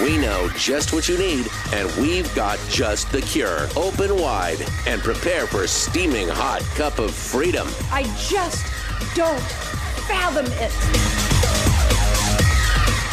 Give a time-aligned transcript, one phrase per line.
[0.00, 3.68] We know just what you need, and we've got just the cure.
[3.76, 7.68] Open wide and prepare for a steaming hot cup of freedom.
[7.90, 8.66] I just
[9.14, 9.40] don't
[10.08, 11.21] fathom it.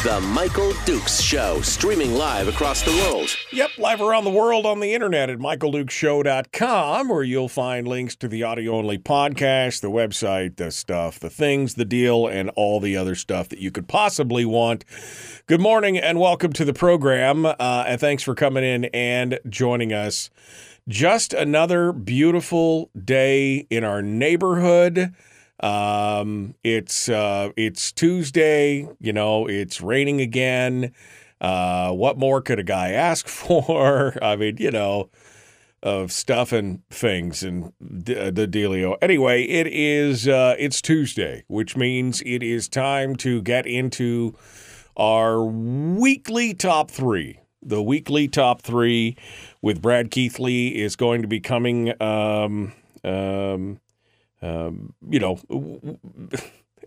[0.01, 3.35] The Michael Dukes Show, streaming live across the world.
[3.51, 8.29] Yep, live around the world on the internet at michaeldukeshow.com, where you'll find links to
[8.29, 12.95] the audio only podcast, the website, the stuff, the things, the deal, and all the
[12.95, 14.85] other stuff that you could possibly want.
[15.47, 17.45] Good morning and welcome to the program.
[17.45, 20.29] Uh, and thanks for coming in and joining us.
[20.87, 25.13] Just another beautiful day in our neighborhood.
[25.59, 28.87] Um, it's uh, it's Tuesday.
[28.99, 30.93] You know, it's raining again.
[31.41, 34.17] Uh, what more could a guy ask for?
[34.23, 35.09] I mean, you know,
[35.81, 37.71] of stuff and things and
[38.03, 38.97] d- uh, the dealio.
[39.01, 44.35] Anyway, it is uh, it's Tuesday, which means it is time to get into
[44.97, 47.39] our weekly top three.
[47.61, 49.17] The weekly top three
[49.61, 51.93] with Brad Keithley is going to be coming.
[52.01, 52.73] Um,
[53.03, 53.79] um,
[54.41, 55.39] um, you know,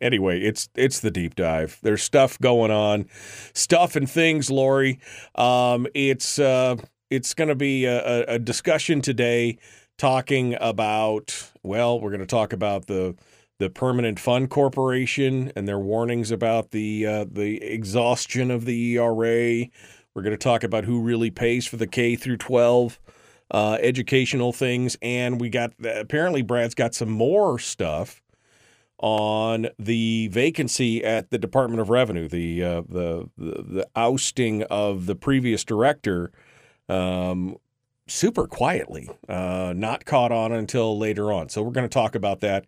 [0.01, 1.79] anyway, it's it's the deep dive.
[1.83, 3.07] There's stuff going on,
[3.55, 4.99] stuff and things, Lori.
[5.35, 6.77] Um, it's uh,
[7.11, 9.59] it's going to be a, a discussion today,
[9.99, 11.51] talking about.
[11.63, 13.15] Well, we're going to talk about the
[13.59, 19.67] the Permanent Fund Corporation and their warnings about the uh, the exhaustion of the ERA.
[20.15, 22.99] We're going to talk about who really pays for the K through 12
[23.53, 28.23] uh, educational things, and we got apparently Brad's got some more stuff
[28.99, 35.07] on the vacancy at the Department of Revenue, the uh, the, the the ousting of
[35.07, 36.33] the previous director.
[36.89, 37.57] Um,
[38.09, 41.49] super quietly, uh, not caught on until later on.
[41.49, 42.67] So we're going to talk about that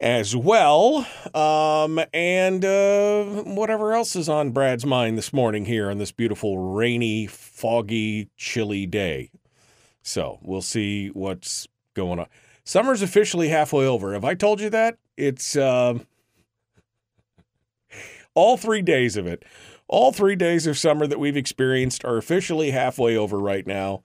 [0.00, 1.06] as well.
[1.32, 6.58] Um, and uh, whatever else is on Brad's mind this morning here on this beautiful,
[6.58, 9.30] rainy, foggy, chilly day.
[10.02, 12.26] So we'll see what's going on.
[12.64, 14.12] Summer's officially halfway over.
[14.12, 14.98] Have I told you that?
[15.16, 15.98] It's uh,
[18.34, 19.44] all three days of it.
[19.88, 24.04] All three days of summer that we've experienced are officially halfway over right now.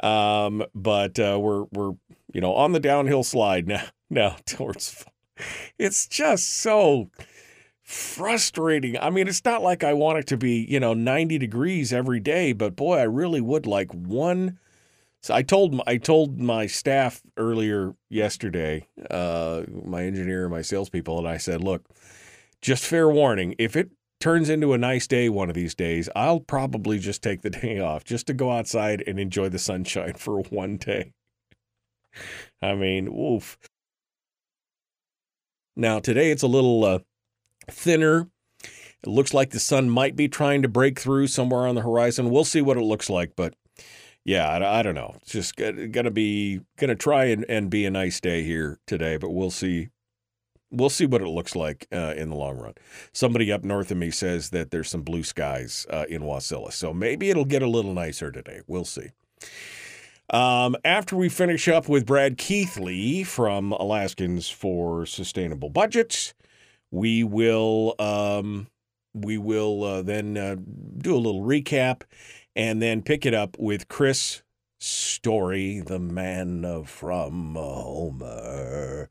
[0.00, 1.92] Um, but uh, we're we're
[2.32, 5.04] you know on the downhill slide now now towards
[5.78, 7.10] it's just so
[7.82, 8.98] frustrating.
[8.98, 12.20] I mean, it's not like I want it to be, you know, 90 degrees every
[12.20, 14.58] day, but boy, I really would like one.
[15.22, 21.18] So I told I told my staff earlier yesterday, uh, my engineer and my salespeople,
[21.18, 21.86] and I said, look,
[22.62, 26.40] just fair warning, if it turns into a nice day one of these days, I'll
[26.40, 30.40] probably just take the day off just to go outside and enjoy the sunshine for
[30.50, 31.12] one day.
[32.62, 33.58] I mean, woof.
[35.76, 36.98] Now, today it's a little uh,
[37.70, 38.28] thinner.
[39.02, 42.30] It looks like the sun might be trying to break through somewhere on the horizon.
[42.30, 43.54] We'll see what it looks like, but
[44.24, 45.14] yeah, I, I don't know.
[45.22, 49.30] It's just gonna be gonna try and, and be a nice day here today, but
[49.30, 49.88] we'll see.
[50.72, 52.74] We'll see what it looks like uh, in the long run.
[53.12, 56.94] Somebody up north of me says that there's some blue skies uh, in Wasilla, so
[56.94, 58.60] maybe it'll get a little nicer today.
[58.68, 59.08] We'll see.
[60.30, 66.34] Um, after we finish up with Brad Keithley from Alaskans for Sustainable Budgets,
[66.92, 68.68] we will um,
[69.12, 70.56] we will uh, then uh,
[70.98, 72.02] do a little recap
[72.54, 74.42] and then pick it up with Chris
[74.78, 79.10] Story, the man from Homer,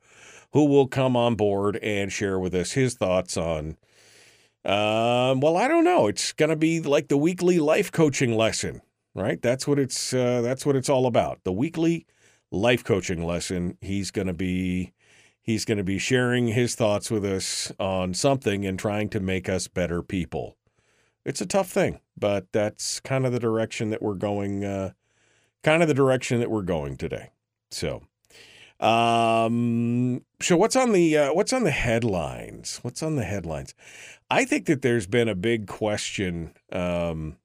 [0.53, 3.77] who will come on board and share with us his thoughts on.
[4.66, 6.07] Um, well, I don't know.
[6.07, 8.81] It's going to be like the weekly life coaching lesson
[9.16, 9.41] right?
[9.41, 11.44] That's what it's uh, that's what it's all about.
[11.44, 12.06] The weekly
[12.51, 13.77] life coaching lesson.
[13.81, 14.94] He's going to be
[15.42, 19.50] he's going to be sharing his thoughts with us on something and trying to make
[19.50, 20.56] us better people.
[21.25, 24.63] It's a tough thing, but that's kind of the direction that we're going.
[24.63, 24.92] Uh,
[25.63, 27.31] kind of the direction that we're going today.
[27.71, 28.04] So,
[28.80, 32.80] um, so what's on the uh, what's on the headlines?
[32.81, 33.74] What's on the headlines?
[34.30, 37.38] I think that there's been a big question um,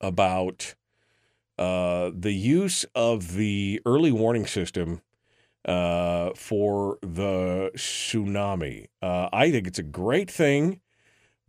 [0.00, 0.74] about
[1.58, 5.02] uh, the use of the early warning system
[5.64, 8.86] uh, for the tsunami.
[9.02, 10.80] Uh, I think it's a great thing,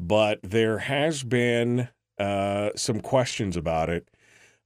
[0.02, 1.88] but there has been
[2.18, 4.10] uh, some questions about it,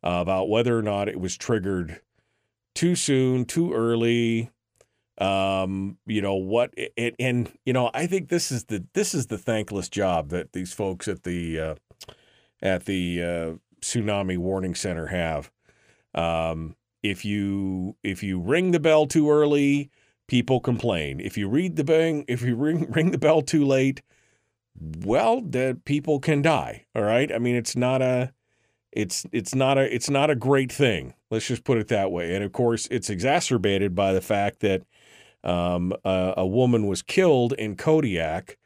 [0.01, 1.99] uh, about whether or not it was triggered
[2.73, 4.49] too soon, too early.
[5.17, 6.73] Um, you know what?
[6.97, 10.53] And, and you know, I think this is the this is the thankless job that
[10.53, 11.75] these folks at the uh,
[12.61, 13.51] at the uh,
[13.81, 15.51] tsunami warning center have.
[16.13, 19.91] Um, if you if you ring the bell too early,
[20.27, 21.19] people complain.
[21.19, 24.01] If you read the bang, if you ring ring the bell too late,
[24.79, 26.85] well, the people can die.
[26.95, 27.31] All right.
[27.31, 28.33] I mean, it's not a
[28.91, 31.13] it's it's not a it's not a great thing.
[31.29, 32.33] Let's just put it that way.
[32.33, 34.83] And of course, it's exacerbated by the fact that
[35.43, 38.57] um, a, a, woman was killed in Kodiak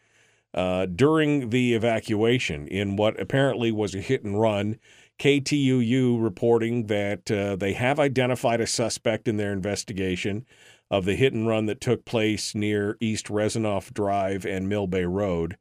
[0.54, 4.78] uh, during the evacuation in what apparently was a hit and run.
[5.20, 10.46] KTUU reporting that uh, they have identified a suspect in their investigation
[10.90, 15.04] of the hit and run that took place near East Rezanoff Drive and Mill Bay
[15.04, 15.58] Road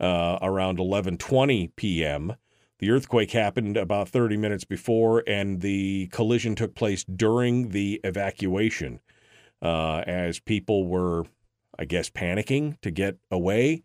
[0.00, 2.34] uh, around 11:20 p.m.
[2.78, 9.00] The earthquake happened about 30 minutes before, and the collision took place during the evacuation
[9.60, 11.24] uh, as people were,
[11.78, 13.82] I guess, panicking to get away.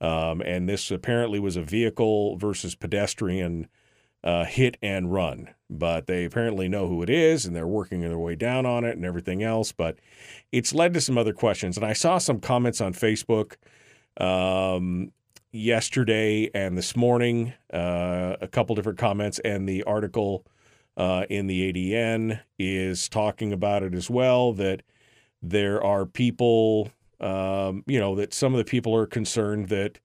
[0.00, 3.68] Um, and this apparently was a vehicle versus pedestrian
[4.22, 5.50] uh, hit and run.
[5.68, 8.96] But they apparently know who it is and they're working their way down on it
[8.96, 9.72] and everything else.
[9.72, 9.98] But
[10.52, 11.76] it's led to some other questions.
[11.76, 13.56] And I saw some comments on Facebook
[14.18, 15.12] um,
[15.52, 20.46] yesterday and this morning, uh, a couple different comments, and the article
[20.96, 24.52] uh, in the ADN is talking about it as well.
[24.52, 24.82] That
[25.42, 29.98] there are people, um, you know, that some of the people are concerned that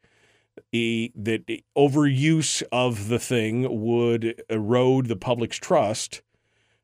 [0.72, 1.44] e, that
[1.78, 6.22] overuse of the thing would erode the public's trust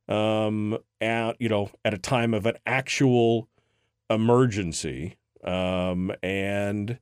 [0.08, 3.48] um, at you know at a time of an actual
[4.10, 7.00] emergency, um, and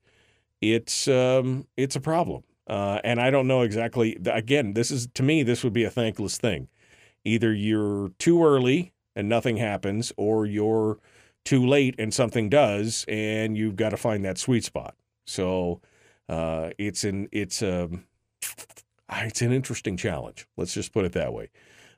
[0.62, 2.44] it's um, it's a problem.
[2.68, 4.18] Uh, and I don't know exactly.
[4.26, 6.68] Again, this is to me, this would be a thankless thing.
[7.26, 11.00] Either you're too early and nothing happens, or you're
[11.44, 14.96] too late and something does, and you've got to find that sweet spot.
[15.26, 15.82] So
[16.28, 18.06] uh, it's an it's a um,
[19.12, 20.48] it's an interesting challenge.
[20.56, 21.50] Let's just put it that way.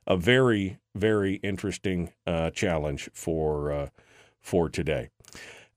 [0.07, 3.89] A very very interesting uh, challenge for uh,
[4.39, 5.09] for today.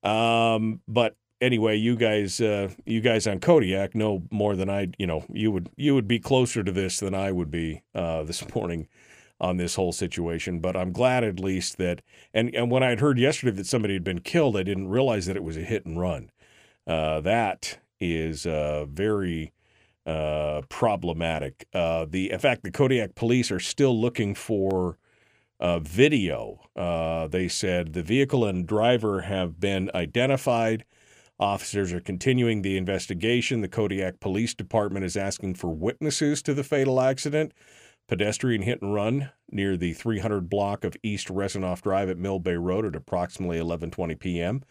[0.03, 4.89] Um, but anyway, you guys, uh, you guys on Kodiak know more than I.
[4.99, 8.23] You know, you would you would be closer to this than I would be uh,
[8.25, 8.89] this morning
[9.41, 10.61] on this whole situation.
[10.61, 12.03] But I'm glad at least that.
[12.33, 15.27] And and when I had heard yesterday that somebody had been killed, I didn't realize
[15.27, 16.31] that it was a hit and run.
[16.87, 19.53] Uh, that is uh, very
[20.07, 21.67] uh, problematic.
[21.73, 24.99] Uh, the in fact, the Kodiak police are still looking for.
[25.81, 26.61] video.
[27.31, 30.85] they said the vehicle and driver have been identified.
[31.39, 33.61] Officers are continuing the investigation.
[33.61, 37.53] The Kodiak Police Department is asking for witnesses to the fatal accident.
[38.07, 42.55] Pedestrian hit and run near the 300 block of East Rezanoff Drive at Mill Bay
[42.55, 44.63] Road at approximately 11:20 p.m.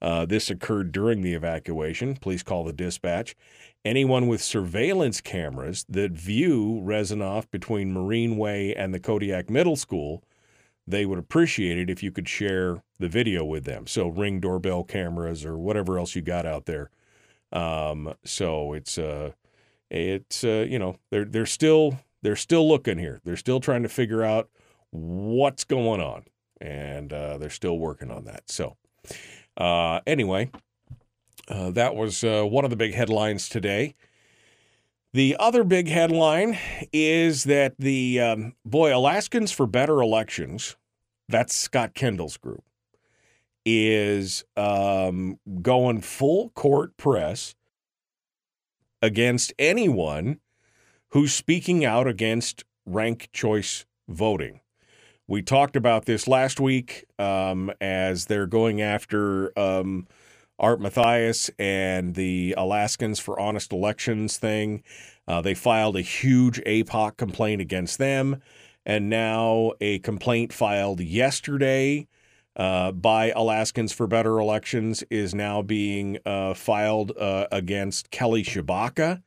[0.00, 2.14] Uh, this occurred during the evacuation.
[2.16, 3.34] Please call the dispatch.
[3.84, 10.22] Anyone with surveillance cameras that view Rezanoff between Marine Way and the Kodiak Middle School
[10.88, 13.86] they would appreciate it if you could share the video with them.
[13.86, 16.90] So ring doorbell cameras or whatever else you got out there.
[17.52, 19.32] Um, so it's uh,
[19.90, 23.20] it's uh, you know they're they're still they're still looking here.
[23.24, 24.50] They're still trying to figure out
[24.90, 26.24] what's going on,
[26.60, 28.50] and uh, they're still working on that.
[28.50, 28.76] So
[29.56, 30.50] uh, anyway,
[31.48, 33.94] uh, that was uh, one of the big headlines today.
[35.14, 36.58] The other big headline
[36.92, 40.76] is that the um, boy Alaskans for Better Elections,
[41.28, 42.62] that's Scott Kendall's group,
[43.68, 47.54] is um, going full court press
[49.02, 50.40] against anyone
[51.10, 54.60] who's speaking out against rank choice voting.
[55.26, 60.06] We talked about this last week um, as they're going after um,
[60.58, 64.82] Art Mathias and the Alaskans for Honest Elections thing.
[65.26, 68.40] Uh, they filed a huge APOC complaint against them,
[68.86, 72.08] and now a complaint filed yesterday
[72.58, 79.22] uh, by Alaskans for Better Elections is now being uh, filed uh, against Kelly Tshibaka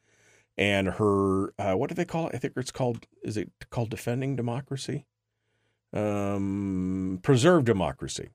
[0.57, 1.53] and her.
[1.57, 2.35] Uh, what do they call it?
[2.35, 3.05] I think it's called.
[3.23, 5.05] Is it called Defending Democracy?
[5.93, 8.29] Um, Preserve Democracy.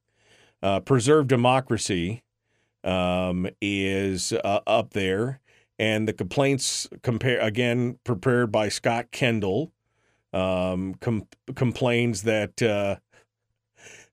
[0.62, 2.22] Uh, Preserve Democracy
[2.82, 5.40] um, is uh, up there,
[5.78, 9.72] and the complaints compare again prepared by Scott Kendall
[10.32, 12.62] um, com- complains that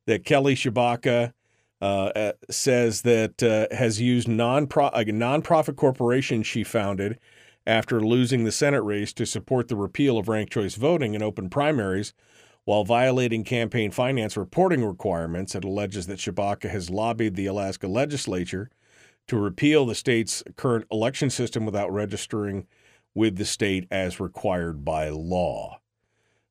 [0.05, 1.33] that Kelly Tshibaka
[1.81, 7.19] uh, uh, says that uh, has used non a nonprofit corporation she founded
[7.65, 11.49] after losing the Senate race to support the repeal of ranked choice voting in open
[11.49, 12.13] primaries
[12.65, 15.55] while violating campaign finance reporting requirements.
[15.55, 18.69] It alleges that Tshibaka has lobbied the Alaska legislature
[19.27, 22.67] to repeal the state's current election system without registering
[23.15, 25.79] with the state as required by law.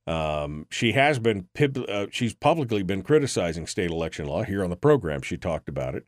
[0.07, 4.77] Um, she has been uh, she's publicly been criticizing state election law here on the
[4.77, 5.23] program.
[5.23, 6.07] She talked about it,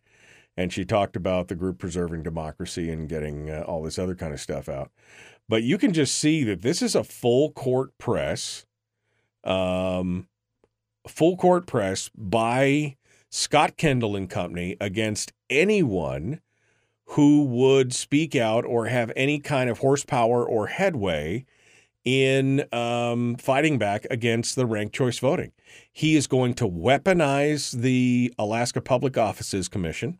[0.57, 4.33] and she talked about the group preserving democracy and getting uh, all this other kind
[4.33, 4.91] of stuff out.
[5.49, 8.67] But you can just see that this is a full court press,
[9.45, 10.27] um,
[11.07, 12.97] full court press by
[13.31, 16.41] Scott Kendall and Company against anyone
[17.09, 21.45] who would speak out or have any kind of horsepower or headway
[22.05, 25.53] in um, fighting back against the ranked choice voting.
[25.93, 30.19] He is going to weaponize the Alaska Public Offices Commission.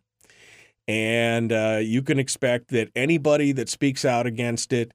[0.87, 4.93] And uh, you can expect that anybody that speaks out against it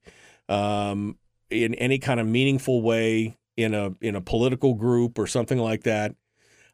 [0.49, 1.17] um,
[1.51, 5.83] in any kind of meaningful way in a in a political group or something like
[5.83, 6.15] that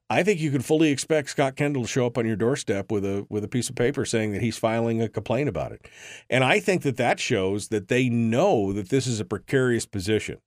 [0.09, 3.05] I think you can fully expect Scott Kendall to show up on your doorstep with
[3.05, 5.87] a with a piece of paper saying that he's filing a complaint about it.
[6.31, 10.39] And I think that that shows that they know that this is a precarious position,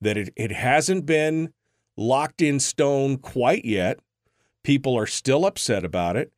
[0.00, 1.52] that it, it hasn't been
[1.96, 3.98] locked in stone quite yet.
[4.62, 6.32] People are still upset about it.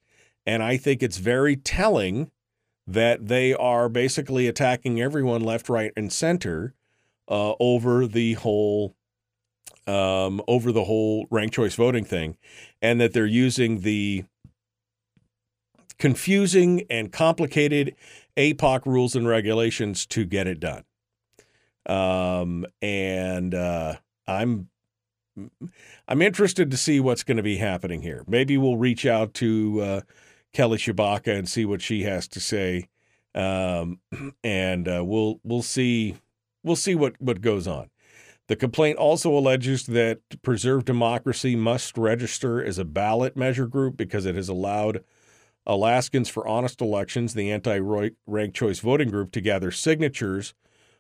[0.47, 2.31] And I think it's very telling
[2.87, 6.75] that they are basically attacking everyone left, right, and center
[7.29, 8.96] uh, over the whole
[9.87, 12.37] um, over the whole ranked choice voting thing,
[12.83, 14.25] and that they're using the
[15.99, 17.95] confusing and complicated
[18.37, 20.85] APOC rules and regulations to get it done.
[21.87, 24.69] Um, and uh, I'm
[26.09, 28.25] I'm interested to see what's going to be happening here.
[28.27, 30.01] Maybe we'll reach out to uh,
[30.53, 32.89] Kelly Tshibaka and see what she has to say,
[33.35, 34.01] um,
[34.45, 36.17] and uh, we'll we'll see
[36.63, 37.91] we'll see what what goes on.
[38.49, 44.25] The complaint also alleges that Preserve Democracy must register as a ballot measure group because
[44.25, 45.03] it has allowed
[45.67, 47.79] Alaskans for Honest Elections, the anti
[48.27, 50.55] ranked choice voting group, to gather signatures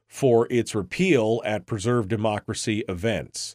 [0.09, 3.55] for its repeal at Preserve Democracy events.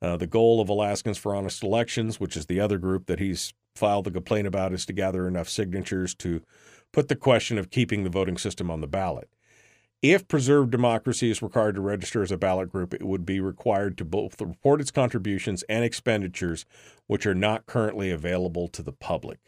[0.00, 3.52] Uh, the goal of Alaskans for Honest Elections, which is the other group that he's
[3.74, 6.40] filed the complaint about, is to gather enough signatures to
[6.92, 9.28] put the question of keeping the voting system on the ballot.
[10.00, 13.98] If Preserve Democracy is required to register as a ballot group, it would be required
[13.98, 16.64] to both report its contributions and expenditures,
[17.08, 19.38] which are not currently available to the public.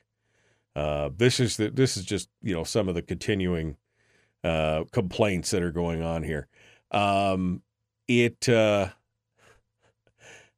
[0.75, 3.77] Uh, this is the, this is just you know some of the continuing
[4.43, 6.49] uh, complaints that are going on here.
[6.91, 7.63] Um,
[8.09, 8.89] it uh,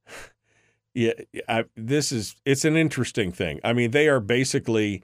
[0.94, 1.12] yeah,
[1.48, 3.60] I, this is it's an interesting thing.
[3.62, 5.02] I mean, they are basically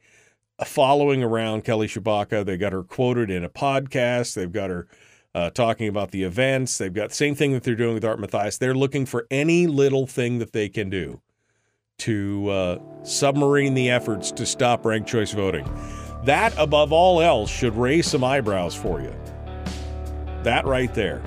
[0.64, 2.44] following around Kelly Tshibaka.
[2.44, 4.34] They got her quoted in a podcast.
[4.34, 4.86] They've got her
[5.34, 6.78] uh, talking about the events.
[6.78, 8.58] They've got the same thing that they're doing with Art Mathias.
[8.58, 11.20] They're looking for any little thing that they can do
[11.98, 15.68] to uh, submarine the efforts to stop ranked choice voting.
[16.24, 19.14] That, above all else, should raise some eyebrows for you.
[20.42, 21.22] That right there.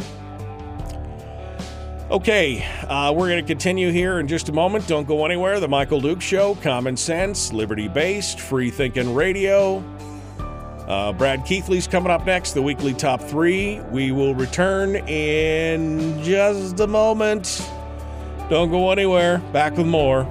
[2.12, 4.86] Okay, uh, we're going to continue here in just a moment.
[4.86, 5.62] Don't go anywhere.
[5.62, 9.82] The Michael Duke Show, common sense, liberty based, free thinking radio.
[10.90, 13.80] Uh, Brad Keithley's coming up next, the weekly top three.
[13.92, 17.66] We will return in just a moment.
[18.50, 19.38] Don't go anywhere.
[19.54, 20.24] Back with more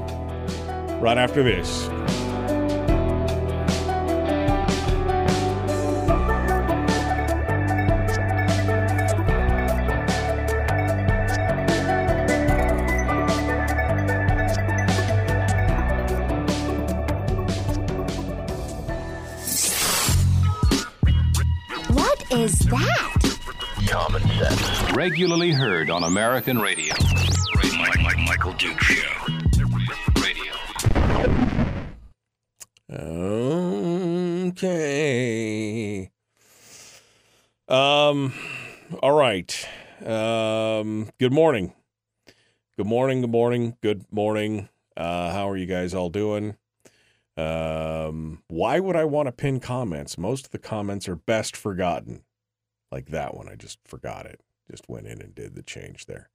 [1.00, 1.88] right after this.
[25.20, 26.94] Regularly heard on American radio.
[27.76, 29.26] Mike, Mike, Michael Duke Show.
[30.16, 30.54] Radio.
[34.48, 36.10] Okay.
[37.68, 38.32] Um.
[39.02, 39.68] All right.
[40.06, 41.10] Um.
[41.18, 41.74] Good morning.
[42.78, 43.20] Good morning.
[43.20, 43.76] Good morning.
[43.82, 44.70] Good morning.
[44.96, 46.56] Uh, how are you guys all doing?
[47.36, 50.16] Um, why would I want to pin comments?
[50.16, 52.24] Most of the comments are best forgotten.
[52.90, 54.40] Like that one, I just forgot it.
[54.70, 56.30] Just went in and did the change there.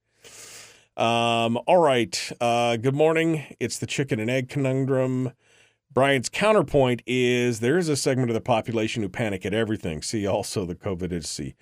[0.96, 2.32] Um, all right.
[2.38, 3.44] Uh, good morning.
[3.58, 5.32] It's the chicken and egg conundrum.
[5.90, 10.02] Brian's counterpoint is there is a segment of the population who panic at everything.
[10.02, 11.54] See also the COVID.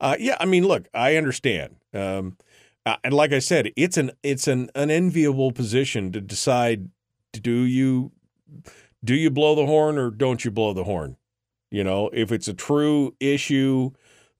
[0.00, 1.76] Uh, yeah, I mean, look, I understand.
[1.92, 2.36] Um,
[2.86, 6.90] uh, and like I said, it's an it's an unenviable position to decide
[7.32, 8.12] do you
[9.02, 11.16] do you blow the horn or don't you blow the horn?
[11.72, 13.90] You know, if it's a true issue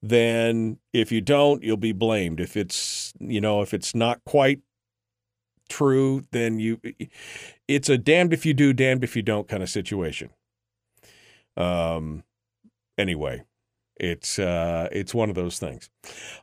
[0.02, 2.40] then if you don't, you'll be blamed.
[2.40, 4.60] If it's, you know, if it's not quite
[5.68, 6.80] true, then you
[7.68, 10.30] it's a damned if you do, damned if you don't kind of situation.
[11.56, 12.24] Um
[12.98, 13.44] anyway,
[13.96, 15.90] it's uh it's one of those things.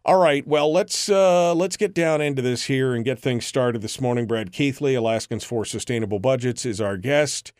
[0.06, 3.82] All right, well, let's uh let's get down into this here and get things started
[3.82, 4.28] this morning.
[4.28, 7.52] Brad Keithley, Alaskans for Sustainable Budgets is our guest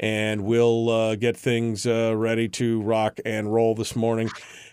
[0.00, 4.30] and we'll uh, get things uh, ready to rock and roll this morning.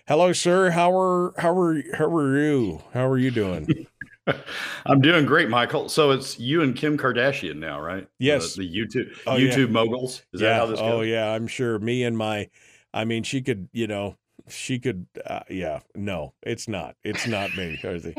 [0.07, 0.71] Hello, sir.
[0.71, 2.81] How are how are how are you?
[2.93, 3.85] How are you doing?
[4.85, 5.89] I'm doing great, Michael.
[5.89, 8.07] So it's you and Kim Kardashian now, right?
[8.19, 8.55] Yes.
[8.55, 9.71] The, the YouTube Oh, YouTube yeah.
[9.73, 10.23] moguls.
[10.33, 10.49] Is yeah.
[10.49, 10.93] that how this goes?
[10.93, 11.31] oh, yeah.
[11.31, 11.77] I'm sure.
[11.79, 12.49] Me and my,
[12.93, 14.17] I mean, she could, you know,
[14.49, 15.07] she could.
[15.25, 15.79] Uh, yeah.
[15.95, 16.95] No, it's not.
[17.03, 17.79] It's not me.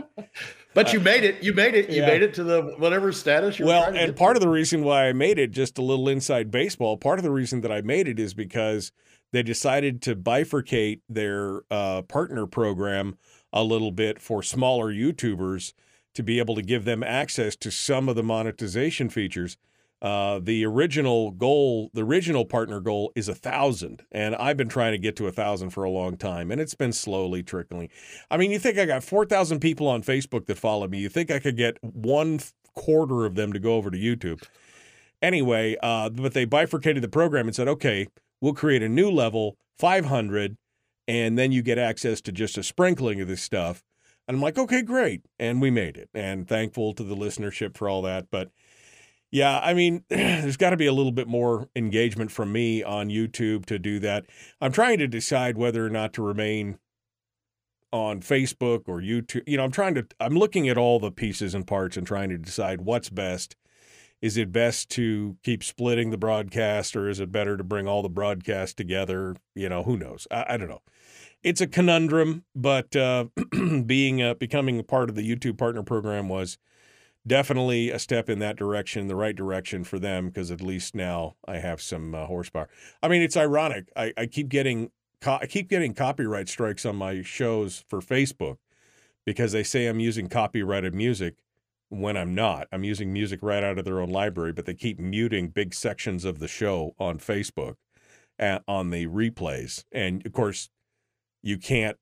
[0.74, 1.42] But you made it.
[1.42, 1.90] You made it.
[1.90, 2.06] You yeah.
[2.06, 3.58] made it to the whatever status.
[3.58, 4.38] You're well, and part to.
[4.38, 6.96] of the reason why I made it, just a little inside baseball.
[6.96, 8.92] Part of the reason that I made it is because
[9.32, 13.16] they decided to bifurcate their uh, partner program
[13.52, 15.72] a little bit for smaller YouTubers
[16.14, 19.56] to be able to give them access to some of the monetization features.
[20.00, 24.92] Uh, the original goal, the original partner goal is a thousand, and I've been trying
[24.92, 27.88] to get to a thousand for a long time, and it's been slowly trickling.
[28.30, 30.98] I mean, you think I got four thousand people on Facebook that follow me?
[30.98, 32.38] You think I could get one
[32.74, 34.44] quarter of them to go over to YouTube?
[35.20, 38.06] Anyway, uh, but they bifurcated the program and said, okay,
[38.40, 40.56] we'll create a new level, five hundred,
[41.08, 43.82] and then you get access to just a sprinkling of this stuff.
[44.28, 45.22] And I'm like, okay, great.
[45.40, 46.08] And we made it.
[46.14, 48.26] And thankful to the listenership for all that.
[48.30, 48.50] But
[49.30, 53.08] yeah, I mean, there's got to be a little bit more engagement from me on
[53.08, 54.26] YouTube to do that.
[54.60, 56.78] I'm trying to decide whether or not to remain
[57.92, 59.42] on Facebook or YouTube.
[59.46, 62.28] You know, I'm trying to, I'm looking at all the pieces and parts and trying
[62.30, 63.56] to decide what's best.
[64.20, 68.02] Is it best to keep splitting the broadcast or is it better to bring all
[68.02, 69.36] the broadcasts together?
[69.54, 70.26] You know, who knows?
[70.30, 70.82] I, I don't know
[71.42, 73.26] it's a conundrum, but uh,
[73.86, 76.58] being becoming a part of the YouTube partner program was
[77.26, 81.36] definitely a step in that direction, the right direction for them, because at least now
[81.46, 82.68] I have some uh, horsepower.
[83.02, 83.90] I mean, it's ironic.
[83.96, 88.56] I, I keep getting co- I keep getting copyright strikes on my shows for Facebook
[89.24, 91.34] because they say I'm using copyrighted music
[91.90, 92.68] when I'm not.
[92.72, 96.24] I'm using music right out of their own library, but they keep muting big sections
[96.24, 97.74] of the show on Facebook
[98.38, 100.70] at, on the replays, and of course
[101.42, 101.96] you can't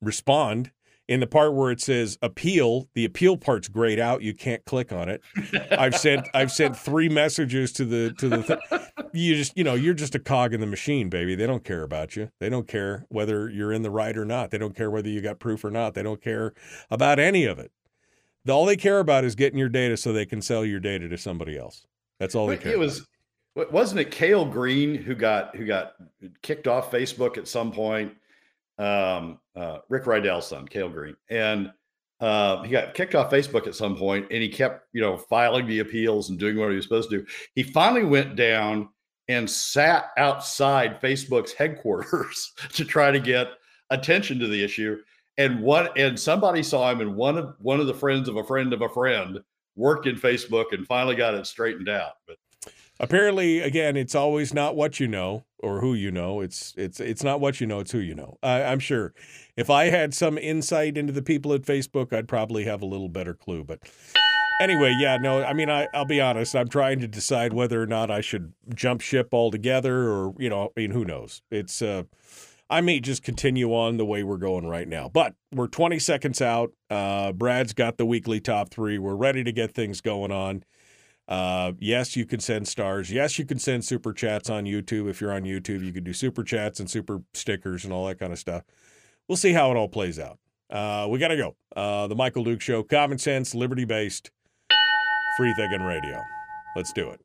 [0.00, 0.70] respond
[1.08, 4.22] in the part where it says appeal the appeal part's grayed out.
[4.22, 5.22] You can't click on it.
[5.70, 9.74] I've sent i've sent three messages to the to the th- you just you know
[9.74, 11.34] you're just a cog in the machine baby.
[11.34, 12.30] They don't care about you.
[12.38, 14.50] They don't care whether you're in the right or not.
[14.50, 15.94] They don't care whether you got proof or not.
[15.94, 16.52] They don't care
[16.90, 17.72] about any of it.
[18.48, 21.18] All they care about is getting your data so they can sell your data to
[21.18, 21.86] somebody else.
[22.18, 23.06] That's all they care it was
[23.54, 25.94] wa- wasn't it Kale Green who got who got
[26.42, 28.12] kicked off Facebook at some point?
[28.78, 31.72] Um, uh, Rick Rydell's son, Kale Green, and
[32.20, 35.66] uh, he got kicked off Facebook at some point, and he kept you know filing
[35.66, 37.26] the appeals and doing what he was supposed to do.
[37.54, 38.88] He finally went down
[39.28, 43.48] and sat outside Facebook's headquarters to try to get
[43.90, 44.98] attention to the issue.
[45.36, 48.44] And one and somebody saw him, and one of one of the friends of a
[48.44, 49.38] friend of a friend
[49.76, 52.14] worked in Facebook and finally got it straightened out.
[52.26, 52.36] But
[53.00, 57.22] apparently again it's always not what you know or who you know it's it's it's
[57.22, 59.14] not what you know it's who you know I, i'm sure
[59.56, 63.08] if i had some insight into the people at facebook i'd probably have a little
[63.08, 63.80] better clue but
[64.60, 67.86] anyway yeah no i mean I, i'll be honest i'm trying to decide whether or
[67.86, 72.04] not i should jump ship altogether or you know i mean who knows it's uh
[72.70, 75.08] I may just continue on the way we're going right now.
[75.08, 76.72] But we're 20 seconds out.
[76.90, 78.98] Uh, Brad's got the weekly top three.
[78.98, 80.64] We're ready to get things going on.
[81.28, 83.10] Uh, yes, you can send stars.
[83.10, 85.08] Yes, you can send super chats on YouTube.
[85.10, 88.18] If you're on YouTube, you can do super chats and super stickers and all that
[88.18, 88.62] kind of stuff.
[89.28, 90.38] We'll see how it all plays out.
[90.70, 91.54] Uh, we got to go.
[91.76, 94.30] Uh, the Michael Duke Show, common sense, liberty based,
[95.36, 96.22] free thinking radio.
[96.74, 97.20] Let's do it.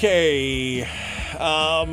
[0.00, 0.88] Okay.
[1.38, 1.90] Um,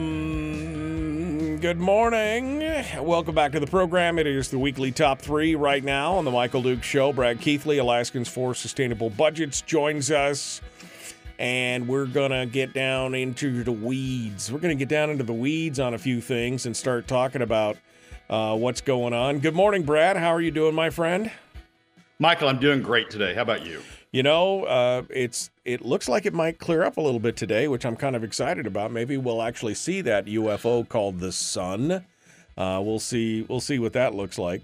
[1.57, 2.59] good morning.
[3.01, 4.17] Welcome back to the program.
[4.17, 7.11] It is the weekly top three right now on the Michael Duke Show.
[7.11, 10.61] Brad Keithley, Alaskans for Sustainable Budgets, joins us.
[11.37, 14.53] And we're going to get down into the weeds.
[14.53, 17.41] We're going to get down into the weeds on a few things and start talking
[17.41, 17.75] about
[18.29, 19.39] uh, what's going on.
[19.39, 20.15] Good morning, Brad.
[20.15, 21.29] How are you doing, my friend?
[22.19, 23.33] Michael, I'm doing great today.
[23.33, 23.81] How about you?
[24.11, 27.67] You know, uh, it's it looks like it might clear up a little bit today,
[27.67, 28.91] which I'm kind of excited about.
[28.91, 32.05] Maybe we'll actually see that UFO called the Sun.
[32.57, 33.43] Uh, we'll see.
[33.43, 34.61] We'll see what that looks like.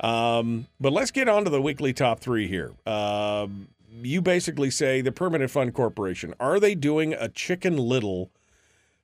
[0.00, 2.72] Um, but let's get on to the weekly top three here.
[2.84, 3.68] Um,
[4.02, 8.30] you basically say the Permanent Fund Corporation are they doing a chicken little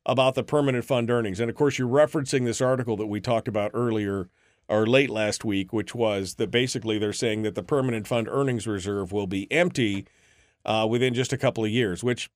[0.04, 1.38] about the permanent fund earnings?
[1.38, 4.28] And of course, you're referencing this article that we talked about earlier
[4.70, 8.66] or late last week, which was that basically they're saying that the permanent fund earnings
[8.66, 10.06] reserve will be empty
[10.64, 12.30] uh, within just a couple of years, which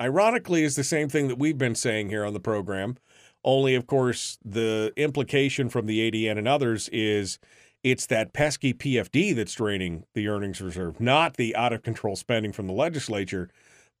[0.00, 2.96] ironically is the same thing that we've been saying here on the program.
[3.44, 7.38] Only, of course, the implication from the ADN and others is
[7.82, 12.52] it's that pesky PFD that's draining the earnings reserve, not the out of control spending
[12.52, 13.50] from the legislature,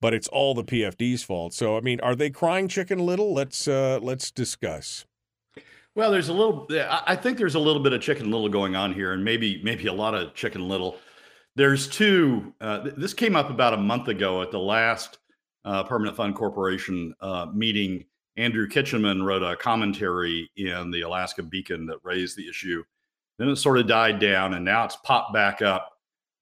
[0.00, 1.52] but it's all the PFD's fault.
[1.52, 3.34] So, I mean, are they crying chicken little?
[3.34, 5.04] Let's uh, let's discuss.
[5.96, 6.68] Well, there's a little.
[7.06, 9.86] I think there's a little bit of Chicken Little going on here, and maybe maybe
[9.86, 10.96] a lot of Chicken Little.
[11.54, 12.52] There's two.
[12.60, 15.18] Uh, this came up about a month ago at the last
[15.64, 18.04] uh, Permanent Fund Corporation uh, meeting.
[18.36, 22.82] Andrew Kitchenman wrote a commentary in the Alaska Beacon that raised the issue.
[23.38, 25.92] Then it sort of died down, and now it's popped back up.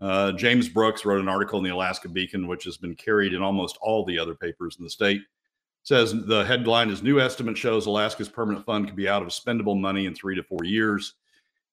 [0.01, 3.43] Uh, James Brooks wrote an article in the Alaska Beacon, which has been carried in
[3.43, 5.21] almost all the other papers in the state
[5.83, 9.79] says the headline is new estimate shows Alaska's permanent fund could be out of spendable
[9.79, 11.14] money in three to four years.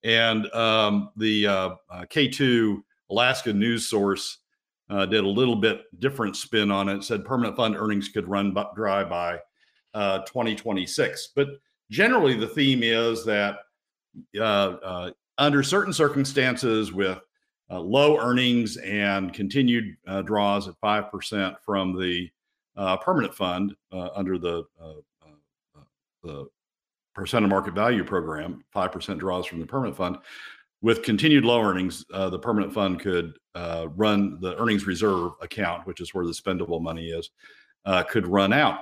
[0.04, 4.39] And um, the uh, uh, K2 Alaska news source
[4.89, 7.04] uh, did a little bit different spin on it.
[7.04, 9.39] Said permanent fund earnings could run dry by
[9.93, 11.30] uh, 2026.
[11.36, 11.50] But
[11.91, 13.58] generally, the theme is that
[14.38, 17.19] uh, uh, under certain circumstances, with
[17.69, 19.95] low earnings and continued
[20.26, 22.30] draws at five percent from the
[22.76, 24.94] uh, permanent fund uh, under the uh,
[25.26, 25.82] uh,
[26.24, 26.46] the
[27.14, 30.18] percent of market value program, five percent draws from the permanent fund.
[30.82, 36.00] With continued low earnings, uh, the permanent fund could run the earnings reserve account, which
[36.00, 37.30] is where the spendable money is,
[38.08, 38.80] could run out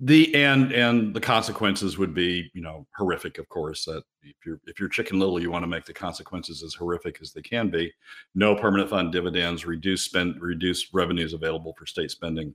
[0.00, 4.60] the and and the consequences would be you know horrific of course that if you're
[4.66, 7.70] if you're chicken little you want to make the consequences as horrific as they can
[7.70, 7.90] be.
[8.34, 12.54] No permanent fund dividends reduce spend reduce revenues available for state spending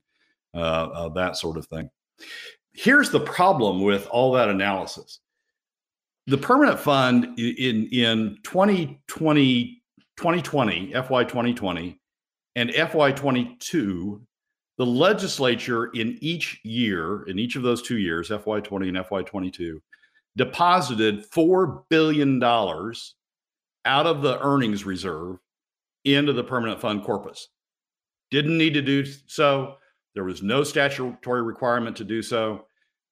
[0.54, 1.90] uh, uh, that sort of thing.
[2.74, 5.20] Here's the problem with all that analysis.
[6.28, 9.82] The permanent fund in in 2020
[10.18, 12.00] 2020 fy 2020
[12.56, 14.22] and fy 22
[14.82, 19.76] the legislature in each year, in each of those two years, FY20 and FY22,
[20.38, 22.96] deposited $4 billion out
[23.86, 25.38] of the earnings reserve
[26.04, 27.50] into the permanent fund corpus.
[28.32, 29.76] Didn't need to do so.
[30.16, 32.66] There was no statutory requirement to do so.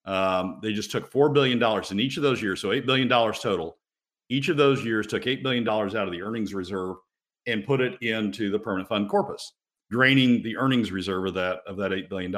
[0.06, 3.78] Um, they just took $4 billion in each of those years, so $8 billion total.
[4.28, 6.96] Each of those years took $8 billion out of the earnings reserve
[7.46, 9.52] and put it into the permanent fund corpus
[9.90, 12.34] draining the earnings reserve of that of that $8 billion.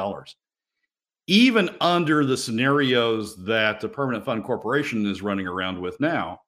[1.28, 6.40] Even under the scenarios that the Permanent Fund Corporation is running around with now,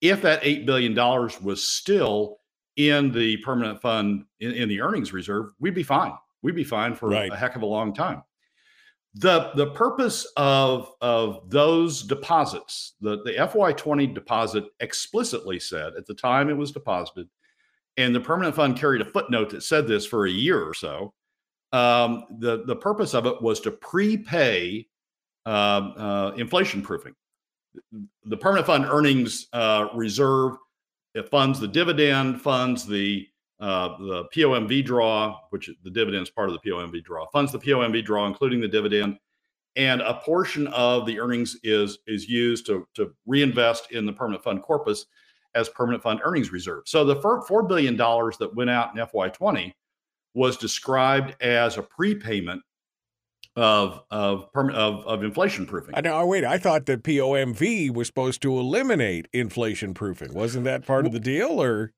[0.00, 0.94] if that $8 billion
[1.42, 2.38] was still
[2.76, 6.12] in the permanent fund in, in the earnings reserve, we'd be fine.
[6.42, 7.30] We'd be fine for right.
[7.30, 8.22] a heck of a long time.
[9.14, 16.14] The the purpose of of those deposits, the, the FY20 deposit explicitly said at the
[16.14, 17.28] time it was deposited
[17.96, 21.12] and the permanent fund carried a footnote that said this for a year or so.
[21.72, 24.86] Um, the the purpose of it was to prepay
[25.46, 27.14] uh, uh, inflation proofing.
[28.24, 30.56] The permanent fund earnings uh, reserve
[31.14, 33.26] it funds the dividend, funds the
[33.60, 37.58] uh, the POMV draw, which the dividend is part of the POMV draw, funds the
[37.58, 39.18] POMV draw, including the dividend,
[39.76, 44.42] and a portion of the earnings is is used to to reinvest in the permanent
[44.42, 45.06] fund corpus
[45.54, 46.84] as permanent fund earnings reserve.
[46.86, 49.72] So the $4 billion that went out in FY20
[50.34, 52.62] was described as a prepayment
[53.56, 55.94] of of of, of inflation proofing.
[55.96, 56.24] I know.
[56.26, 60.32] Wait, I thought that POMV was supposed to eliminate inflation proofing.
[60.32, 61.92] Wasn't that part of the deal, or?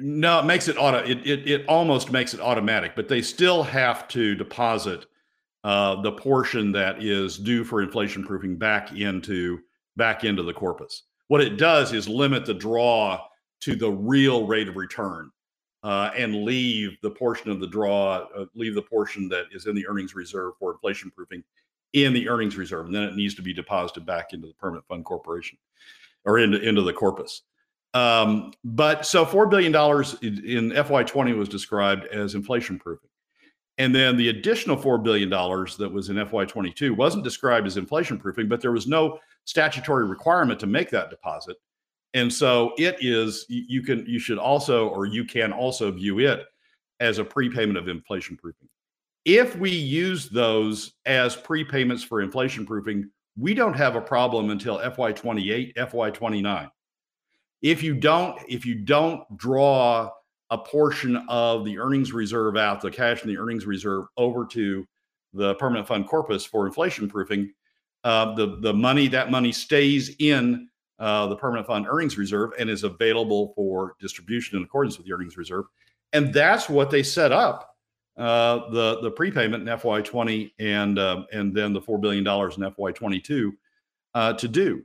[0.00, 0.98] No, it makes it auto.
[0.98, 5.06] It it, it almost makes it automatic, but they still have to deposit
[5.64, 9.60] uh, the portion that is due for inflation proofing back into
[9.96, 11.04] back into the corpus.
[11.28, 13.26] What it does is limit the draw
[13.60, 15.30] to the real rate of return
[15.82, 19.74] uh, and leave the portion of the draw, uh, leave the portion that is in
[19.74, 21.42] the earnings reserve for inflation proofing
[21.92, 22.86] in the earnings reserve.
[22.86, 25.58] And then it needs to be deposited back into the permanent fund corporation
[26.24, 27.42] or into, into the corpus.
[27.94, 29.74] Um, but so $4 billion
[30.22, 33.08] in, in FY20 was described as inflation proofing.
[33.78, 38.48] And then the additional $4 billion that was in FY22 wasn't described as inflation proofing,
[38.48, 41.56] but there was no statutory requirement to make that deposit.
[42.14, 46.46] And so it is, you can, you should also, or you can also view it
[47.00, 48.68] as a prepayment of inflation proofing.
[49.26, 54.78] If we use those as prepayments for inflation proofing, we don't have a problem until
[54.78, 56.70] FY28, FY29.
[57.60, 60.10] If you don't, if you don't draw
[60.50, 64.86] a portion of the earnings reserve out, the cash in the earnings reserve over to
[65.32, 67.52] the permanent fund corpus for inflation proofing,
[68.04, 72.70] uh, the the money that money stays in uh, the permanent fund earnings reserve and
[72.70, 75.64] is available for distribution in accordance with the earnings reserve,
[76.12, 77.76] and that's what they set up
[78.16, 82.62] uh, the the prepayment in FY20 and uh, and then the four billion dollars in
[82.62, 83.52] FY22
[84.14, 84.82] uh, to do.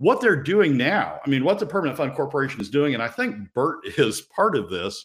[0.00, 3.08] What they're doing now, I mean, what the Permanent Fund Corporation is doing, and I
[3.08, 5.04] think Bert is part of this.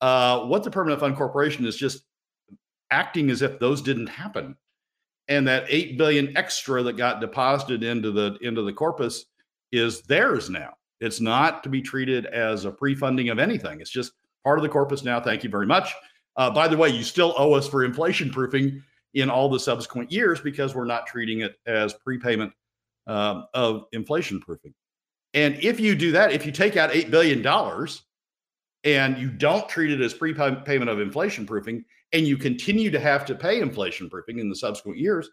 [0.00, 2.02] Uh, what the Permanent Fund Corporation is just
[2.90, 4.56] acting as if those didn't happen,
[5.28, 9.26] and that eight billion extra that got deposited into the into the corpus
[9.70, 10.74] is theirs now.
[10.98, 13.80] It's not to be treated as a pre-funding of anything.
[13.80, 15.20] It's just part of the corpus now.
[15.20, 15.94] Thank you very much.
[16.36, 18.82] Uh, by the way, you still owe us for inflation proofing
[19.14, 22.52] in all the subsequent years because we're not treating it as prepayment
[23.06, 24.74] um, of inflation proofing.
[25.34, 27.44] And if you do that, if you take out $8 billion
[28.84, 33.24] and you don't treat it as prepayment of inflation proofing and you continue to have
[33.26, 35.28] to pay inflation proofing in the subsequent years,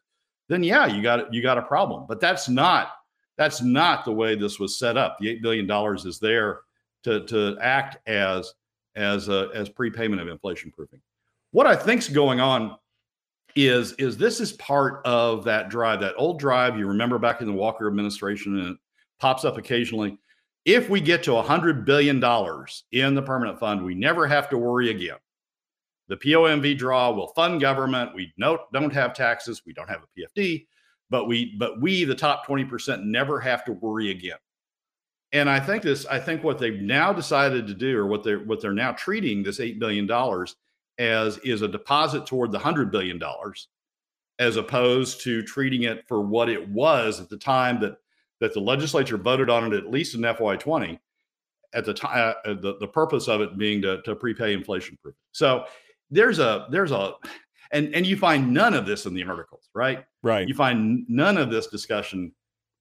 [0.49, 2.05] then yeah, you got you got a problem.
[2.07, 2.93] But that's not
[3.37, 5.17] that's not the way this was set up.
[5.19, 6.61] The $8 billion is there
[7.03, 8.53] to, to act as
[8.95, 10.99] as a, as prepayment of inflation proofing.
[11.51, 12.77] What I think's going on
[13.55, 17.47] is is this is part of that drive, that old drive you remember back in
[17.47, 18.77] the Walker administration, and it
[19.19, 20.17] pops up occasionally.
[20.63, 22.17] If we get to $100 billion
[22.91, 25.17] in the permanent fund, we never have to worry again.
[26.07, 28.13] The POMV draw will fund government.
[28.13, 29.63] We don't, don't have taxes.
[29.65, 30.67] We don't have a PFD,
[31.09, 34.37] but we, but we, the top 20%, never have to worry again.
[35.31, 38.43] And I think this, I think what they've now decided to do, or what they're
[38.43, 40.57] what they're now treating this eight billion dollars
[40.99, 43.67] as is a deposit toward the hundred billion dollars,
[44.39, 47.97] as opposed to treating it for what it was at the time that
[48.39, 50.99] that the legislature voted on it, at least in FY20,
[51.73, 55.15] at the time, uh, the, the purpose of it being to, to prepay inflation proof.
[55.31, 55.65] So
[56.09, 57.13] there's a there's a
[57.71, 60.03] and and you find none of this in the articles, right?
[60.23, 60.47] Right.
[60.47, 62.33] You find none of this discussion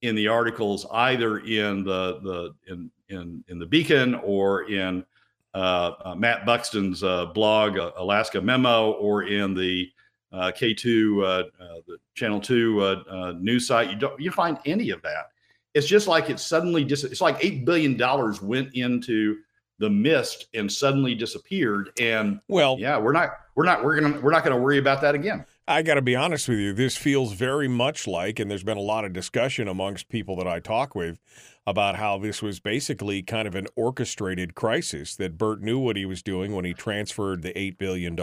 [0.03, 5.05] in the articles either in the the in in in the Beacon or in uh,
[5.05, 5.10] uh,
[5.55, 9.89] Matt Buxton's uh, blog uh, Alaska Memo or in the
[10.33, 11.43] uh, K2 uh,
[11.87, 13.91] the Channel 2 news site.
[13.91, 15.27] You don't you find any of that.
[15.75, 19.37] It's just like it's suddenly dis- it's like eight billion dollars went into
[19.81, 21.91] the mist and suddenly disappeared.
[21.99, 25.15] And well, yeah, we're not we're not we're gonna we're not gonna worry about that
[25.15, 25.45] again.
[25.67, 26.73] I got to be honest with you.
[26.73, 30.47] This feels very much like, and there's been a lot of discussion amongst people that
[30.47, 31.19] I talk with
[31.67, 36.05] about how this was basically kind of an orchestrated crisis that Burt knew what he
[36.05, 38.19] was doing when he transferred the $8 billion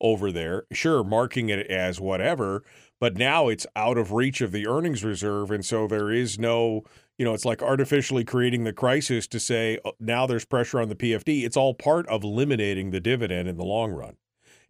[0.00, 0.64] over there.
[0.72, 2.64] Sure, marking it as whatever,
[2.98, 5.50] but now it's out of reach of the earnings reserve.
[5.50, 6.84] And so there is no,
[7.18, 10.88] you know, it's like artificially creating the crisis to say oh, now there's pressure on
[10.88, 11.44] the PFD.
[11.44, 14.16] It's all part of eliminating the dividend in the long run.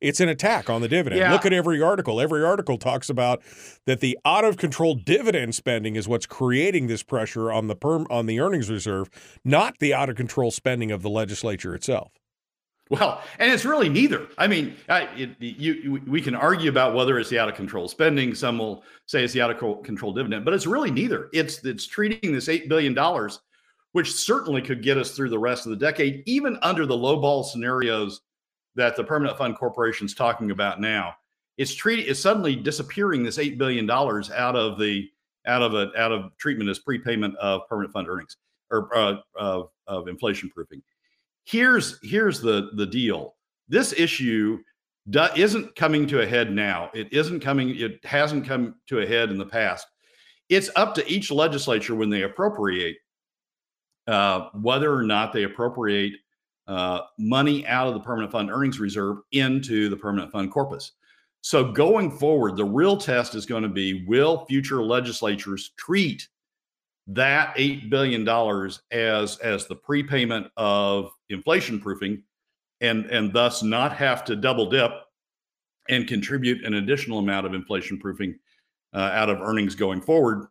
[0.01, 1.21] It's an attack on the dividend.
[1.21, 1.33] Yeah.
[1.33, 2.21] Look at every article.
[2.21, 3.43] Every article talks about
[3.87, 8.07] that the out of control dividend spending is what's creating this pressure on the perm
[8.11, 9.11] on the earnings reserve,
[9.45, 12.13] not the out of control spending of the legislature itself.
[12.91, 14.27] Well, and it's really neither.
[14.37, 17.87] I mean, I, it, you, we can argue about whether it's the out of control
[17.87, 18.35] spending.
[18.35, 21.29] Some will say it's the out of control dividend, but it's really neither.
[21.33, 23.39] It's it's treating this eight billion dollars,
[23.93, 27.21] which certainly could get us through the rest of the decade, even under the low
[27.21, 28.23] ball scenarios
[28.81, 31.15] that the permanent fund corporation is talking about now.
[31.59, 35.07] It's treating it's suddenly disappearing this eight billion dollars out of the
[35.47, 38.39] out of a out of treatment as prepayment of permanent fund earnings
[38.71, 40.83] or uh, of, of inflation proofing.
[41.45, 43.35] Here's here's the the deal.
[43.69, 44.61] This issue
[45.11, 46.91] do, isn't coming to a head now.
[46.95, 47.77] It isn't coming.
[47.77, 49.87] It hasn't come to a head in the past.
[50.49, 52.97] It's up to each legislature when they appropriate
[54.07, 56.15] uh, whether or not they appropriate
[56.71, 60.93] uh, money out of the permanent fund earnings reserve into the permanent fund corpus.
[61.41, 66.29] So going forward, the real test is going to be will future legislatures treat
[67.09, 68.29] that $8 billion
[68.93, 72.23] as, as the prepayment of inflation proofing
[72.81, 74.93] and, and thus not have to double dip
[75.89, 78.39] and contribute an additional amount of inflation proofing
[78.95, 80.47] uh, out of earnings going forward,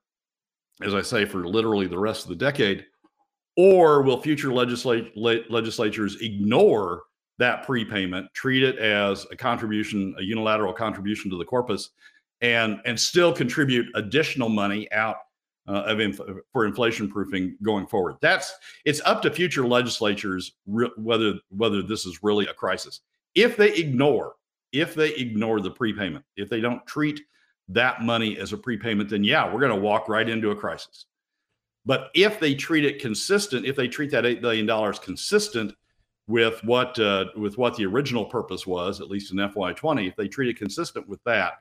[0.82, 2.86] as I say, for literally the rest of the decade?
[3.58, 7.04] Or will future legislatures ignore
[7.40, 11.90] that prepayment, treat it as a contribution, a unilateral contribution to the corpus,
[12.42, 15.18] and and still contribute additional money out
[15.68, 16.22] uh, of inf-
[16.54, 18.16] for inflation proofing going forward?
[18.22, 18.54] That's
[18.86, 23.02] it's up to future legislatures re- whether whether this is really a crisis.
[23.36, 24.34] if they ignore
[24.72, 27.22] if they ignore the prepayment, if they don't treat
[27.70, 31.06] that money as a prepayment, then yeah, we're going to walk right into a crisis.
[31.86, 35.74] But if they treat it consistent, if they treat that eight billion dollars consistent
[36.28, 40.28] with what uh, with what the original purpose was, at least in FY20, if they
[40.28, 41.54] treat it consistent with that,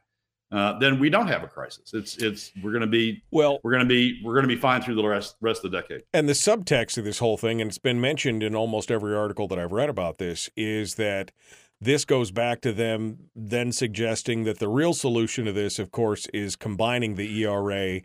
[0.50, 1.92] uh, then we don't have a crisis.
[1.94, 4.60] It's it's we're going to be well, we're going to be we're going to be
[4.60, 6.02] fine through the rest rest of the decade.
[6.12, 9.48] And the subtext of this whole thing, and it's been mentioned in almost every article
[9.48, 11.32] that I've read about this, is that
[11.80, 16.26] this goes back to them then suggesting that the real solution to this, of course,
[16.34, 18.00] is combining the ERA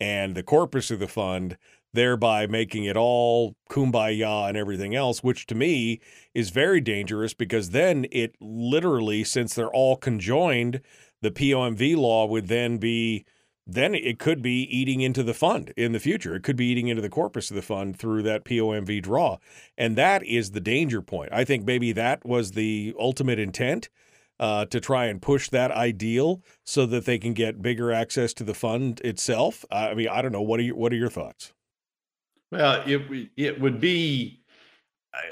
[0.00, 1.56] and the corpus of the fund,
[1.92, 6.00] thereby making it all kumbaya and everything else, which to me
[6.34, 10.80] is very dangerous because then it literally, since they're all conjoined,
[11.22, 13.24] the POMV law would then be
[13.66, 16.34] then it could be eating into the fund in the future.
[16.34, 19.38] It could be eating into the corpus of the fund through that POMV draw.
[19.78, 21.30] And that is the danger point.
[21.32, 23.88] I think maybe that was the ultimate intent
[24.40, 28.44] uh, to try and push that ideal so that they can get bigger access to
[28.44, 29.64] the fund itself.
[29.70, 30.42] I mean, I don't know.
[30.42, 31.52] What are your, what are your thoughts?
[32.50, 34.40] Well, it, it would be.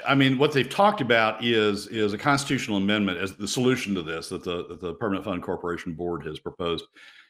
[0.07, 4.01] I mean, what they've talked about is is a constitutional amendment as the solution to
[4.01, 6.85] this that the that the Permanent Fund Corporation Board has proposed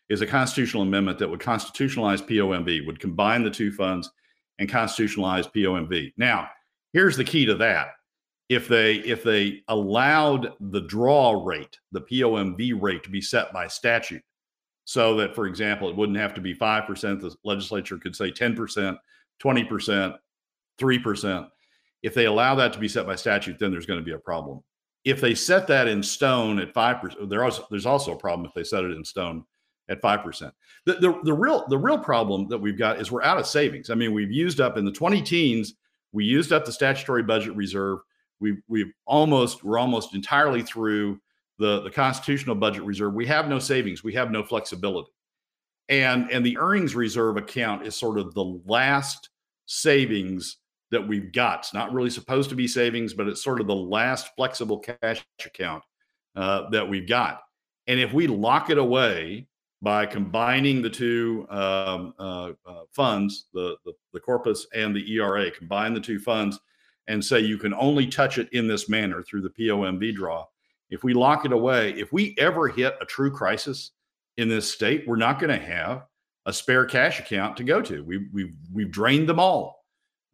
[0.09, 4.11] is a constitutional amendment that would constitutionalize POMV, would combine the two funds
[4.59, 6.13] and constitutionalize POMV.
[6.17, 6.49] Now,
[6.91, 7.87] here's the key to that.
[8.53, 13.67] If they if they allowed the draw rate, the POMV rate to be set by
[13.67, 14.21] statute,
[14.85, 18.97] so that, for example, it wouldn't have to be 5%, the legislature could say 10%,
[19.41, 20.17] 20%,
[20.79, 21.47] 3%.
[22.01, 24.19] If they allow that to be set by statute, then there's going to be a
[24.19, 24.61] problem.
[25.05, 28.53] If they set that in stone at 5%, there also, there's also a problem if
[28.53, 29.45] they set it in stone
[29.89, 30.51] at 5%.
[30.85, 33.89] The, the, the real the real problem that we've got is we're out of savings.
[33.89, 35.75] I mean, we've used up in the 20 teens,
[36.11, 37.99] we used up the statutory budget reserve.
[38.43, 41.21] We've we've almost we're almost entirely through
[41.59, 43.13] the, the constitutional budget reserve.
[43.13, 45.11] We have no savings, we have no flexibility.
[45.87, 49.29] And and the earnings reserve account is sort of the last
[49.65, 50.57] savings
[50.91, 51.59] that we've got.
[51.59, 55.25] It's not really supposed to be savings, but it's sort of the last flexible cash
[55.43, 55.83] account
[56.35, 57.43] uh, that we've got.
[57.87, 59.47] And if we lock it away
[59.81, 65.49] by combining the two um, uh, uh, funds, the, the, the corpus and the ERA,
[65.49, 66.59] combine the two funds
[67.07, 70.45] and say you can only touch it in this manner through the POMV draw.
[70.89, 73.91] If we lock it away, if we ever hit a true crisis
[74.37, 76.05] in this state, we're not going to have
[76.45, 78.03] a spare cash account to go to.
[78.03, 79.85] We, we've we've drained them all.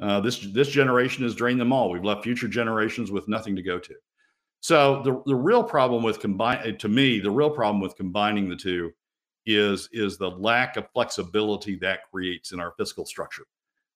[0.02, 1.90] Uh, this this generation has drained them all.
[1.90, 3.94] We've left future generations with nothing to go to.
[4.62, 8.56] So the the real problem with combine to me, the real problem with combining the
[8.56, 8.92] two
[9.46, 13.46] is is the lack of flexibility that creates in our fiscal structure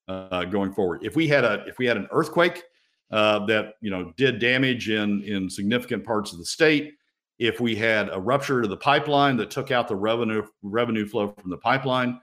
[0.08, 1.02] uh, going forward.
[1.04, 2.64] If we had a if we had an earthquake
[3.12, 6.94] uh, that you know did damage in in significant parts of the state,
[7.40, 11.34] if we had a rupture to the pipeline that took out the revenue revenue flow
[11.40, 12.20] from the pipeline,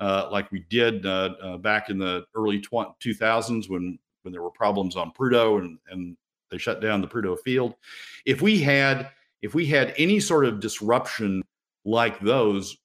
[0.00, 4.50] uh, like we did uh, uh, back in the early 2000s when when there were
[4.50, 6.16] problems on Prudhoe and and
[6.50, 7.74] they shut down the Prudhoe field,
[8.26, 9.10] if we had
[9.42, 11.42] if we had any sort of disruption
[11.84, 12.76] like those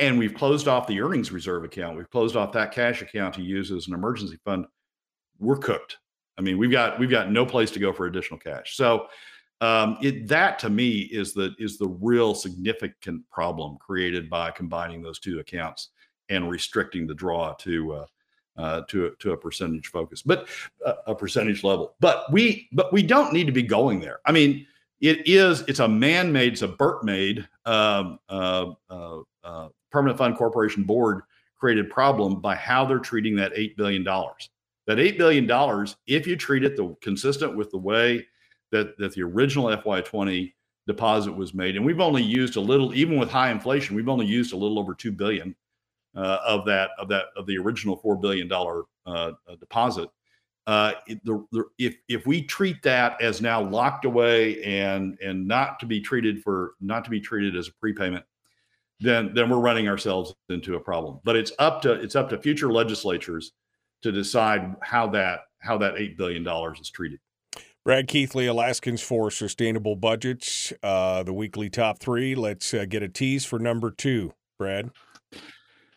[0.00, 3.42] and we've closed off the earnings reserve account we've closed off that cash account to
[3.42, 4.66] use as an emergency fund
[5.38, 5.98] we're cooked
[6.38, 9.06] i mean we've got we've got no place to go for additional cash so
[9.62, 15.02] um, it, that to me is the is the real significant problem created by combining
[15.02, 15.90] those two accounts
[16.30, 18.06] and restricting the draw to uh,
[18.56, 20.48] uh, to a, to a percentage focus, but
[20.84, 21.94] uh, a percentage level.
[22.00, 24.20] But we but we don't need to be going there.
[24.26, 24.66] I mean,
[25.00, 30.82] it is it's a man-made it's a burt-made um, uh, uh, uh, permanent fund corporation
[30.84, 31.22] board
[31.58, 36.64] created problem by how they're treating that $8 billion that $8 billion if you treat
[36.64, 38.26] it the consistent with the way
[38.72, 40.52] that, that the original fy20
[40.86, 44.26] deposit was made and we've only used a little even with high inflation we've only
[44.26, 45.54] used a little over 2 billion
[46.16, 48.50] uh, of that of that of the original $4 billion
[49.06, 50.08] uh, deposit
[50.66, 50.92] uh,
[51.24, 55.86] the, the, if if we treat that as now locked away and and not to
[55.86, 58.24] be treated for not to be treated as a prepayment,
[59.00, 61.20] then then we're running ourselves into a problem.
[61.24, 63.52] But it's up to it's up to future legislatures
[64.02, 67.18] to decide how that how that eight billion dollars is treated.
[67.84, 72.34] Brad Keithley, Alaskans for Sustainable Budgets, uh, the weekly top three.
[72.34, 74.90] Let's uh, get a tease for number two, Brad.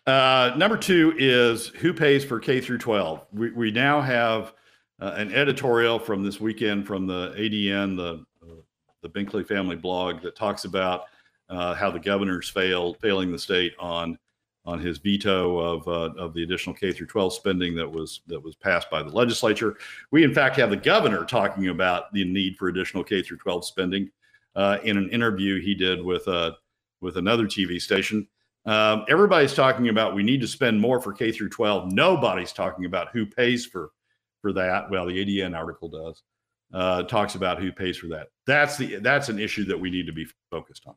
[0.07, 3.25] Uh, number two is who pays for K through 12.
[3.33, 4.53] We, we now have
[5.01, 8.55] uh, an editorial from this weekend from the ADN, the uh,
[9.01, 11.05] the Binkley family blog that talks about
[11.49, 14.17] uh, how the governor's failed, failing the state on
[14.65, 18.41] on his veto of uh, of the additional K through 12 spending that was that
[18.41, 19.77] was passed by the legislature.
[20.11, 23.65] We in fact have the governor talking about the need for additional K through 12
[23.65, 24.09] spending
[24.55, 26.53] uh, in an interview he did with uh,
[27.01, 28.27] with another TV station.
[28.65, 31.91] Um, everybody's talking about we need to spend more for K through 12.
[31.91, 33.91] Nobody's talking about who pays for
[34.41, 34.89] for that.
[34.89, 36.23] Well, the ADN article does
[36.73, 38.29] uh, talks about who pays for that.
[38.47, 40.95] That's the that's an issue that we need to be focused on.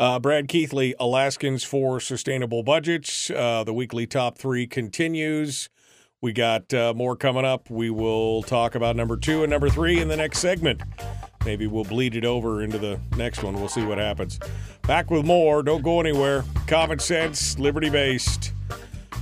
[0.00, 3.28] Uh, Brad Keithley, Alaskans for Sustainable Budgets.
[3.28, 5.68] Uh, the weekly top three continues.
[6.22, 7.68] We got uh, more coming up.
[7.68, 10.80] We will talk about number two and number three in the next segment.
[11.44, 13.52] Maybe we'll bleed it over into the next one.
[13.52, 14.40] We'll see what happens.
[14.86, 15.62] Back with more.
[15.62, 16.44] Don't go anywhere.
[16.66, 18.54] Common sense, liberty based,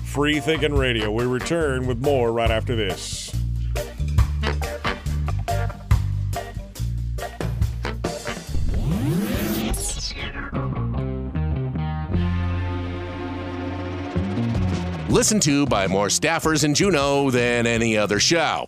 [0.04, 1.10] free thinking radio.
[1.10, 3.27] We return with more right after this.
[15.18, 18.64] Listened to by more staffers in Juneau than any other show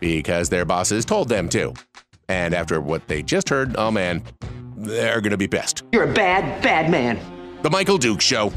[0.00, 1.74] because their bosses told them to.
[2.30, 4.22] And after what they just heard, oh man,
[4.74, 5.82] they're going to be pissed.
[5.92, 7.20] You're a bad, bad man.
[7.60, 8.54] The Michael Duke Show.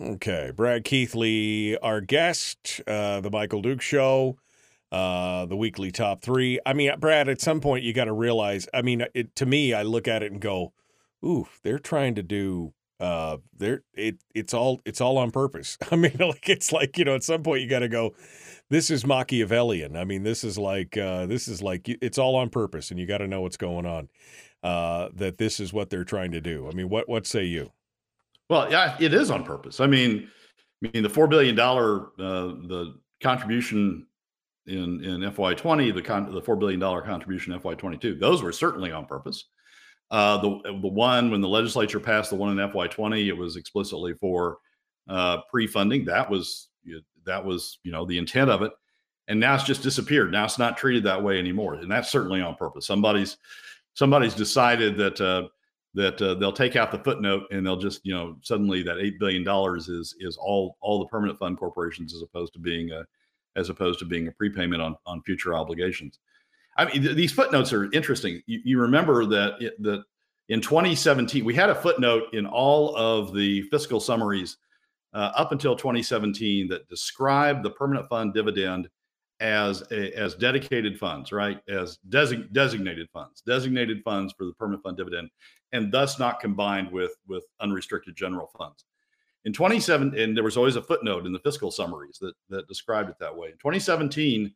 [0.00, 4.36] Okay, Brad Keithley, our guest, uh, the Michael Duke Show,
[4.92, 6.60] uh, the weekly top three.
[6.64, 8.68] I mean, Brad, at some point you got to realize.
[8.72, 10.72] I mean, it, to me, I look at it and go,
[11.24, 12.72] "Ooh, they're trying to do.
[12.98, 14.16] Uh, they're it.
[14.34, 14.80] It's all.
[14.84, 15.76] It's all on purpose.
[15.90, 18.14] I mean, like it's like you know, at some point you got to go.
[18.68, 19.96] This is Machiavellian.
[19.96, 23.06] I mean, this is like uh, this is like it's all on purpose, and you
[23.06, 24.08] got to know what's going on.
[24.62, 26.68] Uh, that this is what they're trying to do.
[26.68, 27.70] I mean, what what say you?
[28.48, 29.80] Well, yeah, it is on purpose.
[29.80, 30.28] I mean,
[30.84, 34.06] I mean the four billion dollar uh, the contribution
[34.66, 39.06] in in FY20, the con- the four billion dollar contribution FY22, those were certainly on
[39.06, 39.44] purpose.
[40.10, 44.14] Uh, the the one when the legislature passed the one in FY20, it was explicitly
[44.14, 44.58] for
[45.08, 46.04] uh, pre-funding.
[46.04, 46.68] That was
[47.24, 48.72] that was you know the intent of it,
[49.28, 50.32] and now it's just disappeared.
[50.32, 52.86] Now it's not treated that way anymore, and that's certainly on purpose.
[52.86, 53.36] Somebody's
[53.94, 55.48] somebody's decided that uh,
[55.94, 59.18] that uh, they'll take out the footnote and they'll just you know suddenly that eight
[59.18, 63.04] billion dollars is is all all the permanent fund corporations as opposed to being a
[63.56, 66.18] as opposed to being a prepayment on on future obligations.
[66.76, 68.42] I mean th- these footnotes are interesting.
[68.46, 70.04] You, you remember that it, that
[70.48, 74.58] in 2017 we had a footnote in all of the fiscal summaries
[75.14, 78.88] uh, up until 2017 that described the permanent fund dividend
[79.40, 81.60] as a, as dedicated funds, right?
[81.68, 85.30] As design, designated funds, designated funds for the permanent fund dividend,
[85.72, 88.85] and thus not combined with with unrestricted general funds.
[89.46, 93.08] In 27, and there was always a footnote in the fiscal summaries that that described
[93.08, 93.48] it that way.
[93.48, 94.52] In 2017,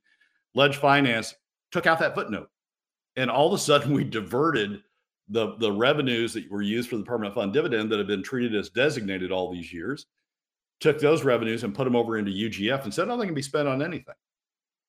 [0.54, 1.34] Ledge Finance
[1.70, 2.50] took out that footnote,
[3.16, 4.82] and all of a sudden we diverted
[5.28, 8.54] the the revenues that were used for the permanent fund dividend that have been treated
[8.54, 10.06] as designated all these years,
[10.80, 13.42] took those revenues and put them over into UGF and said, "No, they can be
[13.42, 14.14] spent on anything."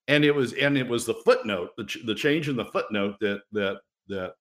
[0.07, 3.15] and it was and it was the footnote the, ch- the change in the footnote
[3.19, 4.33] that that that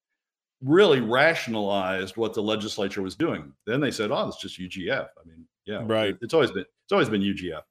[0.63, 5.29] really rationalized what the legislature was doing then they said oh it's just ugf i
[5.29, 5.83] mean yeah.
[5.85, 6.17] Right.
[6.21, 7.63] It's always been it's always been ugf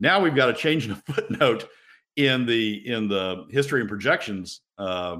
[0.00, 1.68] now we've got a change in the footnote
[2.16, 5.18] in the in the history and projections uh,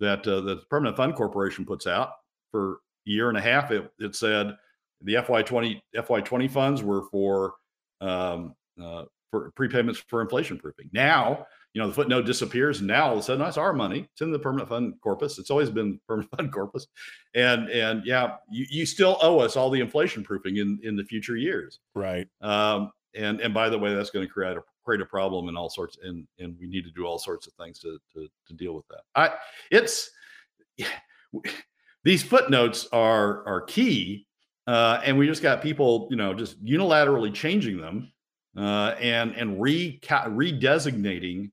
[0.00, 2.10] that uh, the permanent fund corporation puts out
[2.50, 2.74] for
[3.06, 3.70] a year and a half.
[3.70, 4.56] It, it said
[5.02, 7.54] the fy20 fy20 funds were for
[8.00, 10.90] um, uh, for prepayments for inflation proofing.
[10.92, 14.08] Now, you know, the footnote disappears, and now all of a sudden that's our money.
[14.12, 15.38] It's in the permanent fund corpus.
[15.40, 16.86] It's always been permanent fund corpus,
[17.34, 21.04] and and yeah, you, you still owe us all the inflation proofing in in the
[21.04, 21.80] future years.
[21.94, 22.28] Right.
[22.40, 25.58] Um, and and by the way, that's going to create a create a problem and
[25.58, 28.54] all sorts, and and we need to do all sorts of things to to, to
[28.54, 29.02] deal with that.
[29.16, 29.34] I
[29.72, 30.10] it's
[32.04, 34.28] these footnotes are are key,
[34.68, 38.12] uh, and we just got people, you know, just unilaterally changing them
[38.56, 41.50] uh, and and re redesignating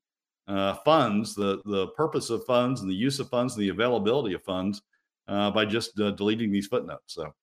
[0.47, 4.33] uh, funds, the the purpose of funds and the use of funds and the availability
[4.33, 4.81] of funds
[5.27, 7.13] uh, by just uh, deleting these footnotes.
[7.13, 7.33] So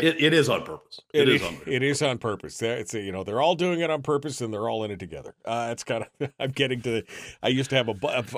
[0.00, 1.00] it, it is on purpose.
[1.12, 1.68] it, it is, on purpose.
[1.74, 2.62] It is on purpose.
[2.62, 5.34] It's you know they're all doing it on purpose and they're all in it together.
[5.44, 6.90] Uh, it's kind of I'm getting to.
[6.90, 7.04] The,
[7.42, 7.94] I used to have a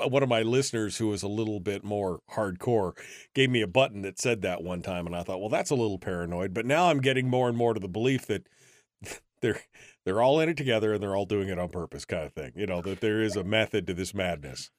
[0.09, 2.93] one of my listeners who was a little bit more hardcore
[3.35, 5.77] gave me a button that said that one time, and I thought, well, that's a
[5.77, 6.53] little paranoid.
[6.53, 8.49] But now I'm getting more and more to the belief that
[9.41, 9.61] they're
[10.05, 12.53] they're all in it together and they're all doing it on purpose, kind of thing.
[12.55, 14.70] You know that there is a method to this madness.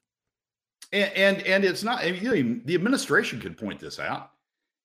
[0.92, 2.02] And and, and it's not.
[2.02, 4.30] The administration could point this out.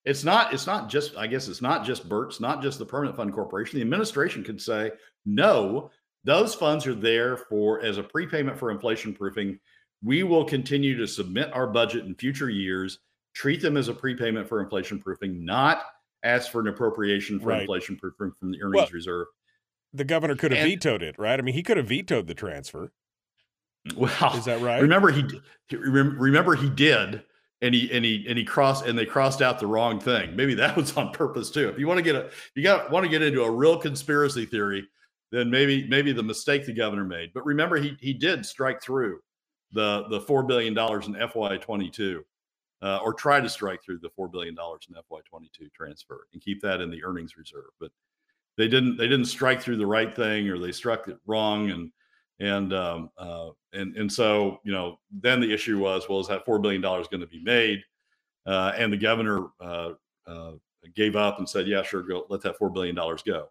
[0.06, 0.54] It's not.
[0.54, 1.16] It's not just.
[1.18, 2.40] I guess it's not just Burt's.
[2.40, 3.78] Not just the Permanent Fund Corporation.
[3.78, 4.92] The administration could say
[5.26, 5.92] no.
[6.24, 9.60] Those funds are there for as a prepayment for inflation proofing.
[10.04, 13.00] We will continue to submit our budget in future years
[13.34, 15.84] treat them as a prepayment for inflation proofing, not
[16.24, 17.62] ask for an appropriation for Right.
[17.62, 19.28] inflation proofing from the earnings Well- reserve.
[19.94, 21.40] The governor could have And- vetoed it, right?
[21.40, 22.92] I mean, he could have vetoed the transfer.
[23.96, 24.82] Well, Is that right?
[24.82, 27.24] Remember he d- he- remem- remember he did,
[27.62, 30.36] and he and he and he crossed and they crossed out the wrong thing.
[30.36, 31.70] Maybe that was on purpose too.
[31.70, 34.46] If you want to get a you got want to get into a real conspiracy
[34.46, 34.88] theory,
[35.32, 37.32] then maybe maybe the mistake the governor made.
[37.34, 39.22] But remember he he did strike through
[39.72, 42.26] the the four billion dollars in FY twenty two.
[42.82, 46.62] Uh, or try to strike through the four billion dollars in FY22 transfer and keep
[46.62, 47.66] that in the earnings reserve.
[47.78, 47.92] But
[48.60, 48.98] they didn't.
[48.98, 51.92] They didn't strike through the right thing, or they struck it wrong, and
[52.42, 56.44] and um, uh, and and so you know then the issue was well is that
[56.44, 57.82] four billion dollars going to be made?
[58.46, 59.92] Uh, and the governor uh,
[60.28, 60.52] uh,
[60.94, 63.48] gave up and said yeah sure go let that four billion dollars go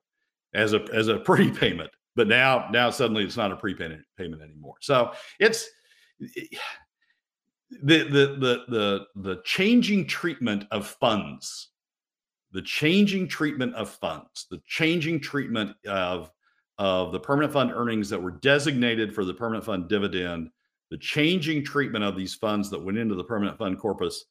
[0.53, 1.91] as a as a prepayment.
[2.15, 4.75] But now now suddenly it's not a prepayment payment anymore.
[4.83, 5.71] So it's
[6.21, 6.51] the
[7.81, 11.71] the the the the changing treatment of funds
[12.53, 16.31] the changing treatment of funds the changing treatment of
[16.79, 20.49] of the permanent fund earnings that were designated for the permanent fund dividend,
[20.91, 24.25] the changing treatment of these funds that went into the permanent fund corpus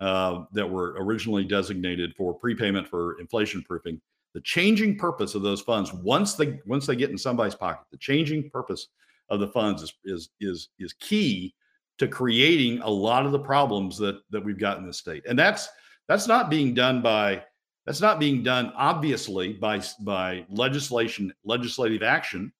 [0.00, 4.00] uh, that were originally designated for prepayment for inflation proofing,
[4.32, 7.98] the changing purpose of those funds once they once they get in somebody's pocket, the
[7.98, 8.88] changing purpose
[9.28, 11.54] of the funds is is is is key
[11.98, 15.38] to creating a lot of the problems that that we've got in this state, and
[15.38, 15.68] that's
[16.08, 17.42] that's not being done by
[17.90, 22.52] that's not being done obviously by by legislation, legislative action.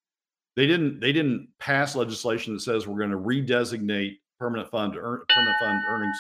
[0.57, 5.20] They didn't they didn't pass legislation that says we're going to redesignate permanent fund earn,
[5.28, 6.16] permanent fund earnings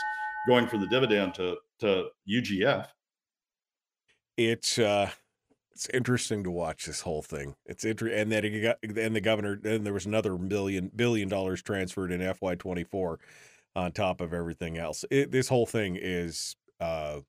[0.46, 2.86] going for the dividend to to UGF.
[4.36, 5.10] It's uh
[5.72, 7.56] it's interesting to watch this whole thing.
[7.66, 11.28] It's inter- and then it got and the governor then there was another million billion
[11.28, 13.16] dollars transferred in FY24
[13.74, 15.04] on top of everything else.
[15.10, 17.22] It, this whole thing is uh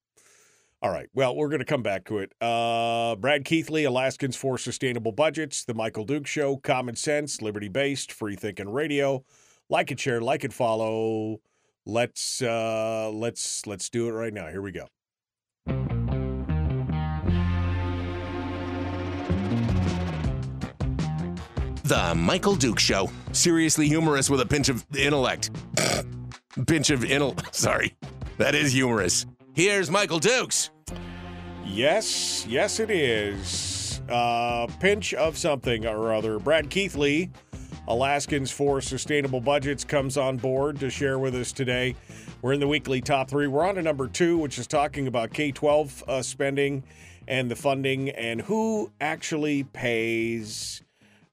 [0.82, 1.08] all right.
[1.14, 2.34] Well, we're going to come back to it.
[2.42, 8.12] Uh, Brad Keithley, Alaskans for Sustainable Budgets, The Michael Duke Show, Common Sense, Liberty Based,
[8.12, 9.24] Free Thinking Radio.
[9.70, 11.40] Like it, share, like it, follow.
[11.86, 14.48] Let's uh, let's let's do it right now.
[14.48, 14.88] Here we go.
[21.84, 23.10] The Michael Duke Show.
[23.34, 25.52] Seriously humorous with a pinch of intellect.
[26.68, 27.40] pinch of intel.
[27.54, 27.96] Sorry.
[28.38, 29.26] That is humorous.
[29.62, 30.72] Here's Michael Dukes.
[31.64, 34.02] Yes, yes, it is.
[34.10, 36.40] Uh, pinch of something or other.
[36.40, 37.30] Brad Keithley,
[37.88, 41.96] Alaskans for Sustainable Budgets, comes on board to share with us today.
[42.42, 43.46] We're in the weekly top three.
[43.46, 46.84] We're on to number two, which is talking about K 12 uh, spending
[47.28, 50.82] and the funding and who actually pays.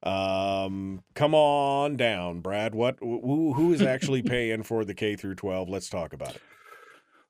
[0.03, 2.75] Um, come on down, Brad.
[2.75, 5.71] What who, who is actually paying for the K through 12?
[5.71, 6.43] Let's talk about it.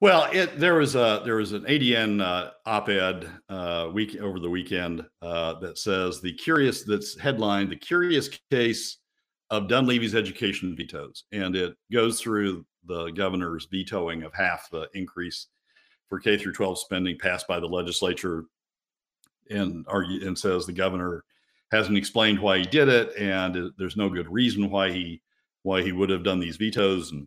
[0.00, 4.48] Well, it, there was a there was an ADN uh, op-ed uh, week over the
[4.48, 8.98] weekend uh, that says the curious that's headlined the curious case
[9.50, 15.48] of Dunleavy's education vetoes, and it goes through the governor's vetoing of half the increase
[16.08, 18.44] for K through 12 spending passed by the legislature,
[19.50, 21.24] and argue and says the governor
[21.72, 25.22] hasn't explained why he did it, and there's no good reason why he
[25.64, 27.26] why he would have done these vetoes and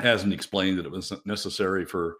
[0.00, 2.16] hasn't explained that it was necessary for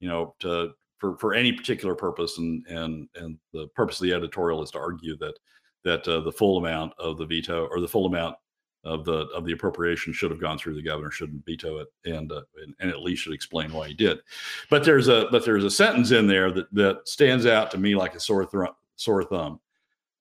[0.00, 4.12] you know to for for any particular purpose and and and the purpose of the
[4.12, 5.34] editorial is to argue that
[5.84, 8.36] that uh, the full amount of the veto or the full amount
[8.84, 12.30] of the of the appropriation should have gone through the governor shouldn't veto it and
[12.30, 14.18] uh, and, and at least should explain why he did.
[14.70, 17.94] But there's a but there's a sentence in there that that stands out to me
[17.96, 19.60] like a sore thru- sore thumb.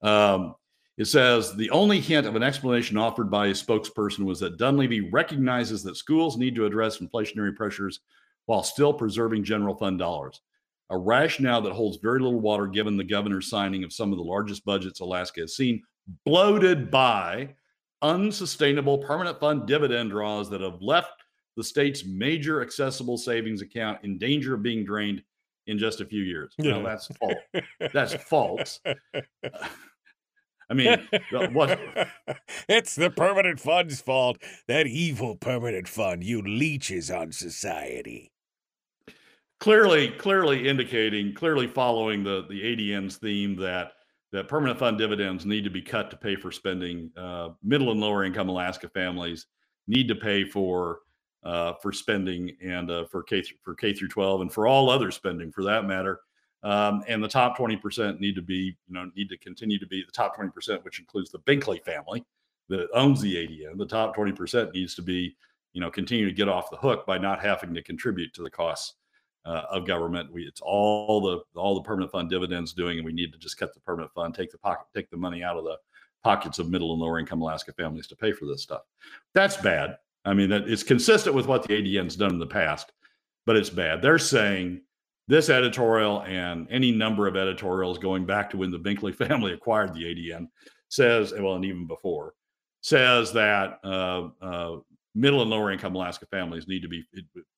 [0.01, 0.55] Um,
[0.97, 5.09] it says the only hint of an explanation offered by a spokesperson was that Dunleavy
[5.09, 7.99] recognizes that schools need to address inflationary pressures
[8.45, 10.41] while still preserving general fund dollars.
[10.91, 14.23] A rationale that holds very little water given the governor's signing of some of the
[14.23, 15.81] largest budgets Alaska has seen,
[16.25, 17.49] bloated by
[18.01, 21.23] unsustainable permanent fund dividend draws that have left
[21.57, 25.23] the state's major accessible savings account in danger of being drained
[25.67, 26.53] in just a few years.
[26.57, 26.81] Yeah.
[26.83, 27.63] That's false.
[27.93, 28.79] That's false.
[30.70, 31.07] I mean,
[31.53, 31.80] what?
[32.70, 34.38] it's the permanent fund's fault.
[34.68, 38.32] That evil permanent fund, you leeches on society.
[39.59, 43.93] clearly clearly indicating clearly following the the ADN's theme that
[44.32, 48.01] that permanent fund dividends need to be cut to pay for spending uh, middle and
[48.01, 49.47] lower income Alaska families
[49.88, 50.99] need to pay for
[51.43, 54.89] uh, for spending and uh, for K th- for K through 12 and for all
[54.89, 56.20] other spending for that matter
[56.66, 60.03] um, and the top 20% need to be you know need to continue to be
[60.05, 62.26] the top 20% which includes the Binkley family
[62.68, 65.36] that owns the ADN the top 20% needs to be
[65.74, 68.49] you know continue to get off the hook by not having to contribute to the
[68.49, 68.95] costs
[69.45, 70.32] uh, of government.
[70.32, 73.57] We, it's all the all the permanent fund dividends doing, and we need to just
[73.57, 75.78] cut the permanent fund, take the pocket, take the money out of the
[76.24, 78.82] pockets of middle and lower income Alaska families to pay for this stuff.
[79.34, 79.97] That's bad.
[80.26, 82.91] I mean, that it's consistent with what the ADN's done in the past,
[83.45, 84.01] but it's bad.
[84.01, 84.82] They're saying
[85.28, 89.93] this editorial and any number of editorials going back to when the Binkley family acquired
[89.93, 90.47] the ADN
[90.89, 92.34] says, well, and even before,
[92.82, 94.78] says that uh, uh,
[95.15, 97.03] middle and lower income Alaska families need to be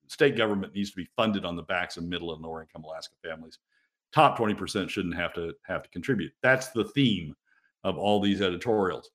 [0.08, 3.16] state government needs to be funded on the backs of middle and lower income Alaska
[3.22, 3.60] families.
[4.14, 6.32] Top 20% shouldn't have to have to contribute.
[6.42, 7.36] That's the theme
[7.84, 9.10] of all these editorials.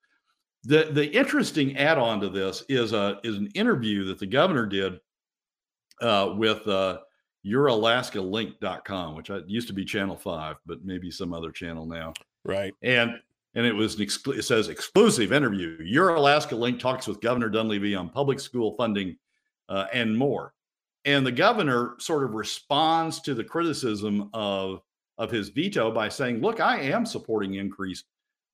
[0.65, 5.01] The the interesting add-on to this is a is an interview that the governor did
[6.01, 6.99] uh, with uh,
[7.47, 12.13] YourAlaskaLink.com, which I, used to be Channel Five, but maybe some other channel now.
[12.45, 12.75] Right.
[12.83, 13.21] And
[13.55, 15.77] and it was an exclu- it says exclusive interview.
[15.83, 19.17] Your Alaska Link talks with Governor Dunleavy on public school funding
[19.69, 20.55] uh, and more.
[21.05, 24.83] And the governor sort of responds to the criticism of
[25.19, 28.07] of his veto by saying, "Look, I am supporting increased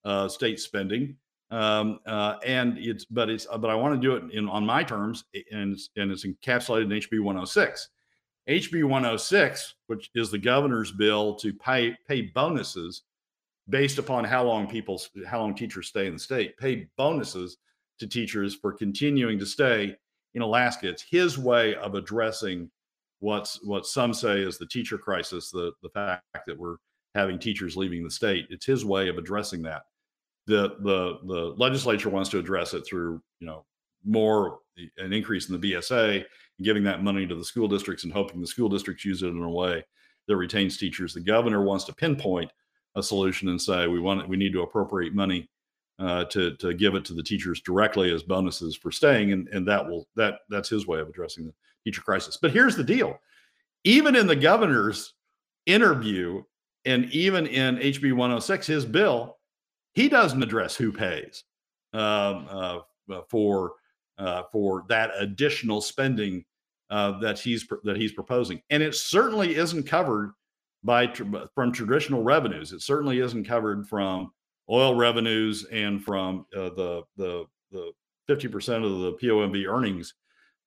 [0.04, 1.16] uh, state spending,
[1.50, 4.82] um, uh, and it's but it's but I want to do it in on my
[4.82, 7.88] terms, and it's, and it's encapsulated in HB 106."
[8.48, 13.02] HB 106, which is the governor's bill to pay pay bonuses
[13.68, 17.58] based upon how long people how long teachers stay in the state pay bonuses
[17.98, 19.94] to teachers for continuing to stay
[20.34, 20.88] in alaska.
[20.88, 22.70] It's his way of addressing
[23.20, 26.76] what's what some say is the teacher crisis the the fact that we're
[27.14, 28.46] having teachers leaving the state.
[28.48, 29.82] It's his way of addressing that.
[30.46, 33.66] The the the legislature wants to address it through you know
[34.04, 34.60] more
[34.96, 36.24] an increase in the bsa
[36.62, 39.42] giving that money to the school districts and hoping the school districts use it in
[39.42, 39.84] a way
[40.26, 42.50] that retains teachers the governor wants to pinpoint
[42.96, 45.48] a solution and say we want we need to appropriate money
[45.98, 49.66] uh, to to give it to the teachers directly as bonuses for staying, and and
[49.66, 51.52] that will that that's his way of addressing the
[51.84, 52.36] teacher crisis.
[52.36, 53.18] But here's the deal:
[53.84, 55.14] even in the governor's
[55.66, 56.42] interview,
[56.84, 59.38] and even in HB 106, his bill,
[59.94, 61.44] he doesn't address who pays
[61.92, 62.78] um, uh,
[63.28, 63.74] for
[64.18, 66.44] uh, for that additional spending
[66.90, 70.32] uh, that he's that he's proposing, and it certainly isn't covered
[70.84, 71.12] by
[71.54, 72.72] from traditional revenues.
[72.72, 74.32] It certainly isn't covered from
[74.70, 77.92] oil revenues and from uh, the the the
[78.28, 80.14] 50% of the POMV earnings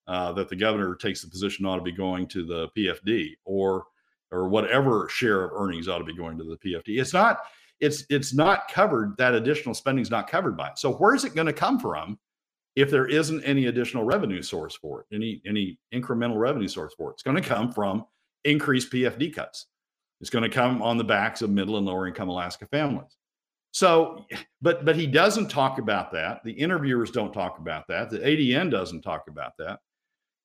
[0.07, 3.85] uh, that the governor takes the position ought to be going to the PFD or
[4.31, 6.99] or whatever share of earnings ought to be going to the PFD.
[6.99, 7.39] It's not
[7.79, 9.15] it's it's not covered.
[9.17, 10.79] That additional spending is not covered by it.
[10.79, 12.17] So where's it going to come from
[12.75, 17.09] if there isn't any additional revenue source for it, any any incremental revenue source for
[17.09, 17.13] it?
[17.13, 18.05] It's going to come from
[18.43, 19.67] increased PFD cuts.
[20.21, 23.17] It's going to come on the backs of middle and lower income Alaska families.
[23.71, 24.25] So,
[24.61, 26.43] but but he doesn't talk about that.
[26.43, 28.09] The interviewers don't talk about that.
[28.09, 29.79] The ADN doesn't talk about that.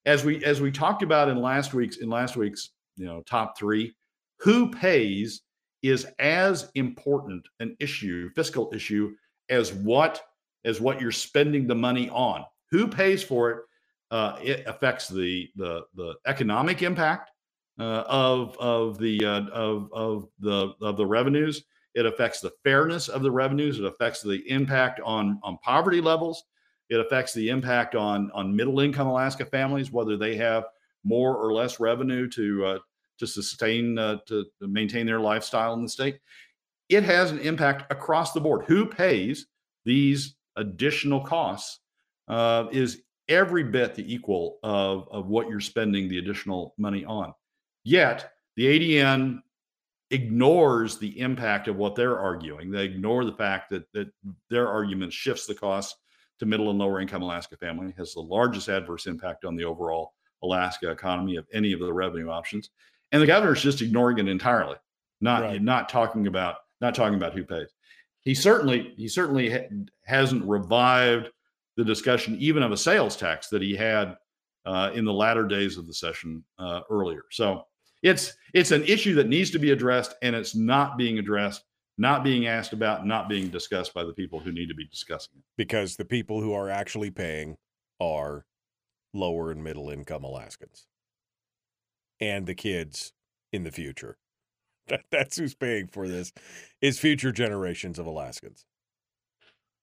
[0.05, 3.59] As we as we talked about in last week's in last week's you know top
[3.59, 3.95] three,
[4.39, 5.43] who pays
[5.83, 9.15] is as important an issue, fiscal issue,
[9.51, 10.23] as what
[10.67, 12.45] as what you're spending the money on.
[12.71, 13.59] Who pays for it?
[14.11, 17.31] Uh, it affects the the the economic impact
[17.81, 21.65] uh, of of the uh, of of the of the revenues.
[21.95, 23.79] It affects the fairness of the revenues.
[23.79, 26.45] It affects the impact on on poverty levels.
[26.89, 30.67] It affects the impact on on middle income Alaska families, whether they have
[31.03, 32.79] more or less revenue to uh,
[33.19, 36.19] to sustain uh, to, to maintain their lifestyle in the state.
[36.89, 38.67] It has an impact across the board.
[38.67, 39.47] Who pays
[39.85, 41.81] these additional costs
[42.29, 47.33] uh, is every bit the equal of, of what you're spending the additional money on.
[47.85, 49.41] Yet the ADN
[50.11, 52.71] ignores the impact of what they're arguing.
[52.71, 54.09] They ignore the fact that that
[54.51, 55.97] their argument shifts the cost
[56.39, 60.13] to middle and lower income Alaska family, has the largest adverse impact on the overall
[60.43, 62.71] Alaska economy of any of the revenue options.
[63.13, 64.77] And the governor's just ignoring it entirely,
[65.21, 65.63] not right.
[65.63, 67.69] not talking about not talking about who pays.
[68.27, 69.69] He certainly he certainly ha-
[70.05, 71.31] hasn't revived
[71.77, 74.17] the discussion even of a sales tax that he had
[74.67, 77.23] uh, in the latter days of the session uh, earlier.
[77.31, 77.63] So
[78.03, 81.63] it's it's an issue that needs to be addressed, and it's not being addressed,
[81.99, 85.35] not being asked about, not being discussed by the people who need to be discussing
[85.39, 85.45] it.
[85.57, 87.57] Because the people who are actually paying
[88.01, 88.45] are
[89.15, 90.89] lower and middle income Alaskans
[92.19, 93.13] and the kids
[93.53, 94.19] in the future.
[94.89, 96.33] That, that's who's paying for this
[96.81, 98.65] is future generations of Alaskans.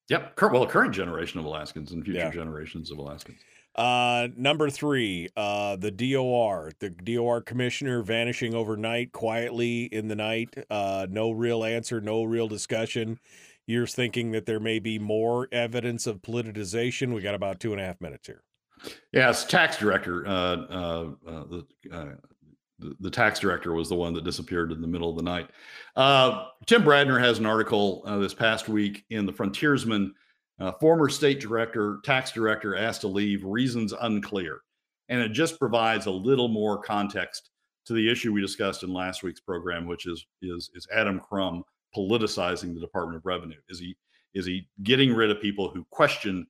[0.09, 0.39] Yep.
[0.41, 2.29] Well, current generation of Alaskans and future yeah.
[2.29, 3.39] generations of Alaskans.
[3.75, 10.53] Uh, number three, uh, the DOR, the DOR commissioner vanishing overnight, quietly in the night.
[10.69, 13.19] Uh, no real answer, no real discussion.
[13.65, 17.13] You're thinking that there may be more evidence of politicization.
[17.13, 18.43] We got about two and a half minutes here.
[19.11, 20.27] Yes, tax director.
[20.27, 22.05] Uh, uh, uh,
[22.79, 25.49] the tax director was the one that disappeared in the middle of the night.
[25.95, 30.13] Uh, Tim Bradner has an article uh, this past week in the Frontiersman.
[30.59, 34.61] Uh, former state director, tax director asked to leave, reasons unclear.
[35.09, 37.49] And it just provides a little more context
[37.85, 41.63] to the issue we discussed in last week's program, which is is is Adam Crum
[41.95, 43.59] politicizing the Department of Revenue?
[43.69, 43.95] Is he
[44.33, 46.47] is he getting rid of people who question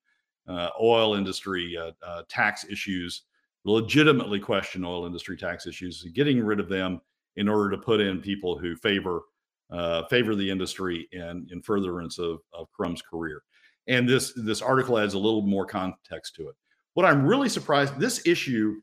[0.48, 3.24] uh, oil industry uh, uh, tax issues,
[3.66, 7.02] legitimately question oil industry tax issues, getting rid of them
[7.36, 9.22] in order to put in people who favor
[9.72, 13.44] uh, favor the industry and in furtherance of, of Crum's career?
[13.88, 16.56] And this this article adds a little more context to it.
[16.94, 18.82] What I'm really surprised this issue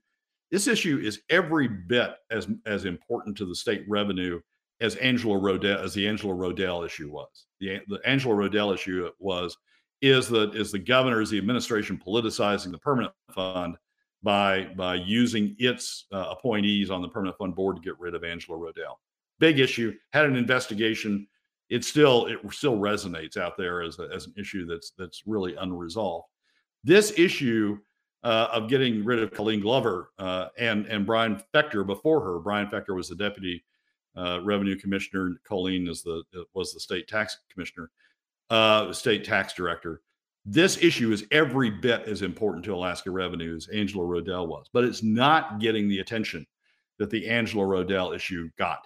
[0.51, 4.41] this issue is every bit as as important to the state revenue
[4.81, 7.47] as Angela Rodell as the Angela Rodell issue was.
[7.61, 9.57] The the Angela Rodell issue was
[10.03, 13.77] is the is the governor is the administration politicizing the permanent fund
[14.23, 18.25] by by using its uh, appointees on the permanent fund board to get rid of
[18.25, 18.97] Angela Rodell.
[19.39, 19.95] Big issue.
[20.13, 21.27] Had an investigation.
[21.69, 25.55] It still it still resonates out there as a, as an issue that's that's really
[25.57, 26.27] unresolved.
[26.85, 27.79] This issue
[28.23, 32.39] uh, of getting rid of Colleen Glover uh, and and Brian Fechter before her.
[32.39, 33.65] Brian Fechter was the deputy
[34.17, 35.41] uh, revenue commissioner.
[35.45, 37.91] Colleen is the was the state tax commissioner,
[38.51, 40.03] uh, state tax director.
[40.53, 44.83] This issue is every bit as important to Alaska Revenue as Angela Rodell was, but
[44.83, 46.45] it's not getting the attention
[46.99, 48.85] that the Angela Rodell issue got,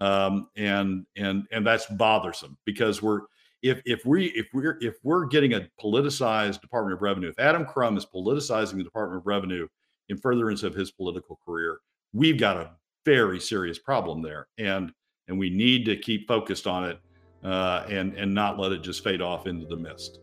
[0.00, 3.20] um, and and and that's bothersome because we're
[3.62, 7.64] if if we if we're if we're getting a politicized Department of Revenue, if Adam
[7.64, 9.68] Crum is politicizing the Department of Revenue
[10.08, 11.78] in furtherance of his political career,
[12.12, 12.72] we've got a
[13.04, 14.92] very serious problem there, and
[15.28, 16.98] and we need to keep focused on it
[17.44, 20.18] uh, and and not let it just fade off into the mist.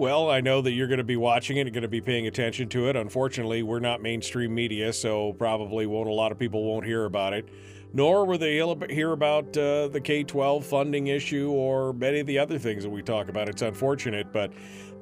[0.00, 2.26] Well, I know that you're going to be watching it and going to be paying
[2.26, 2.96] attention to it.
[2.96, 7.34] Unfortunately, we're not mainstream media, so probably won't a lot of people won't hear about
[7.34, 7.46] it
[7.92, 8.54] nor will they
[8.88, 12.90] hear about uh, the K 12 funding issue or many of the other things that
[12.90, 13.48] we talk about.
[13.48, 14.52] It's unfortunate, but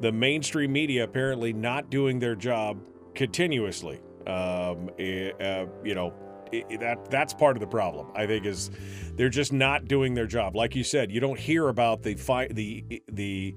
[0.00, 2.80] the mainstream media apparently not doing their job
[3.14, 4.00] continuously.
[4.26, 6.14] Um, uh, you know,
[6.80, 8.08] that that's part of the problem.
[8.16, 8.70] I think is
[9.16, 10.56] they're just not doing their job.
[10.56, 13.54] Like you said, you don't hear about the fight the the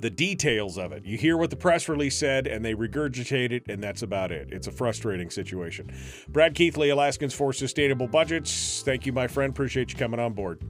[0.00, 1.04] the details of it.
[1.04, 4.48] You hear what the press release said and they regurgitate it, and that's about it.
[4.50, 5.92] It's a frustrating situation.
[6.28, 8.82] Brad Keithley, Alaskans for Sustainable Budgets.
[8.84, 9.50] Thank you, my friend.
[9.50, 10.60] Appreciate you coming on board.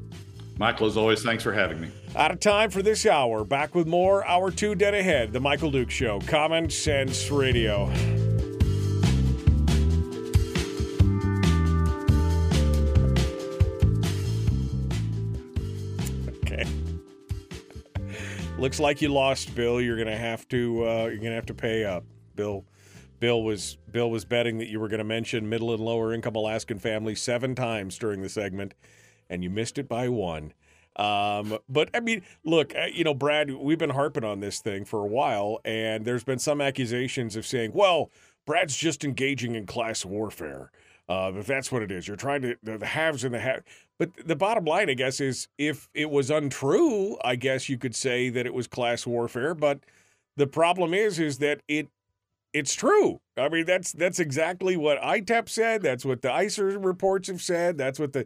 [0.59, 1.91] Michael, as always, thanks for having me.
[2.15, 3.45] Out of time for this hour.
[3.45, 4.27] Back with more.
[4.27, 5.33] Hour two dead ahead.
[5.33, 6.21] The Michael Duke Show.
[6.21, 7.91] Common Sense Radio.
[18.61, 19.81] Looks like you lost, Bill.
[19.81, 22.05] You're gonna have to uh, you're gonna have to pay up,
[22.37, 22.65] Bill.
[23.19, 26.37] Bill was Bill was betting that you were going to mention middle and lower income
[26.37, 28.75] Alaskan families seven times during the segment,
[29.29, 30.53] and you missed it by one.
[30.97, 34.85] Um, but I mean, look, uh, you know, Brad, we've been harping on this thing
[34.85, 38.11] for a while, and there's been some accusations of saying, well,
[38.47, 40.71] Brad's just engaging in class warfare.
[41.09, 43.63] Uh, if that's what it is, you're trying to the, the haves and the have.
[44.01, 47.95] But the bottom line, I guess, is if it was untrue, I guess you could
[47.95, 49.55] say that it was class warfare.
[49.55, 49.81] But
[50.39, 51.87] the problem is, is that it
[52.55, 53.21] it's true.
[53.37, 55.83] I mean, that's that's exactly what ITEP said.
[55.83, 57.77] That's what the ISER reports have said.
[57.77, 58.25] That's what the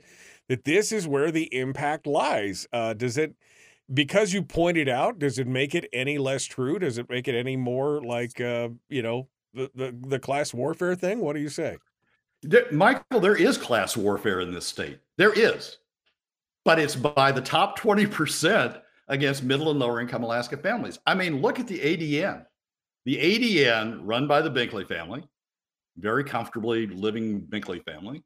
[0.48, 2.68] that this is where the impact lies.
[2.72, 3.34] Uh, does it?
[3.92, 6.78] Because you pointed out, does it make it any less true?
[6.78, 10.94] Does it make it any more like uh, you know the, the the class warfare
[10.94, 11.18] thing?
[11.18, 11.78] What do you say?
[12.70, 15.00] Michael, there is class warfare in this state.
[15.16, 15.78] There is,
[16.64, 20.98] but it's by the top 20% against middle and lower income Alaska families.
[21.06, 22.44] I mean, look at the ADN.
[23.04, 25.22] The ADN, run by the Binkley family,
[25.98, 28.24] very comfortably living Binkley family.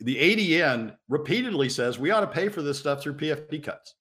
[0.00, 3.94] The ADN repeatedly says we ought to pay for this stuff through PFD cuts.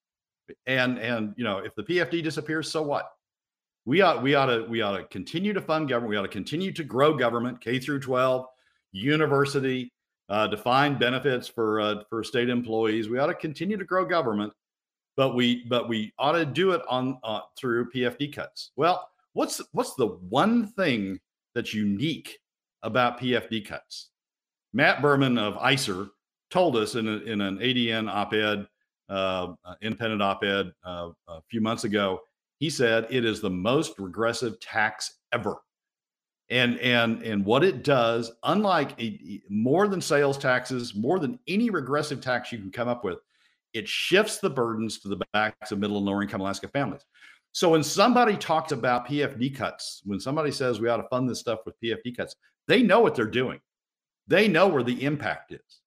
[0.67, 3.09] And and you know, if the PFD disappears, so what?
[3.85, 6.09] We ought we ought to we ought to continue to fund government.
[6.09, 8.45] We ought to continue to grow government, K through 12,
[8.91, 9.91] university,
[10.29, 13.09] uh, defined benefits for uh, for state employees.
[13.09, 14.53] We ought to continue to grow government,
[15.15, 18.71] but we but we ought to do it on uh, through PFD cuts.
[18.75, 21.19] Well, what's what's the one thing
[21.53, 22.39] that's unique
[22.83, 24.09] about PFD cuts?
[24.73, 26.07] Matt Berman of ISER
[26.51, 28.67] told us in, a, in an ADN op-ed,
[29.09, 32.19] uh, independent op-ed uh, a few months ago.
[32.59, 35.57] He said it is the most regressive tax ever
[36.49, 41.69] and and and what it does unlike a, more than sales taxes more than any
[41.69, 43.17] regressive tax you can come up with
[43.73, 47.05] it shifts the burdens to the backs of middle and lower income alaska families
[47.51, 51.39] so when somebody talks about pfd cuts when somebody says we ought to fund this
[51.39, 52.35] stuff with pfd cuts
[52.67, 53.59] they know what they're doing
[54.27, 55.81] They know where the impact is.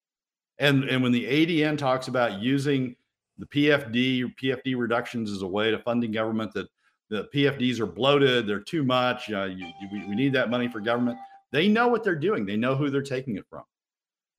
[0.59, 2.97] And, and when the ADN talks about using
[3.39, 6.69] the PFD PFD reductions as a way to funding government, that
[7.11, 10.69] the PFDs are bloated, they're too much, uh, you, you, we, we need that money
[10.69, 11.19] for government.
[11.53, 13.63] They know what they're doing, they know who they're taking it from.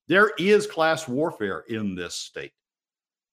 [0.07, 2.53] There is class warfare in this state.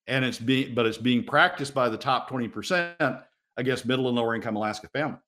[0.07, 3.23] And it's being, but it's being practiced by the top 20%
[3.57, 5.21] against middle and lower income Alaska families.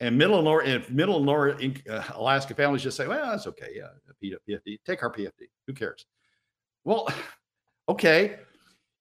[0.00, 1.56] And middle and lower, if middle and lower
[1.88, 3.68] uh, Alaska families just say, well, that's okay.
[3.76, 5.48] Yeah, PFD, take our PFD.
[5.66, 6.06] Who cares?
[6.84, 7.08] Well,
[7.88, 8.38] okay.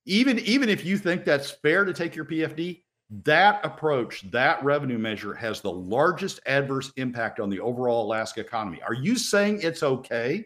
[0.06, 4.98] Even, even if you think that's fair to take your PFD, that approach, that revenue
[4.98, 8.82] measure has the largest adverse impact on the overall Alaska economy.
[8.82, 10.46] Are you saying it's okay?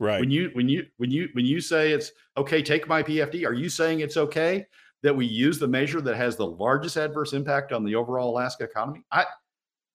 [0.00, 0.20] Right.
[0.20, 3.52] When you when you when you when you say it's okay, take my PFD, are
[3.52, 4.66] you saying it's okay
[5.02, 8.64] that we use the measure that has the largest adverse impact on the overall Alaska
[8.64, 9.04] economy?
[9.12, 9.26] I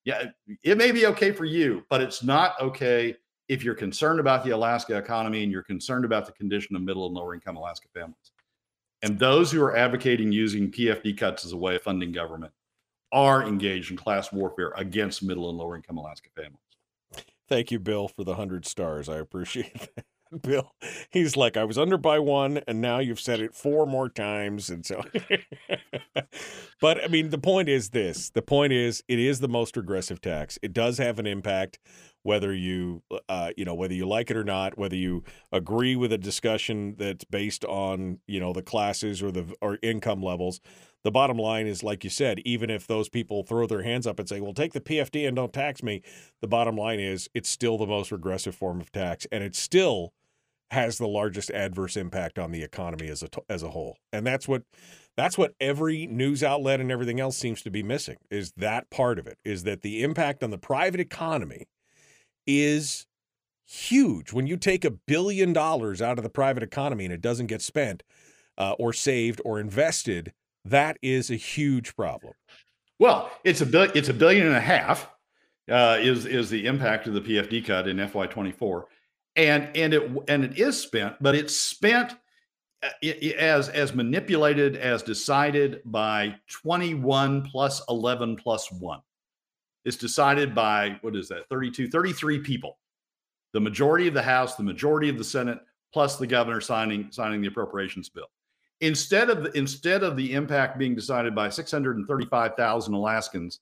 [0.06, 0.26] yeah,
[0.64, 3.16] it may be okay for you, but it's not okay
[3.48, 7.08] if you're concerned about the Alaska economy and you're concerned about the condition of middle
[7.08, 8.32] and lower income Alaska families.
[9.02, 12.54] And those who are advocating using PFD cuts as a way of funding government
[13.12, 16.60] are engaged in class warfare against middle and lower income Alaska families.
[17.48, 19.08] Thank you, Bill, for the 100 stars.
[19.08, 20.06] I appreciate that.
[20.42, 20.74] Bill,
[21.12, 24.70] he's like, I was under by one, and now you've said it four more times.
[24.70, 25.04] And so,
[26.82, 30.20] but I mean, the point is this the point is, it is the most regressive
[30.20, 30.58] tax.
[30.62, 31.80] It does have an impact
[32.26, 36.12] whether you uh, you know whether you like it or not whether you agree with
[36.12, 40.60] a discussion that's based on you know the classes or the or income levels
[41.04, 44.20] the bottom line is like you said even if those people throw their hands up
[44.20, 46.02] and say well take the pfd and don't tax me
[46.42, 50.12] the bottom line is it's still the most regressive form of tax and it still
[50.72, 54.48] has the largest adverse impact on the economy as a as a whole and that's
[54.48, 54.64] what
[55.16, 59.20] that's what every news outlet and everything else seems to be missing is that part
[59.20, 61.68] of it is that the impact on the private economy
[62.48, 63.06] is
[63.66, 64.32] huge.
[64.32, 67.62] When you take a billion dollars out of the private economy and it doesn't get
[67.62, 68.04] spent
[68.58, 70.34] uh, or saved or invested,
[70.64, 72.34] that is a huge problem.
[73.00, 75.10] Well, it's a bill, it's a billion and a half
[75.70, 78.84] uh, is is the impact of the PFD cut in FY24,
[79.36, 82.16] and and it and it is spent, but it's spent
[82.84, 89.02] uh, as as manipulated as decided by 21 plus 11 plus 1
[89.86, 92.78] is decided by what is that 32 33 people.
[93.54, 95.60] The majority of the house the majority of the senate
[95.94, 98.28] plus the governor signing signing the appropriations bill.
[98.82, 103.62] Instead of the, instead of the impact being decided by 635,000 Alaskans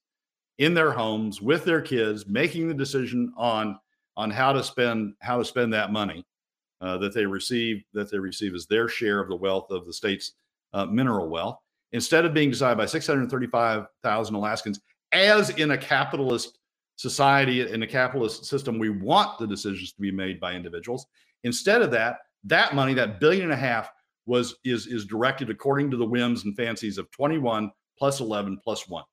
[0.57, 3.77] in their homes with their kids making the decision on
[4.17, 6.25] on how to spend how to spend that money
[6.81, 9.93] uh, that they receive that they receive as their share of the wealth of the
[9.93, 10.33] state's
[10.73, 11.59] uh, mineral wealth
[11.91, 14.81] instead of being decided by 635,000 Alaskans
[15.13, 16.59] as in a capitalist
[16.95, 21.05] society, in a capitalist system, we want the decisions to be made by individuals.
[21.43, 23.89] Instead of that, that money, that billion and a half,
[24.25, 28.87] was is is directed according to the whims and fancies of 21 plus 11 plus
[28.87, 29.03] one.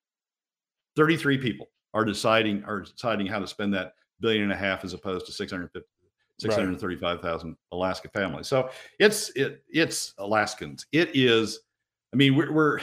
[0.96, 4.92] 33 people are deciding are deciding how to spend that billion and a half as
[4.92, 5.86] opposed to 650
[6.38, 8.48] 635,000 Alaska families.
[8.48, 10.86] So it's it it's Alaskans.
[10.92, 11.60] It is
[12.12, 12.78] I mean we're, we're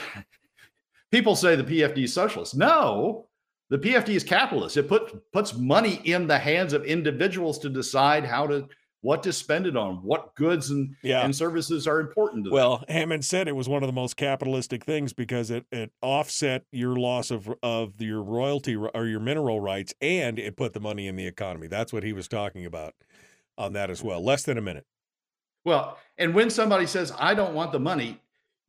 [1.10, 2.56] people say the PFD is socialist.
[2.56, 3.26] No,
[3.70, 4.76] the PFD is capitalist.
[4.76, 8.68] It put, puts money in the hands of individuals to decide how to
[9.00, 11.24] what to spend it on, what goods and, yeah.
[11.24, 12.84] and services are important to well, them.
[12.88, 16.64] Well, Hammond said it was one of the most capitalistic things because it, it offset
[16.72, 21.06] your loss of of your royalty or your mineral rights and it put the money
[21.06, 21.68] in the economy.
[21.68, 22.94] That's what he was talking about
[23.56, 24.22] on that as well.
[24.22, 24.86] Less than a minute.
[25.64, 28.20] Well, and when somebody says, I don't want the money,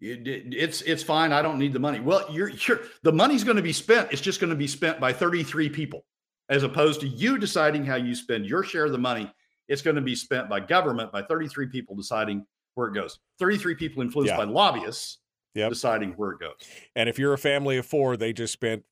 [0.01, 1.33] it's it's fine.
[1.33, 1.99] I don't need the money.
[1.99, 4.11] Well, you're you're the money's going to be spent.
[4.11, 6.05] It's just going to be spent by 33 people,
[6.49, 9.31] as opposed to you deciding how you spend your share of the money.
[9.67, 13.19] It's going to be spent by government by 33 people deciding where it goes.
[13.39, 14.37] 33 people influenced yeah.
[14.37, 15.19] by lobbyists
[15.53, 15.69] yep.
[15.69, 16.55] deciding where it goes.
[16.95, 18.83] And if you're a family of four, they just spent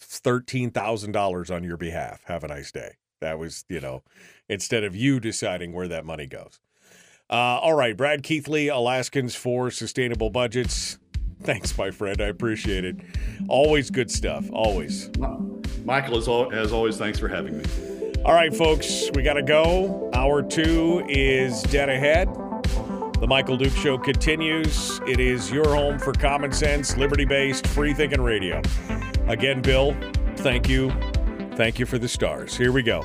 [0.00, 2.22] thirteen thousand dollars on your behalf.
[2.24, 2.96] Have a nice day.
[3.20, 4.02] That was, you know,
[4.48, 6.60] instead of you deciding where that money goes.
[7.30, 10.98] Uh, all right, Brad Keithley, Alaskans for Sustainable Budgets.
[11.42, 12.20] Thanks, my friend.
[12.20, 12.96] I appreciate it.
[13.48, 14.48] Always good stuff.
[14.52, 15.10] Always.
[15.84, 17.64] Michael, as, as always, thanks for having me.
[18.24, 20.10] All right, folks, we got to go.
[20.14, 22.28] Hour two is dead ahead.
[23.20, 25.00] The Michael Duke Show continues.
[25.06, 28.62] It is your home for common sense, liberty based, free thinking radio.
[29.28, 29.96] Again, Bill,
[30.36, 30.90] thank you.
[31.56, 32.56] Thank you for the stars.
[32.56, 33.04] Here we go.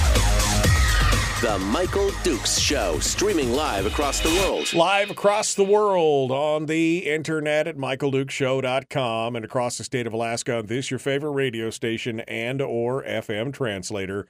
[1.41, 4.71] The Michael Dukes Show, streaming live across the world.
[4.73, 10.59] Live across the world on the internet at michaeldukeshow.com and across the state of Alaska
[10.59, 14.27] on this your favorite radio station and or FM translator.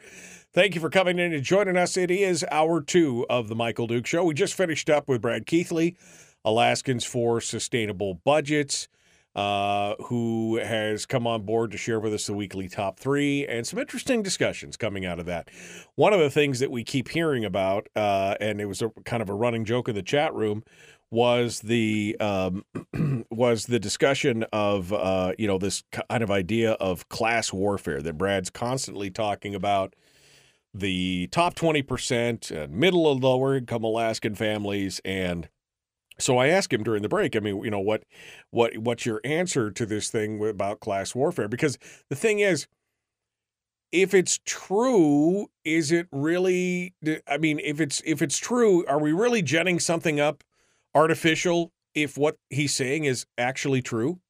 [0.54, 1.98] Thank you for coming in and joining us.
[1.98, 4.24] It is hour two of the Michael Duke Show.
[4.24, 5.98] We just finished up with Brad Keithley,
[6.46, 8.88] Alaskans for Sustainable Budgets
[9.36, 13.66] uh, who has come on board to share with us the weekly top three and
[13.66, 15.50] some interesting discussions coming out of that.
[15.96, 19.22] One of the things that we keep hearing about, uh, and it was a kind
[19.22, 20.64] of a running joke in the chat room,
[21.12, 22.66] was the um,
[23.30, 28.18] was the discussion of uh, you know this kind of idea of class warfare that
[28.18, 29.96] Brad's constantly talking about.
[30.74, 35.50] The top twenty percent, and middle and lower income Alaskan families, and
[36.22, 37.36] so I asked him during the break.
[37.36, 38.04] I mean, you know what,
[38.52, 41.48] what, what's your answer to this thing about class warfare?
[41.48, 41.78] Because
[42.10, 42.68] the thing is,
[43.92, 46.94] if it's true, is it really?
[47.28, 50.44] I mean, if it's if it's true, are we really jetting something up
[50.96, 51.74] artificial?
[51.94, 54.22] If what he's saying is actually true,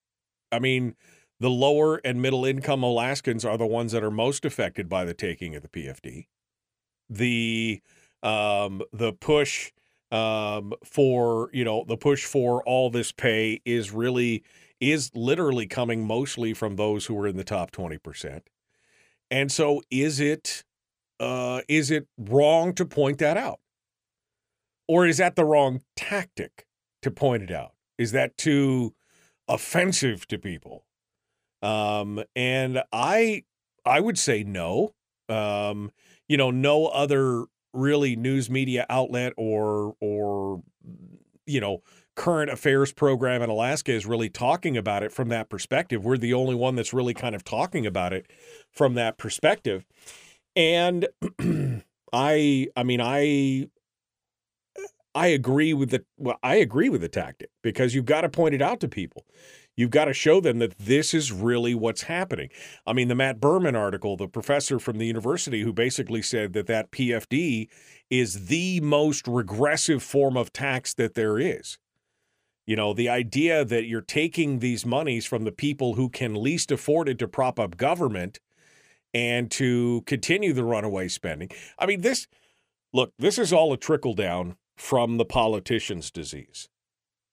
[0.52, 0.96] I mean,
[1.39, 5.14] the lower and middle income Alaskans are the ones that are most affected by the
[5.14, 6.26] taking of the PFD.
[7.10, 7.82] The
[8.24, 9.72] um, the push
[10.12, 14.43] um, for you know the push for all this pay is really
[14.82, 18.41] is literally coming mostly from those who are in the top 20%.
[19.30, 20.64] And so is it
[21.20, 23.59] uh, is it wrong to point that out?
[24.88, 26.66] Or is that the wrong tactic
[27.03, 27.74] to point it out?
[27.97, 28.95] Is that too
[29.47, 30.86] offensive to people?
[31.62, 33.43] Um, and I
[33.86, 34.95] I would say no.
[35.30, 35.91] Um,
[36.28, 40.61] you know, no other really news media outlet or or
[41.45, 41.82] you know
[42.15, 46.03] current affairs program in Alaska is really talking about it from that perspective.
[46.03, 48.30] We're the only one that's really kind of talking about it
[48.72, 49.86] from that perspective.
[50.55, 51.07] And
[52.13, 53.69] I I mean I
[55.13, 58.55] I agree with the well I agree with the tactic because you've got to point
[58.55, 59.26] it out to people.
[59.82, 62.50] You've got to show them that this is really what's happening.
[62.86, 66.68] I mean, the Matt Berman article, the professor from the university who basically said that
[66.68, 67.68] that PFD
[68.08, 71.80] is the most regressive form of tax that there is.
[72.68, 76.72] You know, the idea that you're taking these monies from the people who can least
[76.72, 78.40] afford it to prop up government
[79.16, 81.50] and to continue the runaway spending.
[81.80, 82.28] I mean, this,
[82.94, 86.70] look, this is all a trickle down from the politician's disease.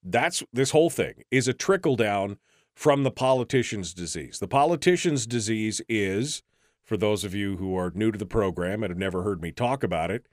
[0.03, 2.39] That's this whole thing is a trickle down
[2.75, 4.39] from the politician's disease.
[4.39, 6.43] The politician's disease is,
[6.85, 9.51] for those of you who are new to the program and have never heard me
[9.51, 10.27] talk about it,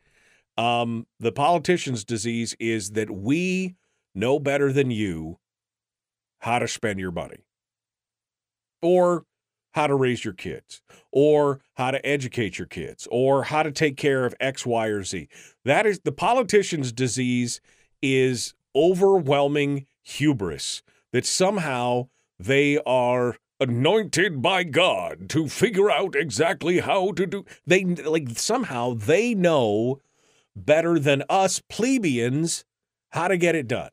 [0.57, 3.75] um, the politician's disease is that we
[4.13, 5.39] know better than you
[6.39, 7.45] how to spend your money
[8.81, 9.25] or
[9.73, 13.97] how to raise your kids or how to educate your kids or how to take
[13.97, 15.27] care of X, Y, or Z.
[15.65, 17.59] That is the politician's disease
[18.01, 22.07] is overwhelming hubris that somehow
[22.39, 28.93] they are anointed by God to figure out exactly how to do they like somehow
[28.93, 30.01] they know
[30.55, 32.65] better than us plebeians
[33.09, 33.89] how to get it done.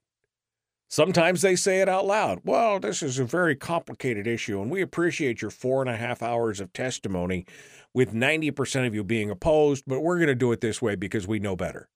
[0.89, 2.41] Sometimes they say it out loud.
[2.45, 6.23] Well, this is a very complicated issue, and we appreciate your four and a half
[6.23, 7.47] hours of testimony
[7.95, 11.27] with 90% of you being opposed, but we're going to do it this way because
[11.27, 11.89] we know better.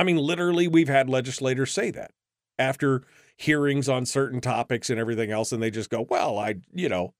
[0.00, 2.12] I mean, literally, we've had legislators say that
[2.58, 3.02] after
[3.36, 7.12] hearings on certain topics and everything else, and they just go, well, I, you know,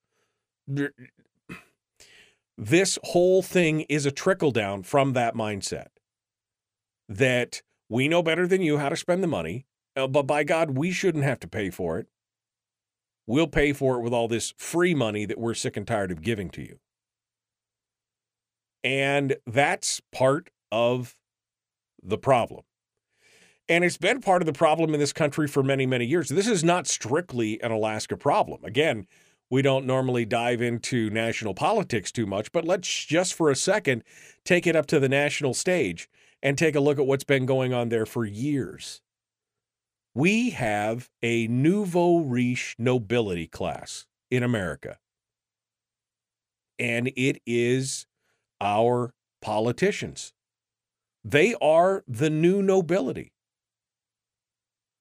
[2.57, 5.89] this whole thing is a trickle down from that mindset
[7.07, 7.61] that
[7.91, 10.91] we know better than you how to spend the money, uh, but by God, we
[10.91, 12.07] shouldn't have to pay for it.
[13.27, 16.23] We'll pay for it with all this free money that we're sick and tired of
[16.23, 16.79] giving to you.
[18.83, 21.19] And that's part of
[22.03, 22.63] the problem.
[23.71, 26.29] And it's been part of the problem in this country for many, many years.
[26.29, 28.65] This is not strictly an Alaska problem.
[28.65, 29.07] Again,
[29.49, 34.03] we don't normally dive into national politics too much, but let's just for a second
[34.45, 36.11] take it up to the national stage
[36.43, 39.03] and take a look at what's been going on there for years.
[40.17, 44.99] We have a nouveau riche nobility class in America.
[46.77, 48.07] And it is
[48.61, 50.33] our politicians.
[51.23, 53.31] They are the new nobility.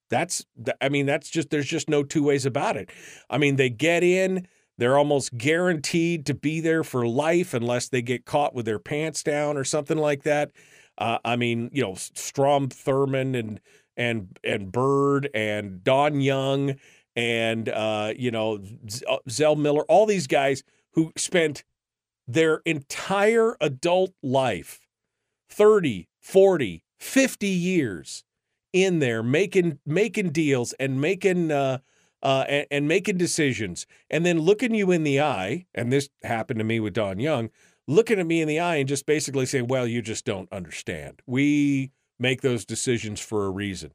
[0.10, 0.46] That's,
[0.82, 2.90] I mean, that's just, there's just no two ways about it.
[3.30, 4.48] I mean, they get in,
[4.78, 9.24] they're almost guaranteed to be there for life unless they get caught with their pants
[9.24, 10.52] down or something like that.
[10.98, 13.60] Uh, I mean, you know, Strom Thurmond and
[13.98, 16.76] and and Byrd and Don Young
[17.16, 18.60] and uh, you know
[19.08, 21.64] uh, Zell Miller, all these guys who spent
[22.28, 24.88] their entire adult life
[25.50, 28.24] 30, 40, 50 years
[28.74, 31.80] in there making making deals and making uh,
[32.22, 35.66] uh, and, and, making decisions, and then looking you in the eye.
[35.74, 37.50] And this happened to me with Don Young,
[37.88, 41.22] looking at me in the eye and just basically saying, "Well, you just don't understand.
[41.26, 43.92] We make those decisions for a reason."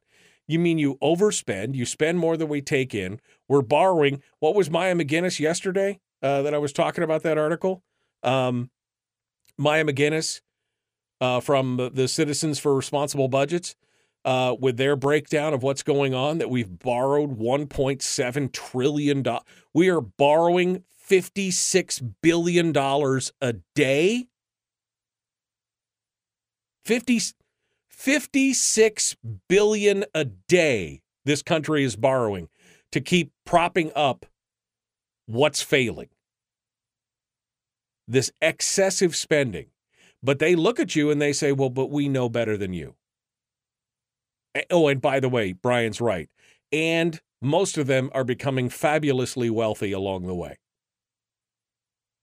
[0.47, 1.75] You mean you overspend?
[1.75, 3.19] You spend more than we take in.
[3.47, 4.21] We're borrowing.
[4.39, 7.83] What was Maya MacGuineas yesterday uh, that I was talking about that article?
[8.21, 8.69] Um,
[9.57, 10.41] Maya MacGuineas
[11.19, 13.75] uh, from the Citizens for Responsible Budgets
[14.25, 19.43] uh, with their breakdown of what's going on that we've borrowed 1.7 trillion dollars.
[19.73, 24.25] We are borrowing 56 billion dollars a day.
[26.83, 27.19] 50
[27.89, 29.15] 56
[29.47, 32.49] billion a day this country is borrowing
[32.91, 34.25] to keep propping up
[35.25, 36.09] what's failing.
[38.07, 39.67] This excessive spending.
[40.21, 42.95] But they look at you and they say, "Well, but we know better than you."
[44.69, 46.29] Oh, and by the way, Brian's right.
[46.71, 50.57] And most of them are becoming fabulously wealthy along the way.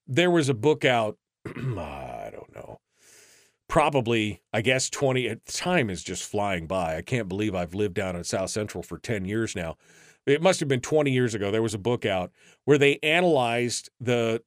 [0.07, 1.17] There was a book out,
[1.47, 2.81] I don't know,
[3.69, 6.97] probably, I guess 20, eh, time is just flying by.
[6.97, 9.77] I can't believe I've lived down in South Central for 10 years now.
[10.27, 11.51] It must have been 20 years ago.
[11.51, 12.31] There was a book out
[12.65, 14.43] where they analyzed the,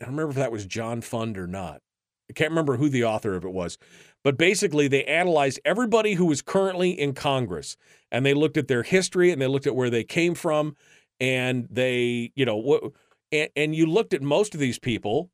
[0.00, 1.80] I don't remember if that was John Fund or not.
[2.28, 3.78] I can't remember who the author of it was,
[4.24, 7.76] but basically, they analyzed everybody who was currently in Congress
[8.10, 10.76] and they looked at their history and they looked at where they came from.
[11.20, 12.82] And they, you know, what,
[13.30, 15.30] and, and you looked at most of these people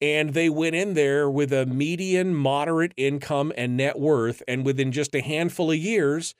[0.00, 4.42] and they went in there with a median moderate income and net worth.
[4.48, 6.34] And within just a handful of years,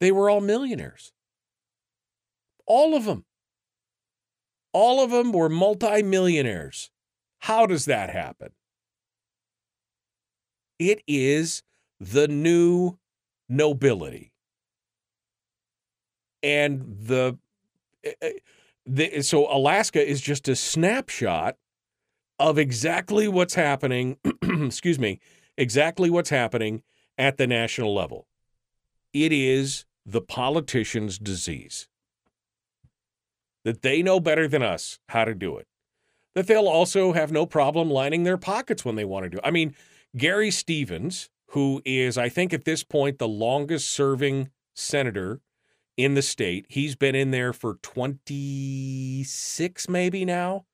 [0.00, 1.12] they were all millionaires.
[2.66, 3.24] All of them.
[4.72, 6.90] All of them were multimillionaires.
[7.40, 8.50] How does that happen?
[10.78, 11.62] It is
[12.00, 12.98] the new
[13.48, 14.32] nobility.
[16.42, 17.38] And the,
[18.04, 18.32] eh, eh,
[18.84, 21.56] the so Alaska is just a snapshot
[22.38, 25.18] of exactly what's happening, excuse me,
[25.56, 26.82] exactly what's happening
[27.18, 28.26] at the national level.
[29.12, 31.88] It is the politician's disease.
[33.64, 35.66] That they know better than us how to do it.
[36.34, 39.44] That they'll also have no problem lining their pockets when they want to do it.
[39.44, 39.74] I mean,
[40.16, 45.40] Gary Stevens, who is, I think, at this point, the longest serving senator
[45.96, 50.64] in the state, he's been in there for 26, maybe now,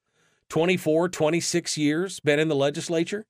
[0.48, 3.26] 24, 26 years, been in the legislature.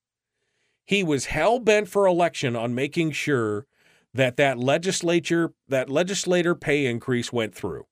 [0.84, 3.66] He was hell bent for election on making sure
[4.12, 7.86] that that legislature, that legislator pay increase went through.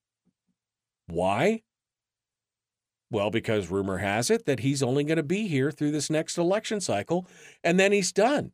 [1.06, 1.62] Why?
[3.10, 6.38] Well, because rumor has it that he's only going to be here through this next
[6.38, 7.26] election cycle,
[7.64, 8.52] and then he's done.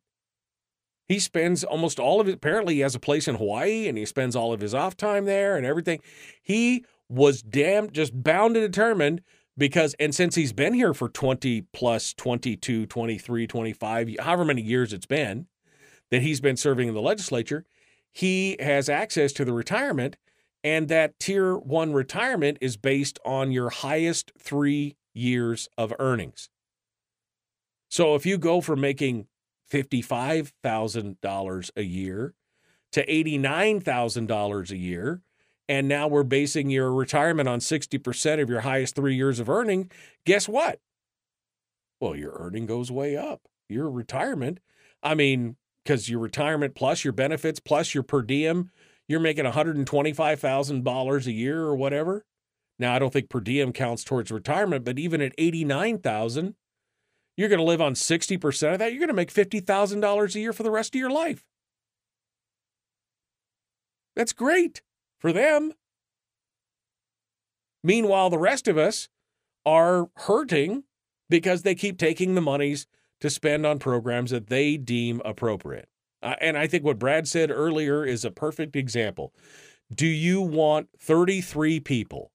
[1.07, 2.35] He spends almost all of it.
[2.35, 5.25] Apparently, he has a place in Hawaii, and he spends all of his off time
[5.25, 6.01] there and everything.
[6.43, 9.23] He was damn just bound and determined
[9.57, 14.93] because, and since he's been here for 20 plus 22, 23, 25, however many years
[14.93, 15.47] it's been
[16.11, 17.65] that he's been serving in the legislature,
[18.11, 20.17] he has access to the retirement
[20.67, 26.51] and that tier one retirement is based on your highest three years of earnings.
[27.89, 29.29] So if you go from making
[29.73, 32.35] $55,000 a year
[32.91, 35.23] to $89,000 a year,
[35.69, 39.89] and now we're basing your retirement on 60% of your highest three years of earning,
[40.25, 40.81] guess what?
[42.01, 43.43] Well, your earning goes way up.
[43.69, 44.59] Your retirement,
[45.01, 48.73] I mean, because your retirement plus your benefits plus your per diem
[49.09, 52.25] you're making $125,000 a year or whatever.
[52.79, 56.55] Now, I don't think per diem counts towards retirement, but even at 89,000,
[57.37, 58.93] you're going to live on 60% of that.
[58.93, 61.45] You're going to make $50,000 a year for the rest of your life.
[64.15, 64.83] That's great
[65.19, 65.73] for them.
[67.85, 69.09] Meanwhile, the rest of us
[69.65, 70.85] are hurting
[71.29, 72.87] because they keep taking the monies
[73.21, 75.89] to spend on programs that they deem appropriate.
[76.27, 79.33] Uh, and I think what Brad said earlier is a perfect example.
[79.95, 82.33] Do you want 33 people,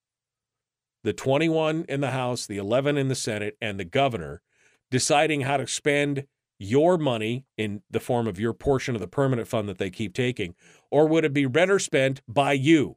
[1.04, 4.42] the 21 in the House, the 11 in the Senate, and the governor,
[4.90, 6.24] deciding how to spend
[6.58, 10.14] your money in the form of your portion of the permanent fund that they keep
[10.14, 10.56] taking?
[10.90, 12.96] Or would it be better spent by you?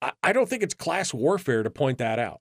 [0.00, 2.40] I, I don't think it's class warfare to point that out.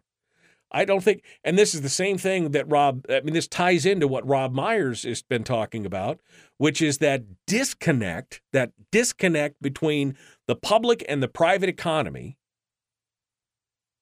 [0.72, 3.86] I don't think, and this is the same thing that Rob, I mean, this ties
[3.86, 6.20] into what Rob Myers has been talking about,
[6.58, 10.16] which is that disconnect, that disconnect between
[10.48, 12.38] the public and the private economy,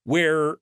[0.04, 0.58] where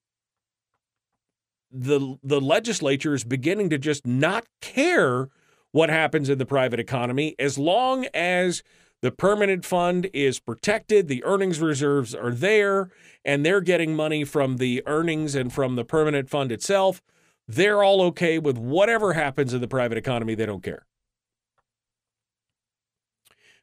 [1.71, 5.29] the the legislature is beginning to just not care
[5.71, 8.63] what happens in the private economy as long as
[9.01, 12.89] the permanent fund is protected, the earnings reserves are there,
[13.23, 17.01] and they're getting money from the earnings and from the permanent fund itself.
[17.47, 20.85] They're all okay with whatever happens in the private economy, they don't care.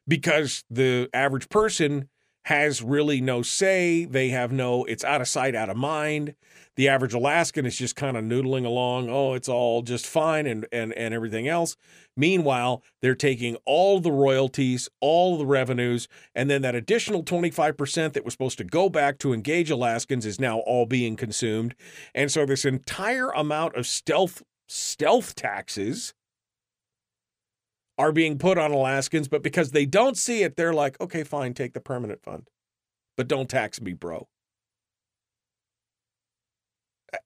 [0.07, 2.09] Because the average person
[2.45, 4.05] has really no say.
[4.05, 6.35] They have no, it's out of sight, out of mind.
[6.75, 9.09] The average Alaskan is just kind of noodling along.
[9.09, 11.75] Oh, it's all just fine and, and, and everything else.
[12.15, 18.23] Meanwhile, they're taking all the royalties, all the revenues, and then that additional 25% that
[18.23, 21.73] was supposed to go back to engage Alaskans is now all being consumed.
[22.13, 26.13] And so this entire amount of stealth stealth taxes
[27.97, 31.53] are being put on Alaskans, but because they don't see it, they're like, okay, fine,
[31.53, 32.49] take the permanent fund,
[33.15, 34.27] but don't tax me, bro.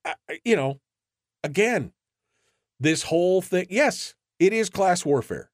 [0.05, 0.79] I, I, you know,
[1.43, 1.91] again,
[2.79, 5.49] this whole thing, yes, it is class warfare.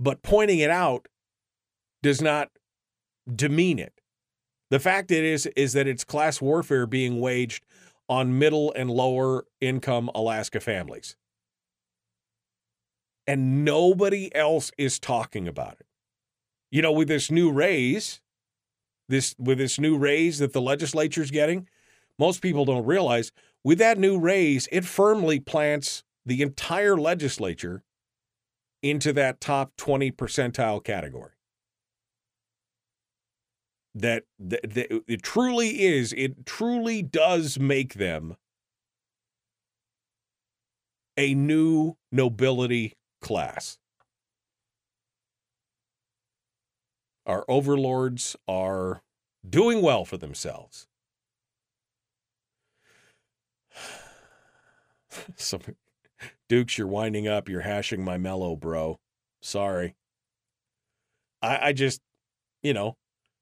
[0.00, 1.08] But pointing it out
[2.02, 2.50] does not
[3.32, 3.92] demean it.
[4.70, 7.64] The fact it is is that it's class warfare being waged
[8.08, 11.16] on middle and lower income Alaska families
[13.28, 15.86] and nobody else is talking about it.
[16.70, 18.22] You know, with this new raise,
[19.08, 21.68] this with this new raise that the legislature's getting,
[22.18, 23.30] most people don't realize
[23.62, 27.82] with that new raise, it firmly plants the entire legislature
[28.82, 31.32] into that top 20 percentile category.
[33.94, 38.36] That, that, that it truly is, it truly does make them
[41.16, 43.78] a new nobility class.
[47.26, 49.02] Our overlords are
[49.48, 50.86] doing well for themselves.
[55.36, 55.60] Some
[56.48, 57.48] Dukes, you're winding up.
[57.48, 58.98] You're hashing my mellow, bro.
[59.40, 59.94] Sorry.
[61.42, 62.00] I, I just,
[62.62, 62.96] you know,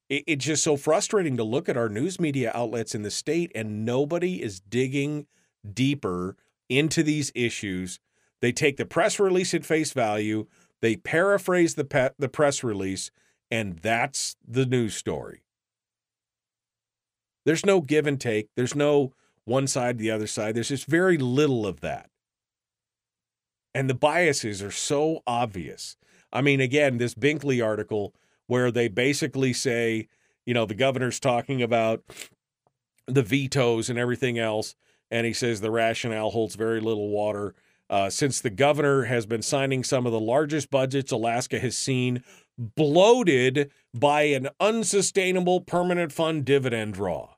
[0.08, 3.52] it, it's just so frustrating to look at our news media outlets in the state
[3.54, 5.26] and nobody is digging
[5.72, 6.36] deeper
[6.68, 8.00] into these issues
[8.46, 10.46] they take the press release at face value,
[10.80, 13.10] they paraphrase the pe- the press release,
[13.50, 15.42] and that's the news story.
[17.44, 18.50] There's no give and take.
[18.54, 19.14] There's no
[19.46, 20.54] one side, the other side.
[20.54, 22.08] There's just very little of that.
[23.74, 25.96] And the biases are so obvious.
[26.32, 28.14] I mean, again, this Binkley article
[28.46, 30.06] where they basically say,
[30.44, 32.04] you know, the governor's talking about
[33.08, 34.76] the vetoes and everything else.
[35.10, 37.56] And he says the rationale holds very little water.
[37.88, 42.24] Uh, since the governor has been signing some of the largest budgets Alaska has seen,
[42.58, 47.34] bloated by an unsustainable permanent fund dividend draw.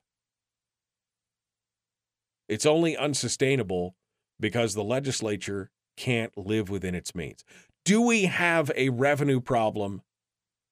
[2.47, 3.95] It's only unsustainable
[4.39, 7.43] because the legislature can't live within its means.
[7.85, 10.01] Do we have a revenue problem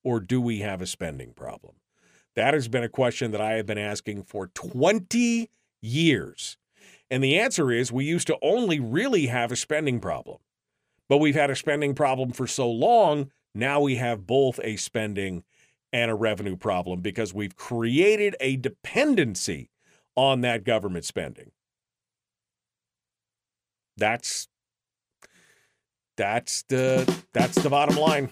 [0.04, 1.76] or do we have a spending problem?
[2.36, 5.50] That has been a question that I have been asking for 20
[5.82, 6.58] years.
[7.10, 10.38] And the answer is we used to only really have a spending problem.
[11.10, 15.44] But we've had a spending problem for so long, now we have both a spending
[15.94, 19.72] and a revenue problem because we've created a dependency
[20.16, 21.52] on that government spending.
[23.96, 24.48] That's
[26.18, 28.30] that's the that's the bottom line.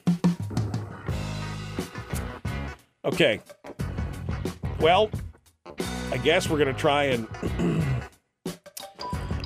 [3.03, 3.39] Okay.
[4.79, 5.09] Well,
[6.11, 7.27] I guess we're going to try and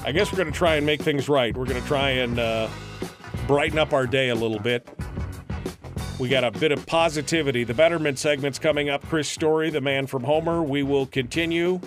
[0.05, 1.55] I guess we're going to try and make things right.
[1.55, 2.69] We're going to try and uh,
[3.47, 4.87] brighten up our day a little bit.
[6.19, 7.63] We got a bit of positivity.
[7.63, 9.05] The betterment segment's coming up.
[9.07, 10.63] Chris Story, the man from Homer.
[10.63, 11.79] We will continue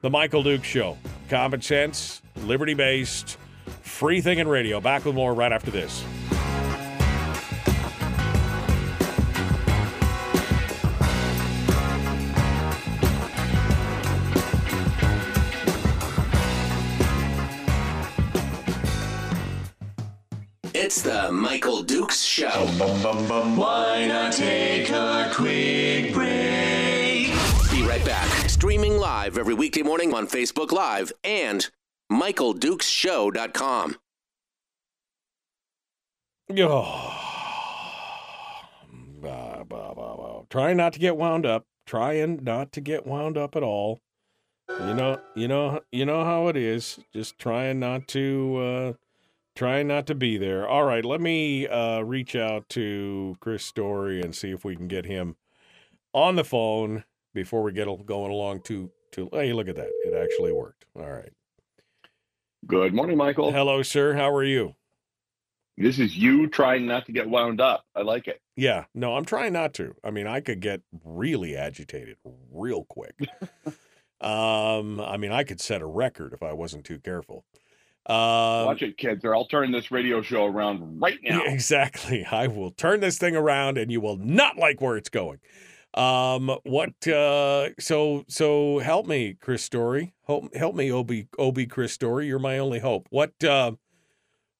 [0.00, 0.98] the Michael Duke Show.
[1.28, 3.36] Common sense, liberty based,
[3.82, 4.80] free thinking radio.
[4.80, 6.04] Back with more right after this.
[21.14, 22.48] The Michael Dukes Show.
[22.48, 27.28] Why not take a quick break?
[27.70, 28.28] Be right back.
[28.50, 31.70] Streaming live every weekday morning on Facebook Live and
[32.10, 33.96] MichaelDukesShow.com.
[36.58, 37.14] Oh.
[39.22, 40.42] Bah, bah, bah, bah.
[40.50, 41.64] Trying not to get wound up.
[41.86, 44.00] Trying not to get wound up at all.
[44.68, 46.98] You know, you know, you know how it is.
[47.12, 48.92] Just trying not to, uh,
[49.54, 50.68] trying not to be there.
[50.68, 54.88] All right, let me uh, reach out to Chris Story and see if we can
[54.88, 55.36] get him
[56.12, 58.90] on the phone before we get going along too.
[59.12, 59.28] Too.
[59.32, 59.90] Hey, look at that!
[60.04, 60.86] It actually worked.
[60.96, 61.32] All right.
[62.66, 63.52] Good morning, Michael.
[63.52, 64.14] Hello, sir.
[64.14, 64.74] How are you?
[65.76, 67.84] This is you trying not to get wound up.
[67.94, 68.40] I like it.
[68.56, 69.94] Yeah, no, I'm trying not to.
[70.04, 72.16] I mean, I could get really agitated
[72.50, 73.14] real quick.
[74.20, 77.44] um, I mean, I could set a record if I wasn't too careful.
[78.06, 81.42] Um, Watch it, kids, or I'll turn this radio show around right now.
[81.44, 82.24] exactly.
[82.30, 85.38] I will turn this thing around, and you will not like where it's going.
[85.94, 87.06] Um, what?
[87.06, 90.12] Uh, so, so help me, Chris Story.
[90.26, 92.26] Help, help me, Obi, Obi, Chris Story.
[92.26, 93.06] You're my only hope.
[93.10, 93.42] What?
[93.42, 93.72] Uh,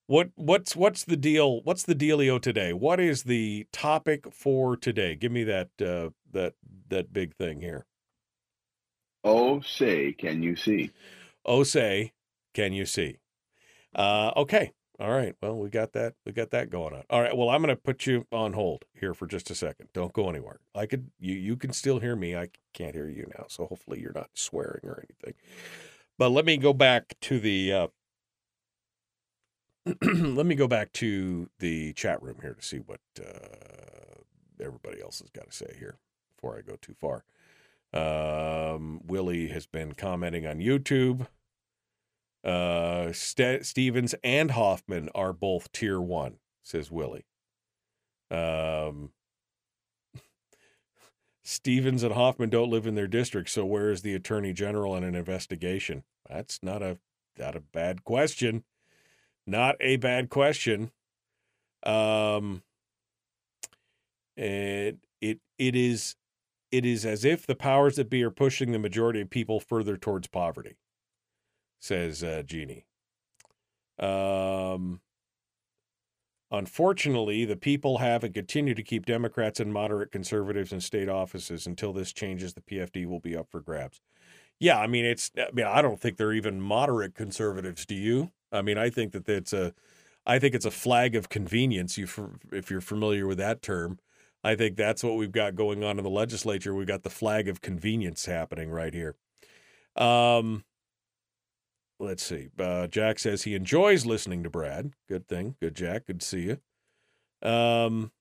[0.06, 1.62] what what's what's the deal?
[1.62, 2.72] What's the dealio today?
[2.72, 5.16] What is the topic for today?
[5.16, 6.54] Give me that uh, that
[6.88, 7.86] that big thing here.
[9.24, 10.90] Oh, say, can you see?
[11.46, 12.12] Oh, say,
[12.52, 13.18] can you see?
[13.94, 15.34] Uh, okay, all right.
[15.42, 16.14] Well, we got that.
[16.24, 17.02] We got that going on.
[17.10, 17.36] All right.
[17.36, 19.88] Well, I'm going to put you on hold here for just a second.
[19.92, 20.60] Don't go anywhere.
[20.74, 22.36] I could you you can still hear me.
[22.36, 23.46] I can't hear you now.
[23.48, 25.34] So hopefully you're not swearing or anything.
[26.16, 27.72] But let me go back to the.
[27.72, 27.86] Uh,
[30.02, 34.22] let me go back to the chat room here to see what uh,
[34.60, 35.98] everybody else has got to say here
[36.36, 37.24] before I go too far.
[37.92, 41.26] Um, Willie has been commenting on YouTube.
[42.44, 47.24] Uh, St- Stevens and Hoffman are both tier one, says Willie.
[48.30, 49.12] Um,
[51.42, 55.04] Stevens and Hoffman don't live in their district, so where is the attorney general in
[55.04, 56.04] an investigation?
[56.28, 56.98] That's not a
[57.38, 58.64] not a bad question.
[59.46, 60.90] Not a bad question.
[61.84, 62.62] Um,
[64.36, 66.16] it it it is
[66.70, 69.96] it is as if the powers that be are pushing the majority of people further
[69.96, 70.76] towards poverty,
[71.80, 72.86] says uh, Jeannie.
[73.98, 75.00] Um,
[76.50, 81.66] unfortunately, the people have and continue to keep Democrats and moderate conservatives in state offices
[81.66, 82.54] until this changes.
[82.54, 84.00] The PFD will be up for grabs.
[84.60, 85.30] Yeah, I mean it's.
[85.36, 87.84] I mean I don't think they're even moderate conservatives.
[87.86, 88.30] Do you?
[88.52, 89.74] I mean I think that it's a.
[90.26, 91.98] I think it's a flag of convenience.
[91.98, 92.08] You,
[92.50, 93.98] if you're familiar with that term,
[94.42, 96.74] I think that's what we've got going on in the legislature.
[96.74, 99.16] We've got the flag of convenience happening right here.
[99.96, 100.64] Um,
[102.04, 102.48] let's see.
[102.58, 104.92] Uh, Jack says he enjoys listening to Brad.
[105.08, 105.56] Good thing.
[105.60, 106.06] Good, Jack.
[106.06, 106.56] Good to see
[107.42, 107.48] you.
[107.48, 108.12] Um,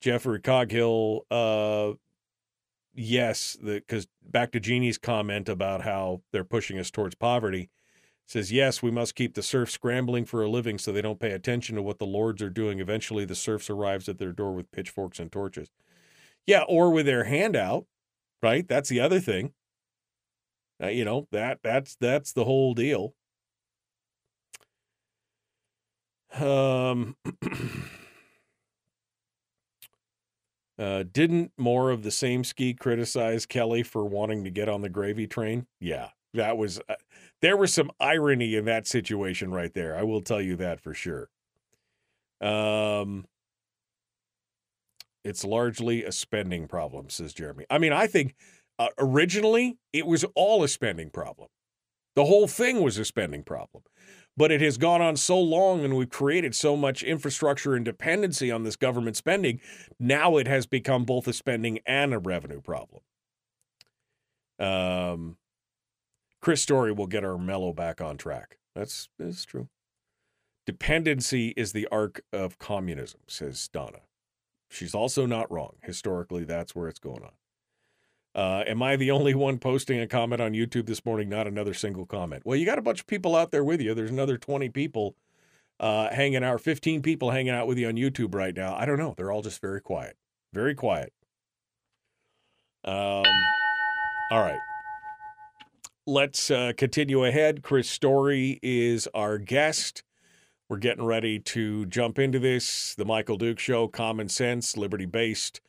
[0.00, 1.26] Jeffrey Coghill.
[1.30, 1.92] Uh,
[2.94, 7.70] yes, because back to Jeannie's comment about how they're pushing us towards poverty
[8.30, 11.32] says, yes, we must keep the serfs scrambling for a living so they don't pay
[11.32, 12.78] attention to what the lords are doing.
[12.78, 15.68] Eventually, the serfs arrives at their door with pitchforks and torches.
[16.46, 17.86] Yeah, or with their hand out,
[18.40, 18.66] right?
[18.66, 19.52] That's the other thing.
[20.82, 23.14] Uh, you know that that's that's the whole deal.
[26.38, 27.16] Um,
[30.78, 34.88] uh, didn't more of the same ski criticize Kelly for wanting to get on the
[34.88, 35.66] gravy train?
[35.80, 36.94] Yeah, that was uh,
[37.42, 39.96] there was some irony in that situation right there.
[39.96, 41.28] I will tell you that for sure.
[42.40, 43.26] Um,
[45.24, 47.66] it's largely a spending problem, says Jeremy.
[47.68, 48.34] I mean, I think
[48.80, 51.48] uh, originally it was all a spending problem.
[52.16, 53.84] The whole thing was a spending problem.
[54.36, 58.50] But it has gone on so long and we've created so much infrastructure and dependency
[58.50, 59.60] on this government spending.
[59.98, 63.02] Now it has become both a spending and a revenue problem.
[64.58, 65.36] Um,
[66.40, 68.56] Chris Story will get our mellow back on track.
[68.74, 69.68] That's, that's true.
[70.64, 74.00] Dependency is the arc of communism, says Donna.
[74.70, 75.74] She's also not wrong.
[75.82, 77.32] Historically, that's where it's going on.
[78.34, 81.28] Uh, am I the only one posting a comment on YouTube this morning?
[81.28, 82.42] Not another single comment.
[82.44, 83.94] Well, you got a bunch of people out there with you.
[83.94, 85.16] There's another 20 people
[85.80, 88.74] uh, hanging out, 15 people hanging out with you on YouTube right now.
[88.76, 89.14] I don't know.
[89.16, 90.16] They're all just very quiet.
[90.52, 91.12] Very quiet.
[92.84, 93.24] Um,
[94.30, 94.60] all right.
[96.06, 97.62] Let's uh, continue ahead.
[97.62, 100.02] Chris Story is our guest.
[100.68, 102.94] We're getting ready to jump into this.
[102.94, 105.60] The Michael Duke Show, common sense, liberty based,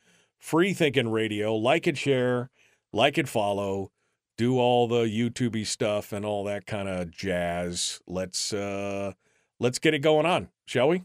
[0.41, 1.55] free thinking radio.
[1.55, 2.49] Like and share,
[2.91, 3.91] like and follow,
[4.37, 8.01] do all the YouTubey stuff and all that kind of jazz.
[8.07, 9.13] Let's uh,
[9.59, 11.03] let's get it going on, shall we?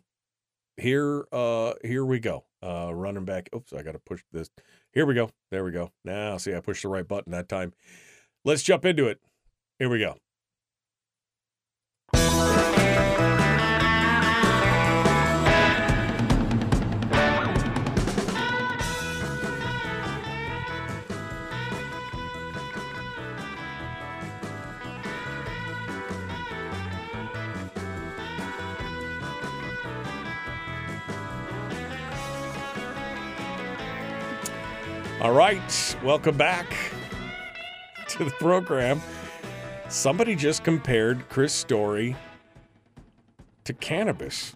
[0.79, 2.45] Here, uh, here we go.
[2.63, 3.49] Uh, running back.
[3.55, 4.51] Oops, I got to push this.
[4.93, 5.31] Here we go.
[5.51, 5.93] There we go.
[6.05, 7.73] Now, see, I pushed the right button that time.
[8.45, 9.21] Let's jump into it.
[9.79, 10.17] Here we go.
[35.27, 36.73] All right, welcome back
[38.11, 39.03] to the program.
[39.89, 42.15] Somebody just compared Chris Story
[43.65, 44.55] to cannabis.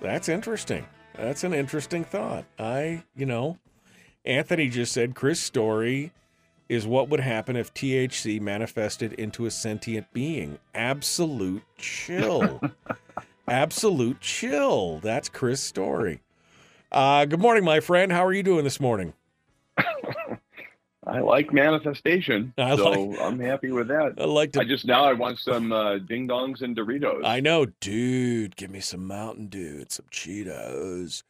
[0.00, 0.86] That's interesting.
[1.14, 2.46] That's an interesting thought.
[2.58, 3.58] I, you know,
[4.24, 6.10] Anthony just said Chris Story
[6.70, 10.58] is what would happen if THC manifested into a sentient being.
[10.74, 12.62] Absolute chill.
[13.46, 15.00] Absolute chill.
[15.00, 16.22] That's Chris Story.
[16.90, 18.10] Uh, good morning, my friend.
[18.10, 19.12] How are you doing this morning?
[21.08, 24.14] I like manifestation, I so like- I'm happy with that.
[24.18, 24.60] I like to.
[24.60, 27.24] I just now I want some uh, ding dongs and Doritos.
[27.24, 28.56] I know, dude.
[28.56, 31.22] Give me some Mountain Dew and some Cheetos.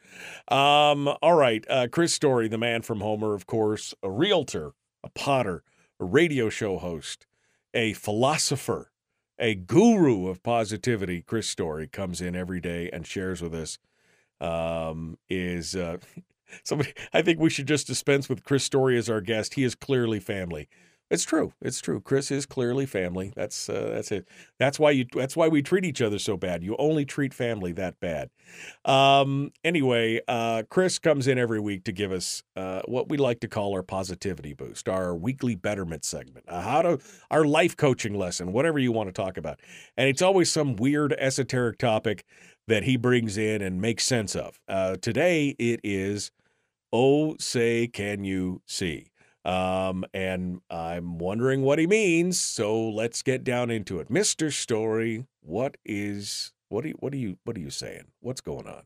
[0.49, 1.65] Um, all right.
[1.71, 4.73] Uh, Chris Story, the man from Homer, of course, a realtor,
[5.05, 5.63] a potter,
[6.01, 7.27] a radio show host,
[7.73, 8.91] a philosopher,
[9.39, 11.23] a guru of positivity.
[11.23, 13.79] Chris Story comes in every day and shares with us.
[14.41, 15.99] Um, is uh,
[16.65, 16.93] somebody?
[17.13, 19.55] I think we should just dispense with Chris Story as our guest.
[19.55, 20.69] He is clearly family.
[21.11, 21.55] It's true.
[21.63, 22.01] It's true.
[22.03, 23.33] Chris is clearly family.
[23.35, 24.29] That's uh, that's it.
[24.59, 25.07] That's why you.
[25.11, 26.63] That's why we treat each other so bad.
[26.63, 28.29] You only treat family that bad.
[28.85, 29.51] Um.
[29.65, 33.49] Anyway, uh, Chris comes in every week to give us uh, what we like to
[33.49, 36.99] call our positivity boost, our weekly betterment segment, how to
[37.31, 39.61] our life coaching lesson, whatever you want to talk about.
[39.97, 42.25] And it's always some weird esoteric topic
[42.67, 44.61] that he brings in and makes sense of.
[44.69, 46.31] Uh, today it is,
[46.93, 49.11] oh, say, can you see?
[49.45, 52.39] Um, and I'm wondering what he means.
[52.39, 55.27] So let's get down into it, Mister Story.
[55.41, 58.05] What is what are you, what are you what are you saying?
[58.21, 58.83] What's going on?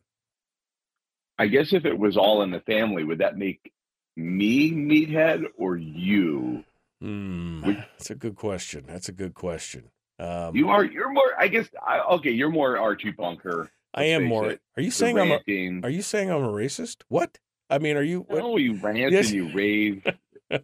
[1.38, 3.72] I guess if it was all in the family, would that make
[4.16, 6.64] me meathead or you?
[7.00, 8.84] Would- that's a good question.
[8.86, 9.90] That's a good question.
[10.20, 10.84] Um, You are.
[10.84, 11.32] You're more.
[11.38, 11.68] I guess.
[11.84, 13.70] I, okay, you're more Archie Bunker.
[13.94, 14.50] I am more.
[14.50, 14.60] it.
[14.76, 15.80] Are you saying I'm a.
[15.82, 17.02] Are you saying I'm a racist?
[17.08, 17.38] What?
[17.72, 18.26] I mean, are you?
[18.28, 19.26] No, you rant Yes.
[19.28, 20.04] and you rave.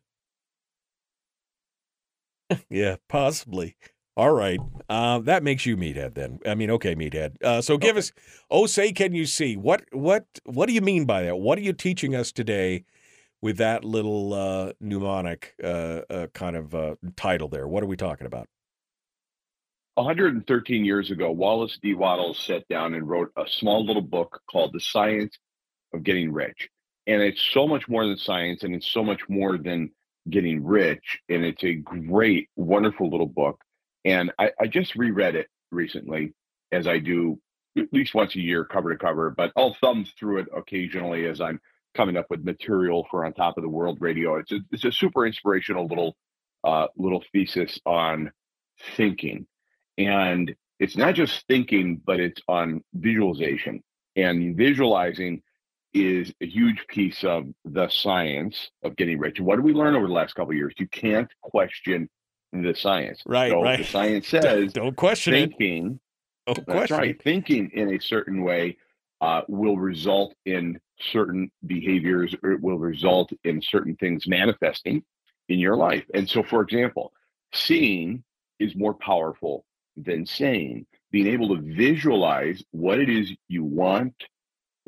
[2.71, 3.77] Yeah, possibly.
[4.17, 4.59] All right.
[4.89, 6.41] Uh, that makes you meathead then.
[6.47, 7.43] I mean, okay, meathead.
[7.43, 8.11] Uh, so give us.
[8.51, 11.37] Oh, say, can you see what what what do you mean by that?
[11.37, 12.85] What are you teaching us today
[13.43, 17.69] with that little uh, mnemonic uh, uh, kind of uh, title there?
[17.69, 18.49] What are we talking about?
[19.97, 21.95] 113 years ago, Wallace D.
[21.95, 25.37] Wattles sat down and wrote a small little book called The Science
[25.93, 26.71] of Getting Rich.
[27.09, 29.91] And it's so much more than science, and it's so much more than
[30.31, 31.21] getting rich.
[31.29, 33.61] And it's a great, wonderful little book.
[34.05, 36.35] And I, I just reread it recently,
[36.71, 37.41] as I do
[37.77, 41.41] at least once a year, cover to cover, but I'll thumb through it occasionally as
[41.41, 41.61] I'm
[41.97, 44.37] coming up with material for On Top of the World Radio.
[44.37, 46.17] It's a, it's a super inspirational little
[46.65, 48.33] uh, little thesis on
[48.97, 49.47] thinking
[49.99, 53.83] and it's not just thinking but it's on visualization
[54.17, 55.43] and visualizing
[55.95, 59.95] is a huge piece of the science of getting rich and what did we learn
[59.95, 62.09] over the last couple of years you can't question
[62.53, 63.79] the science Right, so right.
[63.79, 65.51] the science says Don't question it.
[65.51, 66.01] thinking
[66.47, 67.23] Don't that's question right it.
[67.23, 68.77] thinking in a certain way
[69.21, 75.03] uh, will result in certain behaviors or it will result in certain things manifesting
[75.49, 77.13] in your life and so for example
[77.53, 78.23] seeing
[78.59, 79.65] is more powerful
[79.97, 84.15] than saying being able to visualize what it is you want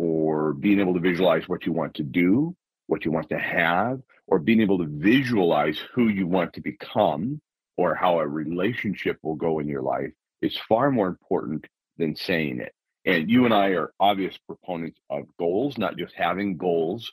[0.01, 2.56] or being able to visualize what you want to do
[2.90, 7.40] what you want to have or being able to visualize who you want to become
[7.77, 10.10] or how a relationship will go in your life
[10.43, 11.66] is far more important
[11.98, 12.74] than saying it.
[13.06, 17.12] And you and i are obvious proponents of goals not just having goals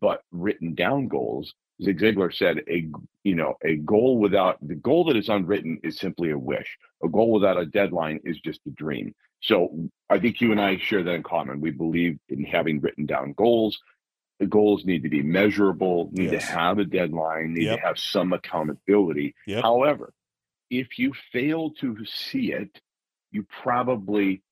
[0.00, 1.54] but written down goals.
[1.82, 2.86] Zig ziglar said a
[3.22, 6.76] you know a goal without the goal that is unwritten is simply a wish.
[7.02, 10.76] A goal without a deadline is just a dream so i think you and i
[10.78, 13.78] share that in common we believe in having written down goals
[14.40, 16.46] the goals need to be measurable need Yes.
[16.48, 17.78] to have a deadline need Yep.
[17.80, 19.62] to have some accountability Yep.
[19.62, 20.12] however
[20.70, 22.80] if you fail to see it
[23.30, 24.42] you probably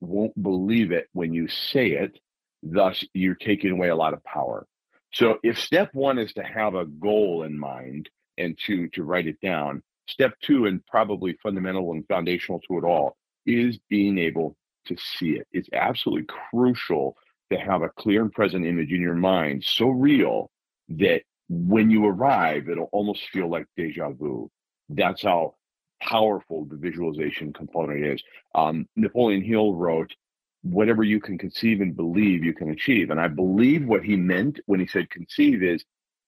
[0.00, 2.18] won't believe it when you say it
[2.62, 4.66] thus you're taking away a lot of power
[5.12, 9.26] so if step one is to have a goal in mind and to to write
[9.26, 13.16] it down, step two and probably fundamental and foundational to it all
[13.48, 14.56] is being able
[14.86, 15.46] to see it.
[15.52, 17.16] It's absolutely crucial
[17.50, 20.50] to have a clear and present image in your mind, so real
[20.90, 24.50] that when you arrive, it'll almost feel like deja vu.
[24.90, 25.54] That's how
[26.02, 28.22] powerful the visualization component is.
[28.54, 30.14] Um, Napoleon Hill wrote,
[30.62, 33.10] Whatever you can conceive and believe, you can achieve.
[33.10, 35.84] And I believe what he meant when he said conceive is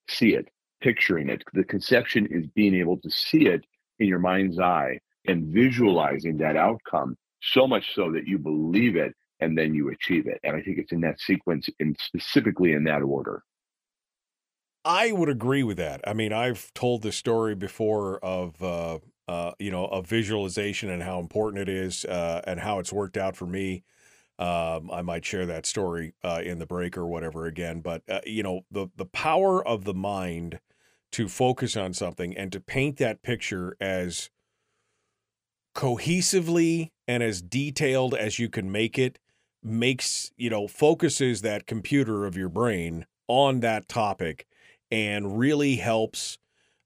[0.09, 0.49] see it,
[0.81, 1.43] picturing it.
[1.53, 3.65] The conception is being able to see it
[3.99, 9.15] in your mind's eye and visualizing that outcome so much so that you believe it
[9.41, 10.39] and then you achieve it.
[10.45, 13.43] And I think it's in that sequence and specifically in that order.
[14.85, 16.01] I would agree with that.
[16.07, 18.99] I mean, I've told the story before of uh,
[19.29, 23.17] uh, you know of visualization and how important it is uh, and how it's worked
[23.17, 23.85] out for me.
[24.39, 28.21] Um, I might share that story uh, in the break or whatever again, but uh,
[28.25, 30.61] you know the the power of the mind
[31.13, 34.31] to focus on something and to paint that picture as
[35.75, 39.19] cohesively and as detailed as you can make it
[39.63, 44.47] makes you know focuses that computer of your brain on that topic
[44.91, 46.39] and really helps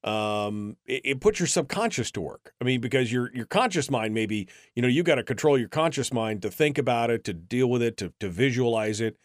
[0.05, 2.52] um, it, it, puts your subconscious to work.
[2.61, 5.70] I mean, because your your conscious mind maybe you know you got to control your
[5.70, 9.16] conscious mind to think about it, to deal with it, to to visualize it.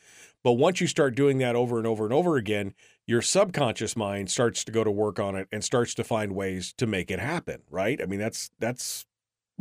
[0.41, 2.73] But once you start doing that over and over and over again,
[3.05, 6.73] your subconscious mind starts to go to work on it and starts to find ways
[6.77, 7.61] to make it happen.
[7.69, 8.01] Right?
[8.01, 9.05] I mean, that's that's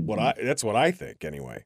[0.05, 0.21] what Mm-hmm.
[0.21, 1.65] I that's what I think anyway.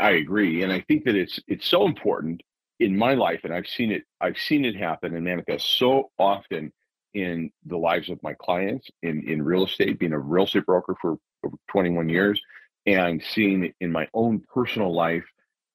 [0.00, 2.42] I agree, and I think that it's it's so important
[2.80, 6.72] in my life, and I've seen it I've seen it happen and manifest so often
[7.14, 10.96] in the lives of my clients in in real estate, being a real estate broker
[11.00, 12.40] for over 21 years,
[12.86, 15.24] and seeing it in my own personal life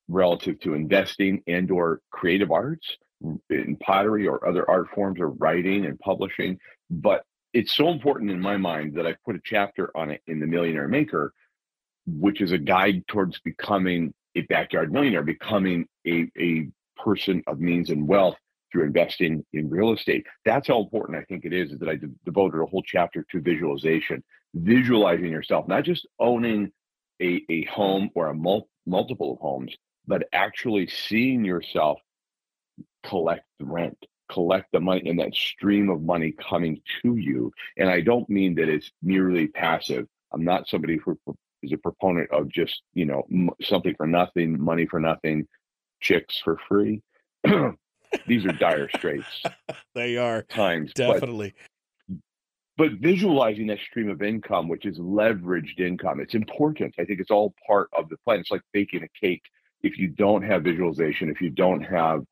[0.09, 2.97] relative to investing and or creative arts
[3.49, 6.59] in pottery or other art forms or writing and publishing.
[6.89, 7.23] But
[7.53, 10.47] it's so important in my mind that I put a chapter on it in the
[10.47, 11.33] Millionaire Maker
[12.17, 16.67] which is a guide towards becoming a backyard millionaire, becoming a, a
[16.97, 18.35] person of means and wealth
[18.71, 20.25] through investing in real estate.
[20.45, 23.25] That's how important I think it is, is that I de- devoted a whole chapter
[23.31, 24.23] to visualization,
[24.53, 26.71] visualizing yourself, not just owning
[27.21, 29.75] a, a home or a mul- multiple of homes,
[30.07, 31.99] but actually seeing yourself
[33.03, 33.97] collect the rent,
[34.29, 37.51] collect the money, and that stream of money coming to you.
[37.77, 40.07] And I don't mean that it's merely passive.
[40.31, 41.17] I'm not somebody who
[41.63, 45.47] is a proponent of just you know m- something for nothing, money for nothing,
[45.99, 47.01] chicks for free.
[48.27, 49.43] These are dire straits
[49.95, 50.91] They are times.
[50.95, 51.53] but- definitely.
[52.77, 56.95] but visualizing that stream of income, which is leveraged income, it's important.
[56.99, 58.39] I think it's all part of the plan.
[58.39, 59.43] It's like baking a cake.
[59.83, 62.23] If you don't have visualization, if you don't have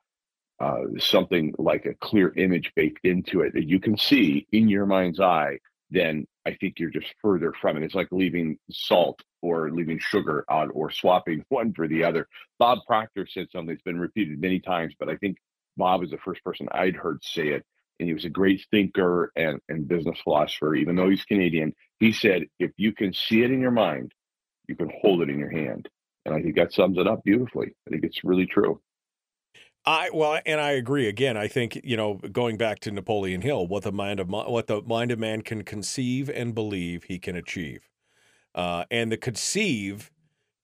[0.60, 4.86] uh, something like a clear image baked into it that you can see in your
[4.86, 5.60] mind's eye,
[5.92, 7.84] then I think you're just further from it.
[7.84, 12.28] It's like leaving salt or leaving sugar out or swapping one for the other.
[12.60, 15.38] Bob Proctor said something that's been repeated many times, but I think
[15.78, 17.66] Bob is the first person I'd heard say it
[18.00, 21.74] and he was a great thinker and, and business philosopher, even though he's Canadian.
[22.00, 24.14] He said, if you can see it in your mind,
[24.68, 25.90] you can hold it in your hand.
[26.26, 27.74] And I think that sums it up beautifully.
[27.88, 28.82] I think it's really true.
[29.86, 31.08] I well, and I agree.
[31.08, 34.68] Again, I think you know, going back to Napoleon Hill, what the mind of what
[34.68, 37.90] the mind of man can conceive and believe, he can achieve.
[38.54, 40.12] Uh, and the conceive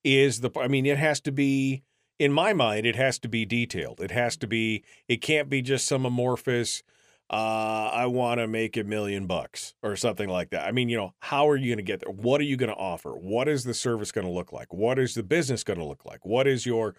[0.03, 0.49] is the.
[0.60, 1.84] I mean, it has to be
[2.19, 2.85] in my mind.
[2.85, 4.02] It has to be detailed.
[4.02, 4.84] It has to be.
[5.07, 6.84] It can't be just some amorphous.
[7.30, 10.68] Uh, I want to make a million bucks or something like that.
[10.68, 12.11] I mean, you know, how are you going to get there?
[12.11, 13.11] What are you going to offer?
[13.11, 14.73] What is the service going to look like?
[14.73, 16.26] What is the business going to look like?
[16.26, 16.95] What is your,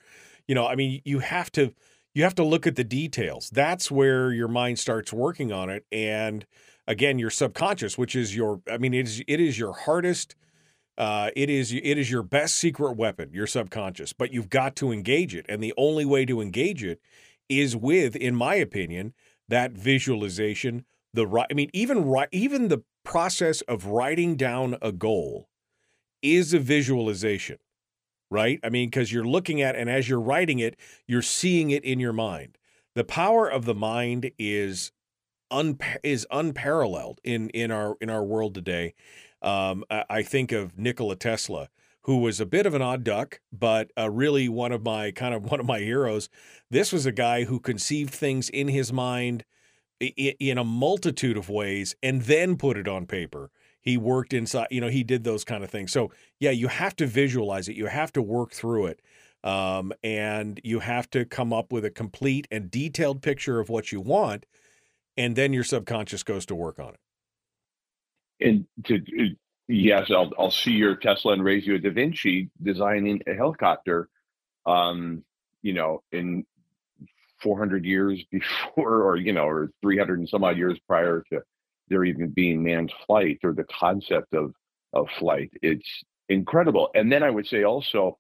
[0.49, 1.75] you know, I mean, you have to
[2.15, 3.51] you have to look at the details.
[3.51, 5.85] That's where your mind starts working on it.
[5.91, 6.47] And
[6.87, 10.37] again, your subconscious, which is your, I mean, it is, it is your hardest,
[10.97, 14.93] uh, it is, it is your best secret weapon, your subconscious, but you've got to
[14.93, 15.45] engage it.
[15.49, 17.01] And the only way to engage it
[17.49, 19.13] is with, in my opinion,
[19.49, 25.49] that visualization, the right, I mean, even even the process of writing down a goal
[26.23, 27.59] is a visualization
[28.31, 28.61] right?
[28.63, 30.77] I mean, because you're looking at, and as you're writing it,
[31.07, 32.59] you're seeing it in your mind.
[32.95, 34.93] The power of the mind is
[35.51, 38.95] un is unparalleled in in our in our world today.
[39.43, 41.69] Um, I, think of Nikola Tesla,
[42.03, 45.35] who was a bit of an odd duck, but uh, really one of my kind
[45.35, 46.29] of one of my heroes.
[46.71, 49.45] This was a guy who conceived things in his mind
[50.01, 53.51] in a multitude of ways and then put it on paper
[53.85, 56.97] he worked inside you know he did those kind of things so yeah you have
[56.97, 59.01] to visualize it you have to work through it
[59.45, 63.93] um, and you have to come up with a complete and detailed picture of what
[63.93, 64.47] you want
[65.17, 67.01] and then your subconscious goes to work on it
[68.41, 69.01] And to
[69.69, 74.09] Yes, I'll I'll see your Tesla and raise you a Da Vinci designing a helicopter.
[74.67, 75.25] Um,
[75.63, 76.45] you know, in
[77.43, 81.43] 400 years before, or you know, or 300 and some odd years prior to
[81.89, 84.55] there even being manned flight or the concept of
[84.93, 85.51] of flight.
[85.61, 86.91] It's incredible.
[86.95, 88.19] And then I would say also,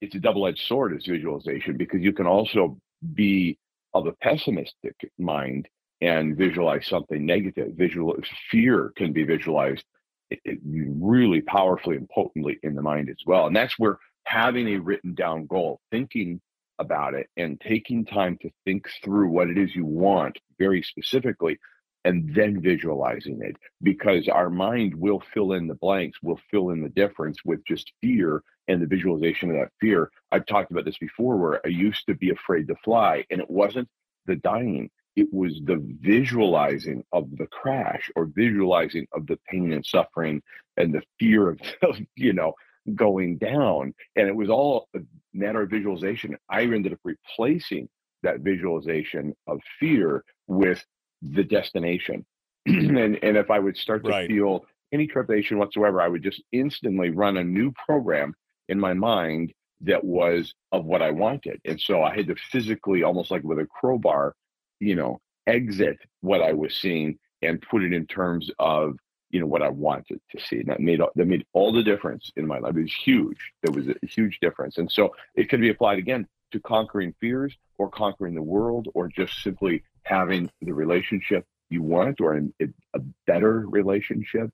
[0.00, 2.78] it's a double-edged sword as visualization because you can also
[3.14, 3.58] be
[3.94, 5.68] of a pessimistic mind
[6.00, 7.74] and visualize something negative.
[7.74, 8.16] Visual
[8.50, 9.84] fear can be visualized
[10.30, 13.46] it, it really powerfully and potently in the mind as well.
[13.46, 16.40] And that's where having a written down goal, thinking
[16.78, 21.58] about it, and taking time to think through what it is you want very specifically,
[22.04, 26.82] and then visualizing it because our mind will fill in the blanks, will fill in
[26.82, 30.10] the difference with just fear and the visualization of that fear.
[30.32, 33.50] I've talked about this before where I used to be afraid to fly, and it
[33.50, 33.88] wasn't
[34.26, 39.84] the dying, it was the visualizing of the crash or visualizing of the pain and
[39.84, 40.42] suffering
[40.76, 41.60] and the fear of,
[42.16, 42.54] you know,
[42.94, 43.94] going down.
[44.16, 45.00] And it was all a
[45.34, 46.36] matter of visualization.
[46.48, 47.88] I ended up replacing
[48.22, 50.84] that visualization of fear with
[51.22, 52.24] the destination.
[52.66, 54.28] and and if I would start to Right.
[54.28, 58.34] feel any trepidation whatsoever, I would just instantly run a new program
[58.68, 59.52] in my mind
[59.82, 61.60] that was of what I wanted.
[61.64, 64.34] And so I had to physically, almost like with a crowbar,
[64.78, 68.96] you know, exit what I was seeing and put it in terms of
[69.30, 70.58] you know what I wanted to see.
[70.58, 72.76] And that made all- that made all the difference in my life.
[72.76, 73.38] It was huge.
[73.62, 74.76] There was a huge difference.
[74.78, 79.06] And so it can be applied again to conquering fears or conquering the world or
[79.06, 84.50] just simply having the relationship you want or an, a better relationship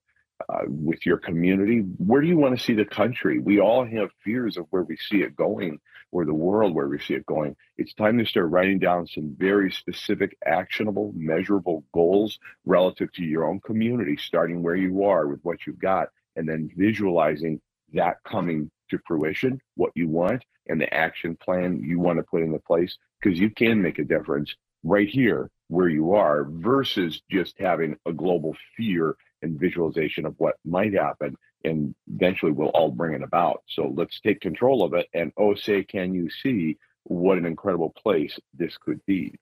[0.49, 1.79] uh, with your community.
[1.79, 3.39] Where do you want to see the country?
[3.39, 5.79] We all have fears of where we see it going
[6.13, 7.57] or the world where we see it going.
[7.79, 13.49] It's time to start writing down some very specific, actionable, measurable goals relative to your
[13.49, 17.61] own community, starting where you are with what you've got, and then visualizing
[17.95, 22.43] that coming to fruition, what you want, and the action plan you want to put
[22.43, 27.55] into place, because you can make a difference right here where you are versus just
[27.59, 33.15] having a global fear and visualization of what might happen and eventually we'll all bring
[33.15, 37.39] it about so let's take control of it and oh say can you see what
[37.39, 39.35] an incredible place this could be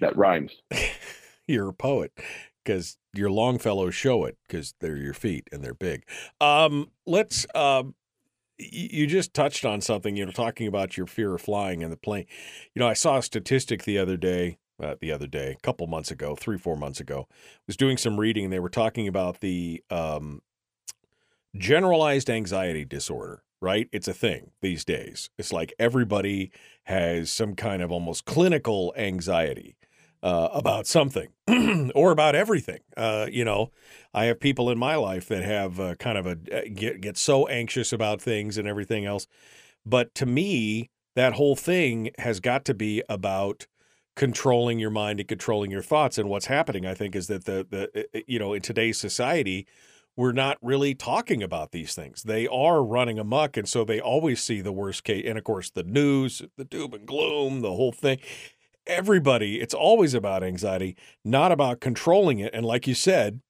[0.00, 0.52] that rhymes
[1.46, 2.12] You're a poet
[2.64, 6.04] because your Longfellows show it because they're your feet and they're big.
[6.40, 7.46] Um, let's.
[7.54, 7.94] Um,
[8.58, 10.16] you just touched on something.
[10.16, 12.26] You know, talking about your fear of flying and the plane.
[12.74, 14.58] You know, I saw a statistic the other day.
[14.82, 17.28] Uh, the other day, a couple months ago, three four months ago,
[17.68, 20.42] was doing some reading and they were talking about the um,
[21.56, 23.42] generalized anxiety disorder.
[23.60, 25.30] Right, it's a thing these days.
[25.38, 26.50] It's like everybody
[26.82, 29.76] has some kind of almost clinical anxiety
[30.24, 31.28] uh, about something
[31.94, 32.80] or about everything.
[32.96, 33.70] Uh, you know,
[34.14, 36.34] I have people in my life that have uh, kind of a
[36.70, 39.26] get get so anxious about things and everything else.
[39.84, 43.66] But to me, that whole thing has got to be about
[44.16, 46.16] controlling your mind and controlling your thoughts.
[46.16, 49.66] And what's happening, I think, is that the the you know in today's society.
[50.16, 52.22] We're not really talking about these things.
[52.22, 55.24] They are running amok, and so they always see the worst case.
[55.26, 58.20] And of course, the news, the doom and gloom, the whole thing
[58.86, 62.54] everybody, it's always about anxiety, not about controlling it.
[62.54, 63.40] And like you said,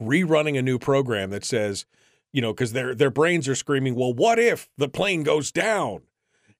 [0.00, 1.86] rerunning a new program that says,
[2.32, 6.02] you know, because their their brains are screaming, well, what if the plane goes down?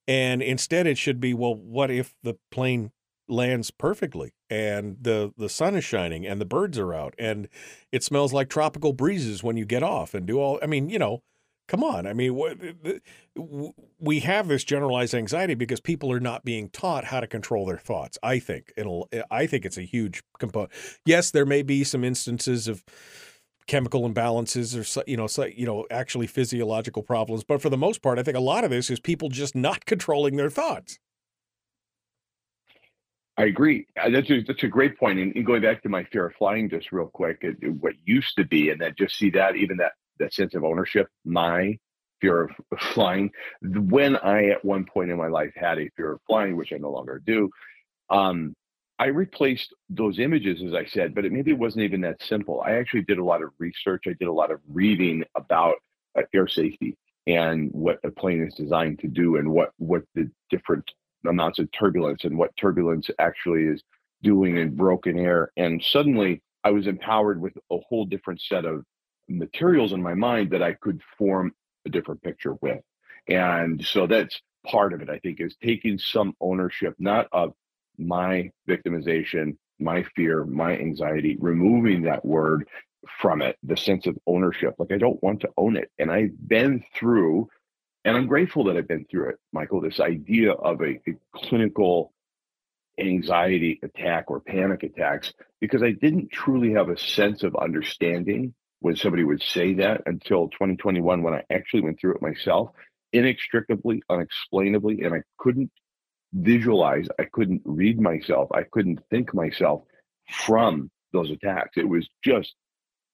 [0.07, 2.93] And instead it should be, well, what if the plane
[3.27, 7.49] lands perfectly and the the sun is shining and the birds are out and
[7.91, 10.99] it smells like tropical breezes when you get off and do all I mean, you
[10.99, 11.23] know,
[11.69, 12.07] come on.
[12.07, 12.59] I mean, what,
[13.99, 17.79] we have this generalized anxiety because people are not being taught how to control their
[17.79, 18.19] thoughts.
[18.23, 19.09] I think it'll.
[19.31, 20.73] I think it's a huge component.
[21.05, 22.85] Yes, there may be some instances of
[23.67, 28.19] chemical imbalances or you know, you know, actually physiological problems, but for the most part,
[28.19, 30.99] I think a lot of this is people just not controlling their thoughts.
[33.37, 33.87] I agree.
[34.01, 35.19] Uh, That's a, that's a great point.
[35.19, 37.95] And, and going back to my fear of flying, just real quick, it, it- what
[38.05, 41.79] used to be, and then just see that even that that sense of ownership, my
[42.21, 42.51] fear of
[42.81, 43.31] flying.
[43.63, 46.77] When I at one point in my life had a fear of flying, which I
[46.77, 47.51] no longer do,
[48.11, 48.55] um,
[48.99, 52.63] I replaced those images, as I said, but it maybe wasn't even that simple.
[52.65, 54.05] I actually did a lot of research.
[54.07, 55.75] I did a lot of reading about
[56.17, 56.97] uh, air safety
[57.27, 60.89] and what a plane is designed to do, and what what the different
[61.27, 63.83] amounts of turbulence and what turbulence actually is
[64.23, 65.51] doing in broken air.
[65.57, 68.85] And suddenly, I was empowered with a whole different set of
[69.29, 71.53] materials in my mind that I could form
[71.87, 72.81] a different picture with.
[73.29, 77.53] And so that's part of it, I think, is taking some ownership, not of
[77.99, 82.69] my victimization my fear, my anxiety, removing that word
[83.21, 84.75] from it, the sense of ownership.
[84.79, 85.91] Like I don't want to own it.
[85.99, 87.49] And I've been through,
[88.05, 92.13] and I'm grateful that I've been through it, Michael, this idea of a, a clinical
[92.99, 98.55] anxiety attack or panic attacks, because I didn't truly have a sense of understanding
[98.85, 102.69] when somebody would say that until 2021 when I actually went through it myself
[103.15, 105.71] inextricably, unexplainably, and I couldn't
[106.35, 109.85] visualize, I couldn't read myself, I couldn't think myself
[110.31, 111.79] from those attacks.
[111.79, 112.55] It was just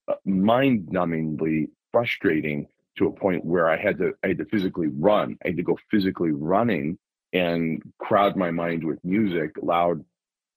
[0.09, 2.67] uh, mind-numbingly frustrating
[2.99, 5.37] to a point where I had to I had to physically run.
[5.45, 6.99] I had to go physically running
[7.33, 10.05] and crowd my mind with music, loud,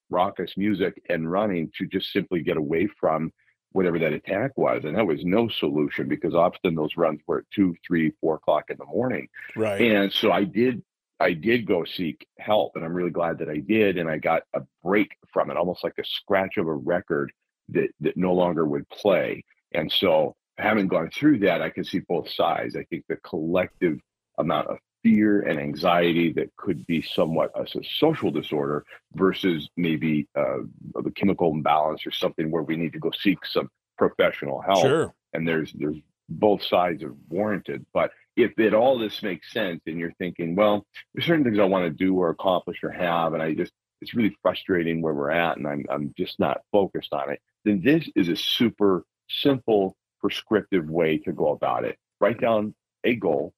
[0.09, 3.31] raucous music, and running to just simply get away from
[3.73, 4.83] whatever that attack was.
[4.85, 8.69] And that was no solution because often those runs were at two, three, four o'clock
[8.69, 9.27] in the morning.
[9.55, 9.81] Right.
[9.81, 10.81] And so I did
[11.19, 13.97] I did go seek help and I'm really glad that I did.
[13.97, 17.31] And I got a break from it, almost like a scratch of a record
[17.69, 19.43] that that no longer would play.
[19.73, 22.75] And so having gone through that, I can see both sides.
[22.75, 23.99] I think the collective
[24.37, 30.59] amount of fear and anxiety that could be somewhat a, social disorder versus maybe uh,
[30.95, 34.81] a chemical imbalance or something where we need to go seek some professional help.
[34.81, 35.13] Sure.
[35.33, 35.97] And there's there's
[36.29, 37.85] both sides are warranted.
[37.93, 41.65] But if it all this makes sense and you're thinking, well, there's certain things I
[41.65, 43.71] want to do or accomplish or have, and I just
[44.01, 47.81] it's really frustrating where we're at and I'm I'm just not focused on it, then
[47.83, 51.97] this is a super simple prescriptive way to go about it.
[52.19, 52.73] Write down
[53.03, 53.53] a goal,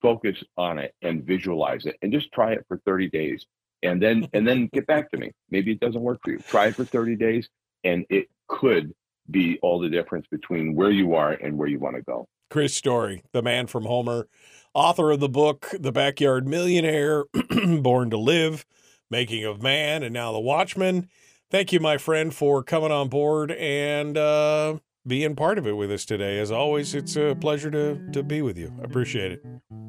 [0.00, 3.46] focus on it and visualize it and just try it for 30 days
[3.82, 5.32] and then and then get back to me.
[5.50, 6.38] Maybe it doesn't work for you.
[6.38, 7.48] Try it for 30 days
[7.84, 8.92] and it could
[9.30, 12.26] be all the difference between where you are and where you want to go.
[12.50, 14.26] Chris story the man from homer
[14.74, 17.24] author of the book the backyard millionaire
[17.80, 18.64] born to live
[19.10, 21.08] making of man and now the watchman.
[21.50, 24.78] Thank you my friend for coming on board and uh
[25.08, 26.38] being part of it with us today.
[26.38, 28.72] As always, it's a pleasure to, to be with you.
[28.80, 29.44] I appreciate it.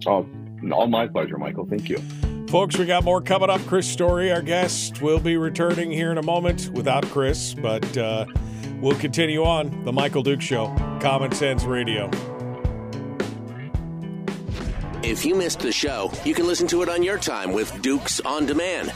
[0.08, 0.28] Oh,
[0.72, 1.68] all my pleasure, Michael.
[1.68, 2.02] Thank you.
[2.48, 3.62] Folks, we got more coming up.
[3.68, 8.26] Chris Story, our guest, will be returning here in a moment without Chris, but uh,
[8.82, 12.10] we'll continue on The Michael Duke Show, Common Sense Radio.
[15.04, 18.20] If you missed the show, you can listen to it on your time with Dukes
[18.22, 18.92] on Demand.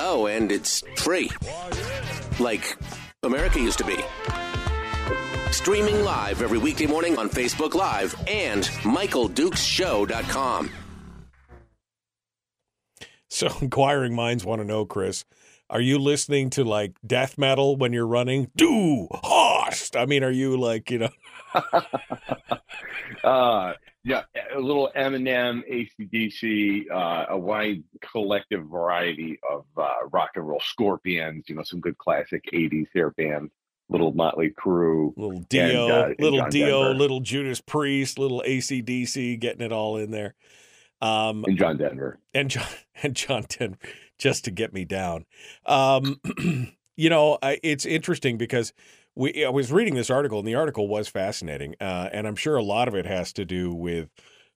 [0.00, 1.30] Oh, and it's free.
[2.40, 2.76] Like
[3.22, 3.96] America used to be.
[5.50, 10.70] Streaming live every weekday morning on Facebook Live and MichaelDukesShow.com.
[13.28, 15.24] So, inquiring minds want to know, Chris,
[15.70, 18.50] are you listening to like death metal when you're running?
[18.56, 19.96] Do host.
[19.96, 21.10] I mean, are you like, you know?
[23.24, 23.72] uh,
[24.04, 24.22] yeah,
[24.54, 31.44] a little Eminem, ACDC, uh, a wide collective variety of uh, rock and roll scorpions,
[31.48, 33.50] you know, some good classic 80s hair bands
[33.88, 36.98] little Motley Crue, little Dio, and, uh, little Dio, Denver.
[36.98, 40.34] little Judas Priest, little ACDC, getting it all in there.
[41.00, 42.66] Um, and John Denver and John
[43.02, 43.78] and John Denver,
[44.18, 45.24] just to get me down.
[45.66, 46.20] Um,
[46.96, 48.72] you know, I, it's interesting because
[49.14, 52.56] we I was reading this article and the article was fascinating, uh, and I'm sure
[52.56, 54.10] a lot of it has to do with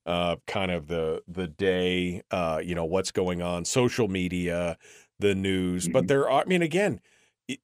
[0.05, 4.77] uh, kind of the the day, uh, you know, what's going on, social media,
[5.19, 5.85] the news.
[5.85, 5.93] Mm-hmm.
[5.93, 6.99] But there are, I mean, again,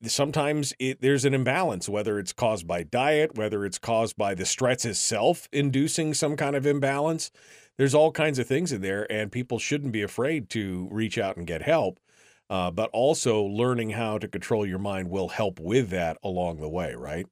[0.04, 4.46] sometimes it, there's an imbalance, whether it's caused by diet, whether it's caused by the
[4.46, 7.32] stress itself inducing some kind of imbalance.
[7.78, 11.38] There's all kinds of things in there, and people shouldn't be afraid to reach out
[11.38, 12.00] and get help.
[12.50, 16.70] Uh, but also, learning how to control your mind will help with that along the
[16.70, 17.28] way, right?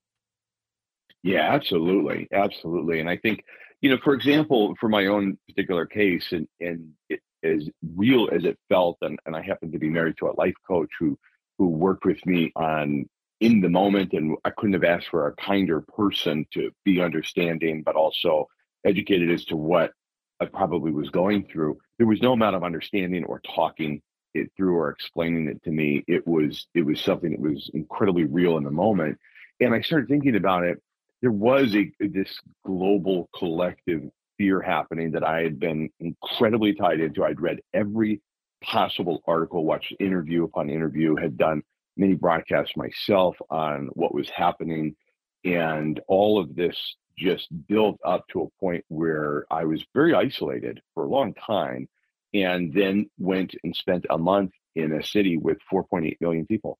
[1.24, 2.99] Yeah, absolutely, absolutely.
[2.99, 3.44] And I think,
[3.82, 8.45] you know, for example, for my own particular case, and and it, as real as
[8.45, 11.18] it felt, and, and I happen to be married to a life coach who
[11.57, 13.05] who worked with me on
[13.39, 17.84] in the moment and i couldn't have asked for a kinder person to be understanding
[17.84, 18.47] but also
[18.85, 19.91] educated as to what
[20.39, 21.77] i probably was going through.
[21.97, 24.01] There was no amount of understanding or talking
[24.34, 26.03] it through or explaining it to me.
[26.07, 29.17] It was it was something that was incredibly real in the moment.
[29.59, 30.81] And i started thinking about it.
[31.21, 34.03] There was a this global collective
[34.38, 37.23] fear happening that i had been incredibly tied into.
[37.23, 38.21] I'd read every
[38.63, 41.63] possible article, watched interview upon interview, had done
[41.95, 44.95] many broadcasts myself on what was happening.
[45.43, 50.81] And all of this just built up to a point where I was very isolated
[50.93, 51.88] for a long time.
[52.34, 56.77] And then went and spent a month in a city with 4.8 million people.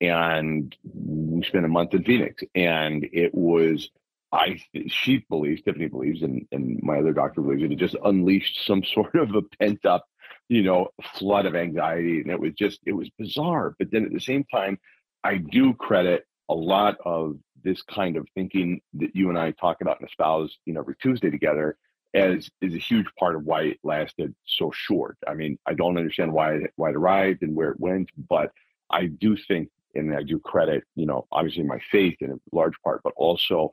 [0.00, 2.42] And we spent a month in Phoenix.
[2.54, 3.90] And it was
[4.32, 8.66] I she believes, Tiffany believes, and, and my other doctor believes it, it just unleashed
[8.66, 10.06] some sort of a pent up
[10.48, 12.20] you know, flood of anxiety.
[12.20, 13.74] And it was just, it was bizarre.
[13.78, 14.78] But then at the same time,
[15.24, 19.80] I do credit a lot of this kind of thinking that you and I talk
[19.80, 21.76] about and espouse, you know, every Tuesday together
[22.14, 25.18] as is a huge part of why it lasted so short.
[25.28, 28.52] I mean, I don't understand why it, why it arrived and where it went, but
[28.90, 32.74] I do think, and I do credit, you know, obviously my faith in a large
[32.82, 33.70] part, but also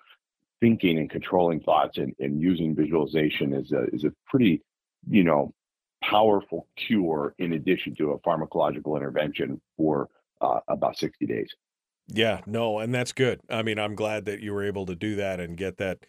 [0.60, 4.62] thinking and controlling thoughts and, and using visualization is a is a pretty,
[5.10, 5.54] you know,
[6.14, 10.10] powerful cure in addition to a pharmacological intervention for
[10.41, 11.49] uh, about 60 days.
[12.07, 13.41] Yeah, no, and that's good.
[13.49, 16.06] I mean, I'm glad that you were able to do that and get that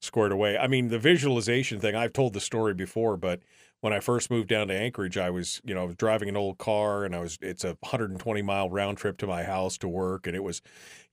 [0.00, 0.56] squared away.
[0.56, 3.40] I mean, the visualization thing, I've told the story before, but
[3.80, 6.58] when I first moved down to Anchorage, I was, you know, was driving an old
[6.58, 10.26] car and I was, it's a 120 mile round trip to my house to work.
[10.26, 10.62] And it was,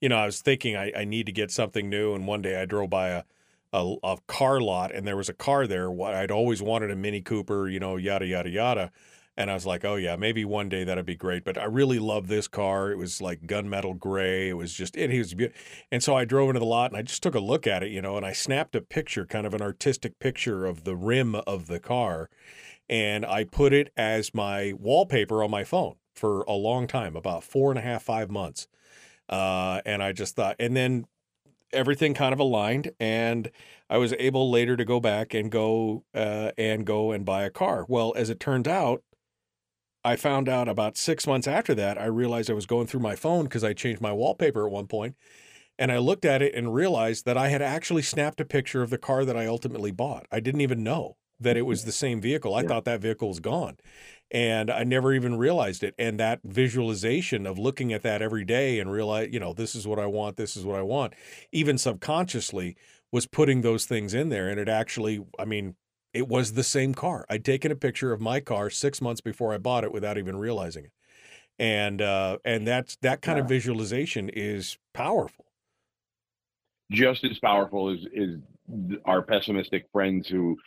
[0.01, 2.14] you know, I was thinking I, I need to get something new.
[2.14, 3.23] And one day I drove by a,
[3.73, 5.89] a, a car lot and there was a car there.
[5.91, 8.91] What I'd always wanted a Mini Cooper, you know, yada, yada, yada.
[9.39, 11.44] And I was like, oh, yeah, maybe one day that'd be great.
[11.44, 12.91] But I really love this car.
[12.91, 14.49] It was like gunmetal gray.
[14.49, 15.61] It was just, it, it was beautiful.
[15.91, 17.91] And so I drove into the lot and I just took a look at it,
[17.91, 21.35] you know, and I snapped a picture, kind of an artistic picture of the rim
[21.35, 22.31] of the car.
[22.89, 27.44] And I put it as my wallpaper on my phone for a long time, about
[27.44, 28.68] four and a half, five months.
[29.30, 31.06] Uh, and I just thought, and then
[31.73, 33.52] everything kind of aligned and
[33.89, 37.49] I was able later to go back and go uh, and go and buy a
[37.49, 37.85] car.
[37.88, 39.03] Well, as it turned out,
[40.03, 43.15] I found out about six months after that, I realized I was going through my
[43.15, 45.15] phone because I changed my wallpaper at one point,
[45.80, 48.89] And I looked at it and realized that I had actually snapped a picture of
[48.91, 50.27] the car that I ultimately bought.
[50.31, 52.56] I didn't even know that it was the same vehicle.
[52.56, 52.69] I Yeah.
[52.69, 53.77] thought that vehicle was gone.
[54.31, 55.95] And I never even realized it.
[55.97, 59.87] And that visualization of looking at that every day and realize, you know, this is
[59.87, 61.13] what I want, this is what I want,
[61.51, 62.75] even subconsciously
[63.11, 64.49] was putting those things in there.
[64.49, 65.75] And it actually, I mean,
[66.13, 67.25] it was the same car.
[67.29, 70.37] I'd taken a picture of my car six months before I bought it without even
[70.37, 70.91] realizing it.
[71.59, 75.45] And uh, and that's that kind of visualization is powerful.
[76.91, 78.39] just as powerful as is
[79.05, 80.57] our pessimistic friends who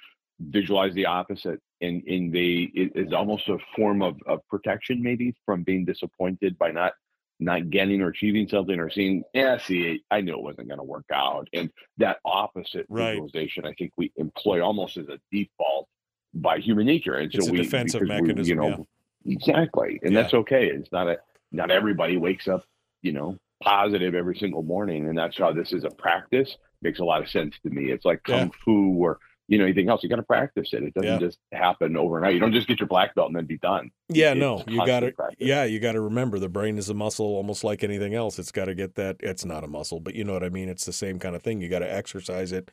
[0.48, 5.34] visualize the opposite and and they it is almost a form of, of protection maybe
[5.44, 6.92] from being disappointed by not
[7.40, 10.84] not getting or achieving something or seeing yeah see i knew it wasn't going to
[10.84, 11.48] work out.
[11.52, 13.10] And that opposite Right.
[13.12, 15.88] visualization i think we employ almost as a default
[16.32, 17.14] by human nature.
[17.14, 18.86] And It's so we defensive because we, you know
[19.26, 19.98] exactly.
[20.02, 20.22] And Yeah.
[20.22, 20.66] that's okay.
[20.68, 21.18] It's not a
[21.52, 22.64] not everybody wakes up
[23.02, 25.08] you know positive every single morning.
[25.08, 26.56] And that's how this is a practice.
[26.82, 27.90] Makes a lot of sense to me.
[27.90, 29.18] It's like kung fu or
[29.50, 31.18] you know anything else you got to practice it it doesn't Yeah.
[31.18, 34.30] just happen overnight you don't just get your black belt and then be done Yeah,
[34.30, 35.12] It's no, you got to.
[35.38, 38.38] Yeah, you got to remember the brain is a muscle, almost like anything else.
[38.38, 39.16] It's got to get that.
[39.20, 40.68] It's not a muscle, but you know what I mean.
[40.68, 41.60] It's the same kind of thing.
[41.60, 42.70] You got to exercise it,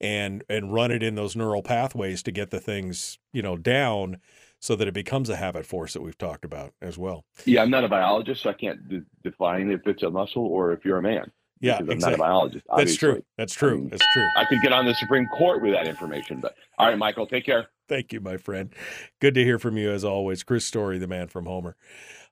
[0.00, 4.18] and and run it in those neural pathways to get the things you know down,
[4.60, 7.24] so that it becomes a habit force that we've talked about as well.
[7.46, 10.72] yeah i'm not a biologist so i can't de- define if it's a muscle or
[10.72, 11.30] if you're a man
[11.60, 12.18] Yeah, because i'm exactly.
[12.18, 13.22] not a biologist That's true.
[13.38, 13.70] That's true.
[13.70, 14.28] I mean, That's true.
[14.36, 17.46] i could get on the supreme court with that information but all right michael take
[17.46, 18.74] care Thank you, my friend.
[19.20, 20.42] Good to hear from you as always.
[20.42, 21.76] Chris Story, the man from Homer.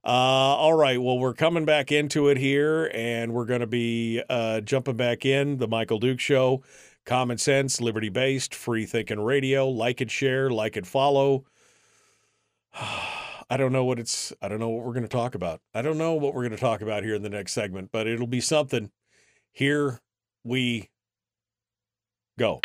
[0.04, 1.00] Uh, all right.
[1.00, 5.24] Well, we're coming back into it here, and we're going to be uh, jumping back
[5.24, 6.62] in the Michael Duke Show.
[7.06, 9.68] Common sense, liberty based, free thinking radio.
[9.68, 11.44] Like it, share, like it, follow.
[13.50, 15.60] I don't know what it's, I don't know what we're going to talk about.
[15.74, 18.06] I don't know what we're going to talk about here in the next segment, but
[18.06, 18.90] it'll be something.
[19.54, 20.00] Here
[20.42, 20.90] we
[22.36, 22.60] go.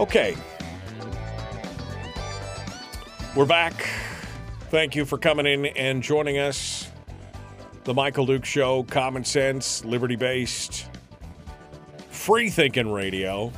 [0.00, 0.34] Okay.
[3.36, 3.86] We're back.
[4.70, 6.88] Thank you for coming in and joining us.
[7.84, 10.88] The Michael Duke Show, common sense, liberty based,
[12.08, 13.52] free thinking radio.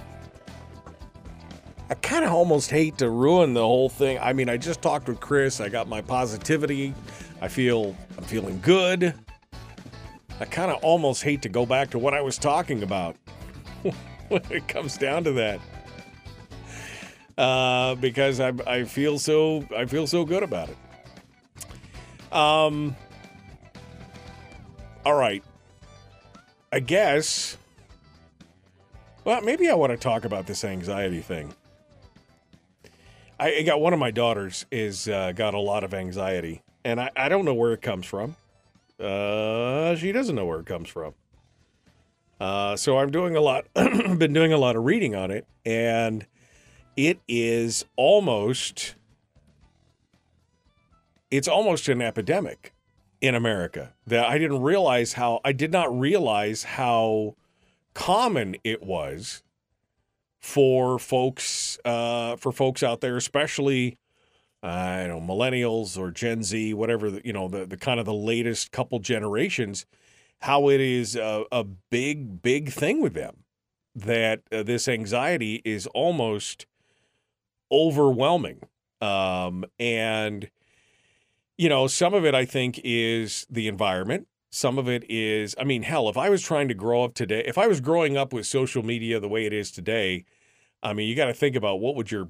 [1.88, 4.18] I kind of almost hate to ruin the whole thing.
[4.18, 5.60] I mean, I just talked with Chris.
[5.60, 6.92] I got my positivity.
[7.40, 9.14] I feel I'm feeling good.
[10.40, 13.14] I kind of almost hate to go back to what I was talking about
[14.28, 15.60] when it comes down to that
[17.38, 20.76] uh, because I I feel so I feel so good about it.
[22.32, 22.96] Um.
[25.04, 25.42] All right.
[26.72, 27.58] I guess.
[29.24, 31.54] Well, maybe I want to talk about this anxiety thing.
[33.38, 37.10] I, got one of my daughters is uh, got a lot of anxiety, and I,
[37.16, 38.36] I don't know where it comes from.
[39.00, 41.14] Uh, she doesn't know where it comes from.
[42.40, 46.24] Uh, so I'm doing a lot, been doing a lot of reading on it, and
[46.96, 48.94] it is almost,
[51.30, 52.72] it's almost an epidemic
[53.20, 53.92] in America.
[54.06, 57.36] That I didn't realize how, I did not realize how
[57.94, 59.42] common it was
[60.40, 63.98] for folks, uh, for folks out there, especially
[64.62, 68.06] I don't know, millennials or Gen Z, whatever, the, you know, the, the kind of
[68.06, 69.86] the latest couple generations,
[70.42, 73.38] how it is a, a big, big thing with them
[73.94, 76.66] that uh, this anxiety is almost
[77.72, 78.60] overwhelming.
[79.00, 80.50] Um, and,
[81.58, 84.28] you know, some of it I think is the environment.
[84.50, 87.42] Some of it is, I mean, hell, if I was trying to grow up today,
[87.46, 90.26] if I was growing up with social media the way it is today,
[90.82, 92.28] I mean, you got to think about what would your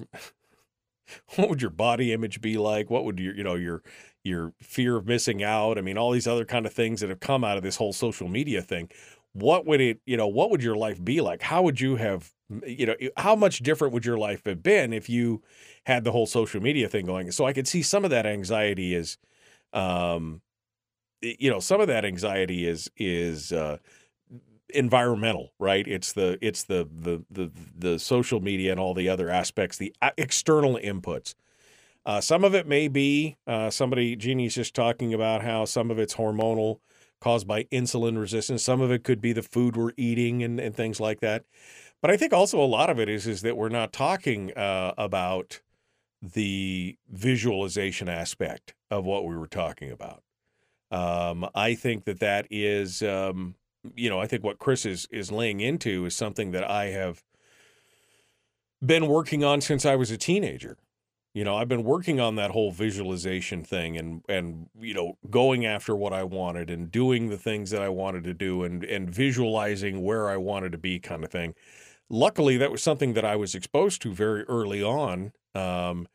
[1.37, 2.91] what would your body image be like?
[2.91, 3.83] What would your, you know, your
[4.23, 5.79] your fear of missing out?
[5.79, 7.93] I mean, all these other kind of things that have come out of this whole
[7.93, 8.89] social media thing.
[9.33, 11.43] What would it, you know, what would your life be like?
[11.43, 12.33] How would you have,
[12.67, 15.43] you know, how much different would your life have been if you
[15.87, 17.31] had the whole social media thing going?
[17.33, 19.17] So I could see some of that anxiety is,
[19.73, 20.43] um,
[21.23, 23.79] you know, some of that anxiety is is uh,
[24.75, 25.87] environmental, right?
[25.87, 29.95] It's the it's the the the the social media and all the other aspects, the
[30.03, 31.35] uh, external inputs.
[32.05, 34.17] Uh, some of it may be uh, somebody.
[34.17, 36.81] Jeannie's just talking about how some of it's hormonal,
[37.23, 38.63] caused by insulin resistance.
[38.63, 41.45] Some of it could be the food we're eating and, and things like that.
[42.01, 44.93] But I think also a lot of it is is that we're not talking uh,
[44.99, 45.61] about
[46.21, 50.23] the visualization aspect of what we were talking about.
[50.91, 53.55] Um, I think that that is um,
[53.95, 57.23] you know, I think what Chris is is laying into is something that I have
[58.85, 60.77] been working on since I was a teenager.
[61.35, 65.65] You know, I've been working on that whole visualization thing and and you know, going
[65.65, 69.09] after what I wanted and doing the things that I wanted to do and and
[69.09, 71.55] visualizing where I wanted to be kind of thing.
[72.11, 75.33] Luckily, that was something that I was exposed to very early on.
[75.55, 76.07] Um,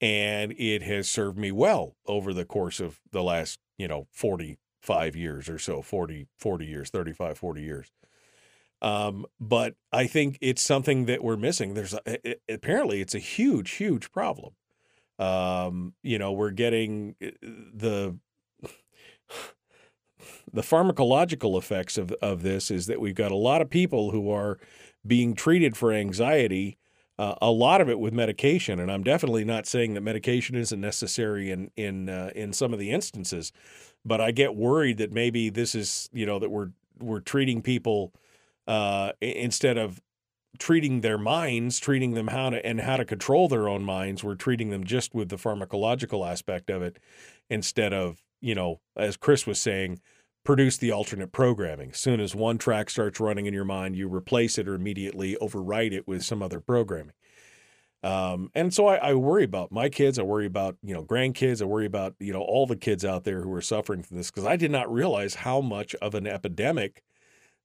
[0.00, 4.58] and it has served me well over the course of the last, you know, 40
[4.84, 7.90] five years or so 40 40 years 35 40 years
[8.82, 13.18] um, but i think it's something that we're missing there's a, it, apparently it's a
[13.18, 14.52] huge huge problem
[15.18, 18.16] um, you know we're getting eh, the
[20.52, 24.30] the pharmacological effects of, of this is that we've got a lot of people who
[24.30, 24.58] are
[25.06, 26.78] being treated for anxiety
[27.18, 30.80] uh, a lot of it with medication, and I'm definitely not saying that medication isn't
[30.80, 33.52] necessary in in uh, in some of the instances,
[34.04, 38.12] but I get worried that maybe this is you know that we're we're treating people
[38.66, 40.00] uh, instead of
[40.58, 44.22] treating their minds, treating them how to and how to control their own minds.
[44.22, 46.98] We're treating them just with the pharmacological aspect of it
[47.50, 50.00] instead of you know as Chris was saying
[50.44, 51.90] produce the alternate programming.
[51.90, 55.36] As soon as one track starts running in your mind, you replace it or immediately
[55.40, 57.14] overwrite it with some other programming.
[58.02, 60.18] Um, and so I, I, worry about my kids.
[60.18, 61.62] I worry about you know grandkids.
[61.62, 64.30] I worry about you know all the kids out there who are suffering from this
[64.30, 67.02] because I did not realize how much of an epidemic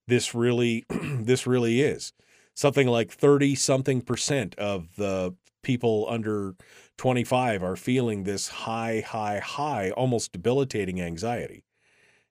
[0.07, 2.13] this really this really is.
[2.59, 6.55] Something like thirty something percent of the people under
[6.97, 11.63] 25 are feeling this high, high, high, almost debilitating anxiety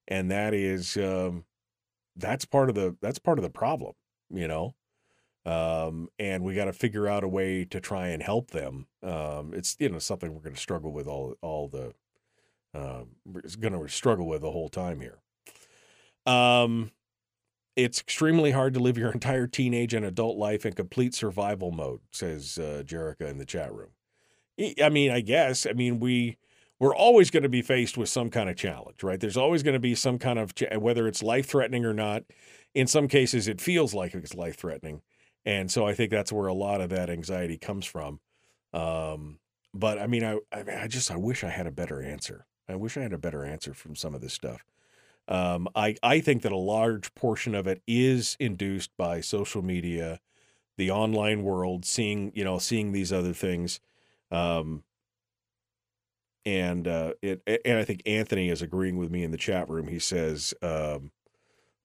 [0.09, 1.45] and that is um,
[2.17, 3.93] that's part of the that's part of the problem,
[4.31, 4.75] you know.
[5.47, 8.87] Um, and we got to figure out a way to try and help them.
[9.03, 11.93] Um, it's you know something we're going to struggle with all all the
[12.75, 13.05] uh,
[13.61, 15.19] going to struggle with the whole time here.
[16.27, 16.91] Um,
[17.79, 22.01] it's extremely hard to live your entire teenage and adult life in complete survival mode,
[22.11, 23.91] says uh, Jerica in the chat room.
[24.83, 25.67] I mean, I guess.
[25.67, 26.37] I mean, we
[26.81, 29.19] we're always going to be faced with some kind of challenge, right?
[29.19, 32.23] There's always going to be some kind of, whether it's life threatening or not.
[32.75, 35.03] In some cases, it feels like it's life threatening.
[35.45, 38.21] And so I think that's where a lot of that anxiety comes from.
[38.73, 39.39] Um,
[39.75, 42.47] but I mean, I, I, I just, I wish I had a better answer.
[42.69, 44.65] I wish I had a better answer from some of this stuff.
[45.29, 50.21] Um, I, I think that a large portion of it is induced by social media,
[50.79, 53.81] the online world, seeing, you know, seeing these other things.
[54.31, 54.85] Um,
[56.45, 59.89] and uh, it and I think Anthony is agreeing with me in the chat room.
[59.89, 61.11] He says um,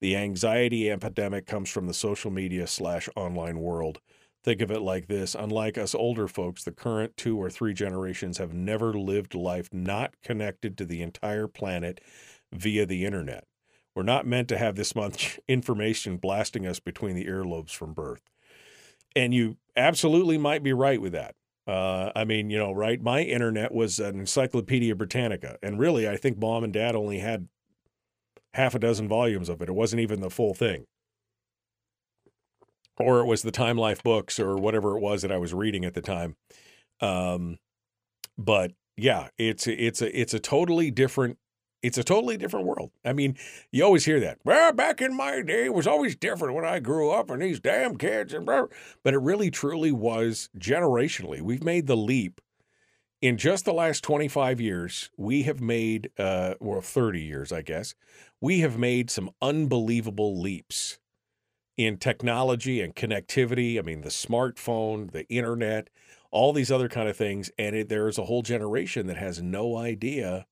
[0.01, 3.99] the anxiety epidemic comes from the social media slash online world.
[4.43, 8.37] Think of it like this: unlike us older folks, the current two or three generations
[8.39, 12.01] have never lived life not connected to the entire planet
[12.55, 13.45] via the internet.
[13.95, 18.21] We're not meant to have this much information blasting us between the earlobes from birth.
[19.15, 21.35] And you absolutely might be right with that.
[21.67, 23.01] Uh, I mean, you know, right?
[23.01, 27.47] My internet was an Encyclopedia Britannica, and really, I think mom and dad only had
[28.53, 29.69] half a dozen volumes of it.
[29.69, 30.85] It wasn't even the full thing.
[32.97, 35.85] or it was the Time Life books or whatever it was that I was reading
[35.85, 36.35] at the time.
[37.01, 37.57] Um,
[38.37, 41.37] but yeah, it's it's a it's a totally different
[41.83, 42.91] it's a totally different world.
[43.03, 43.37] I mean,
[43.71, 44.39] you always hear that.
[44.45, 47.59] Well, back in my day, it was always different when I grew up, and these
[47.59, 48.67] damn kids and blah.
[49.03, 51.41] But it really, truly was generationally.
[51.41, 52.39] We've made the leap
[53.21, 55.11] in just the last 25 years.
[55.17, 57.95] We have made, uh, well, 30 years, I guess.
[58.39, 60.99] We have made some unbelievable leaps
[61.75, 63.77] in technology and connectivity.
[63.77, 65.89] I mean, the smartphone, the internet,
[66.31, 69.41] all these other kind of things, and it, there is a whole generation that has
[69.41, 70.45] no idea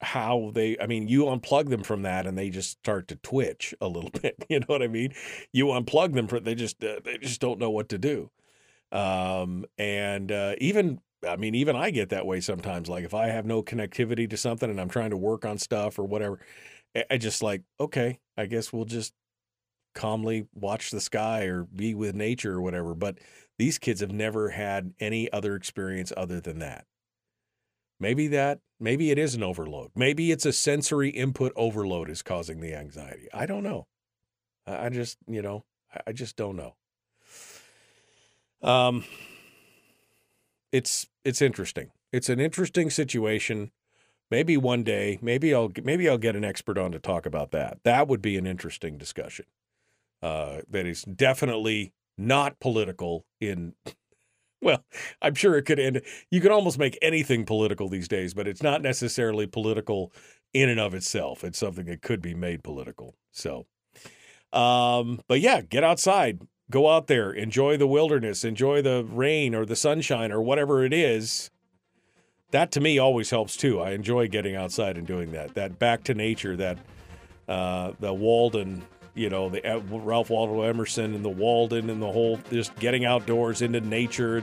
[0.00, 3.74] how they i mean you unplug them from that and they just start to twitch
[3.80, 5.12] a little bit you know what i mean?
[5.52, 8.30] You unplug them from they just uh, they just don't know what to do.
[8.92, 13.26] Um and uh, even i mean even i get that way sometimes like if i
[13.26, 16.38] have no connectivity to something and i'm trying to work on stuff or whatever
[16.94, 19.12] i, I just like okay i guess we'll just
[19.94, 23.18] calmly watch the sky or be with nature or whatever but
[23.58, 26.86] these kids have never had any other experience other than that
[28.00, 29.90] Maybe that, maybe it is an overload.
[29.94, 33.28] Maybe it's a sensory input overload is causing the anxiety.
[33.32, 33.86] I don't know.
[34.66, 35.64] I just, you know,
[36.06, 36.74] I just don't know.
[38.62, 39.04] Um,
[40.72, 41.90] it's it's interesting.
[42.12, 43.70] It's an interesting situation.
[44.30, 47.78] Maybe one day, maybe I'll maybe I'll get an expert on to talk about that.
[47.84, 49.46] That would be an interesting discussion.
[50.22, 53.74] Uh, that is definitely not political in
[54.60, 54.84] well,
[55.22, 56.02] I'm sure it could end.
[56.30, 60.12] You can almost make anything political these days, but it's not necessarily political
[60.52, 61.44] in and of itself.
[61.44, 63.14] It's something that could be made political.
[63.32, 63.66] So,
[64.52, 66.40] um, but yeah, get outside,
[66.70, 70.92] go out there, enjoy the wilderness, enjoy the rain or the sunshine or whatever it
[70.92, 71.50] is.
[72.50, 73.80] That to me always helps too.
[73.80, 75.54] I enjoy getting outside and doing that.
[75.54, 76.78] That back to nature, that
[77.46, 78.82] uh, the Walden
[79.18, 83.04] you know, the uh, Ralph Waldo Emerson and the Walden and the whole just getting
[83.04, 84.42] outdoors into nature.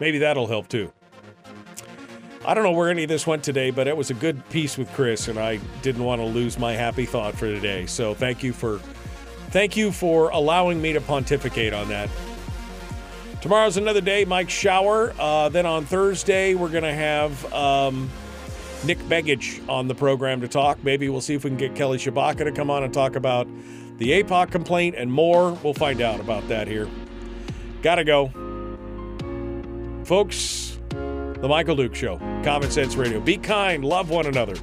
[0.00, 0.92] Maybe that'll help too.
[2.46, 4.78] I don't know where any of this went today, but it was a good piece
[4.78, 7.84] with Chris, and I didn't want to lose my happy thought for today.
[7.84, 8.78] So thank you for
[9.50, 12.08] thank you for allowing me to pontificate on that.
[13.42, 15.12] Tomorrow's another day, Mike Shower.
[15.18, 18.08] Uh, then on Thursday, we're going to have um,
[18.84, 20.82] Nick Begich on the program to talk.
[20.84, 23.48] Maybe we'll see if we can get Kelly Tshibaka to come on and talk about
[23.98, 25.52] the APOC complaint and more.
[25.64, 26.88] We'll find out about that here.
[27.82, 28.28] Gotta go.
[30.04, 33.20] Folks, the Michael Duke Show, Common Sense Radio.
[33.20, 34.54] Be kind, love one another,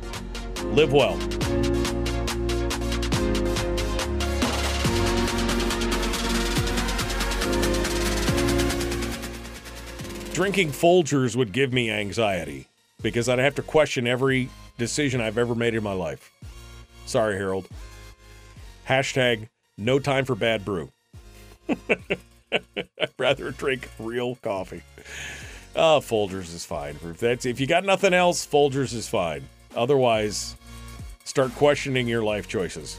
[0.63, 1.17] live well.
[10.33, 12.67] Drinking Folgers would give me anxiety
[13.05, 14.49] because I'd have to question every
[14.79, 16.31] decision I've ever made in my life.
[17.05, 17.67] Sorry, Harold.
[18.89, 20.91] Hashtag no time for bad brew.
[21.69, 24.81] I'd rather drink real coffee.
[25.75, 26.97] Oh, Folgers is fine.
[27.03, 29.43] If that's if you got nothing else, Folgers is fine.
[29.75, 30.55] Otherwise,
[31.25, 32.97] start questioning your life choices.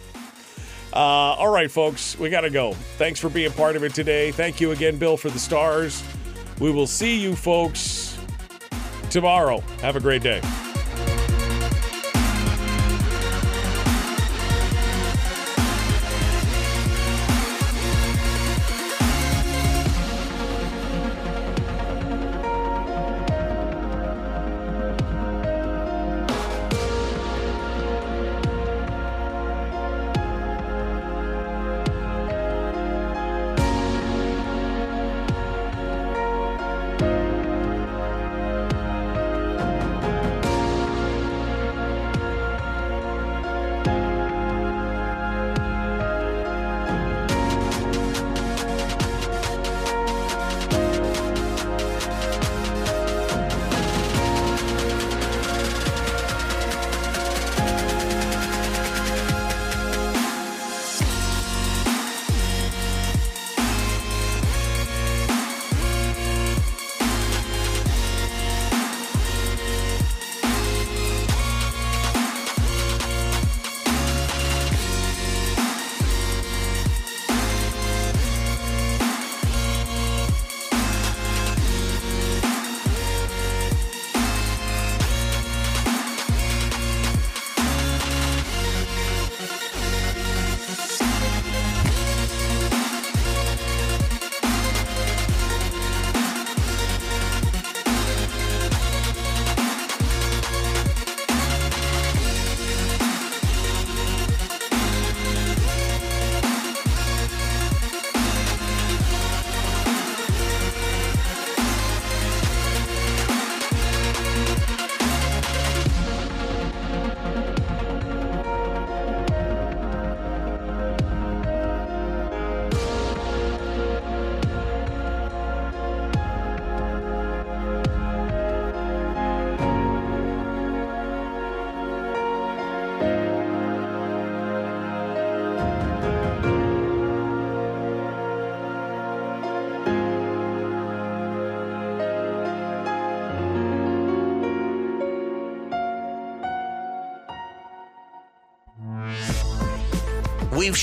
[0.92, 0.98] Uh,
[1.34, 2.74] all right, folks, we got to go.
[2.96, 4.30] Thanks for being part of it today.
[4.30, 6.00] Thank you again, Bill, for the stars.
[6.60, 8.05] We will see you, folks
[9.10, 9.60] tomorrow.
[9.80, 10.40] Have a great day.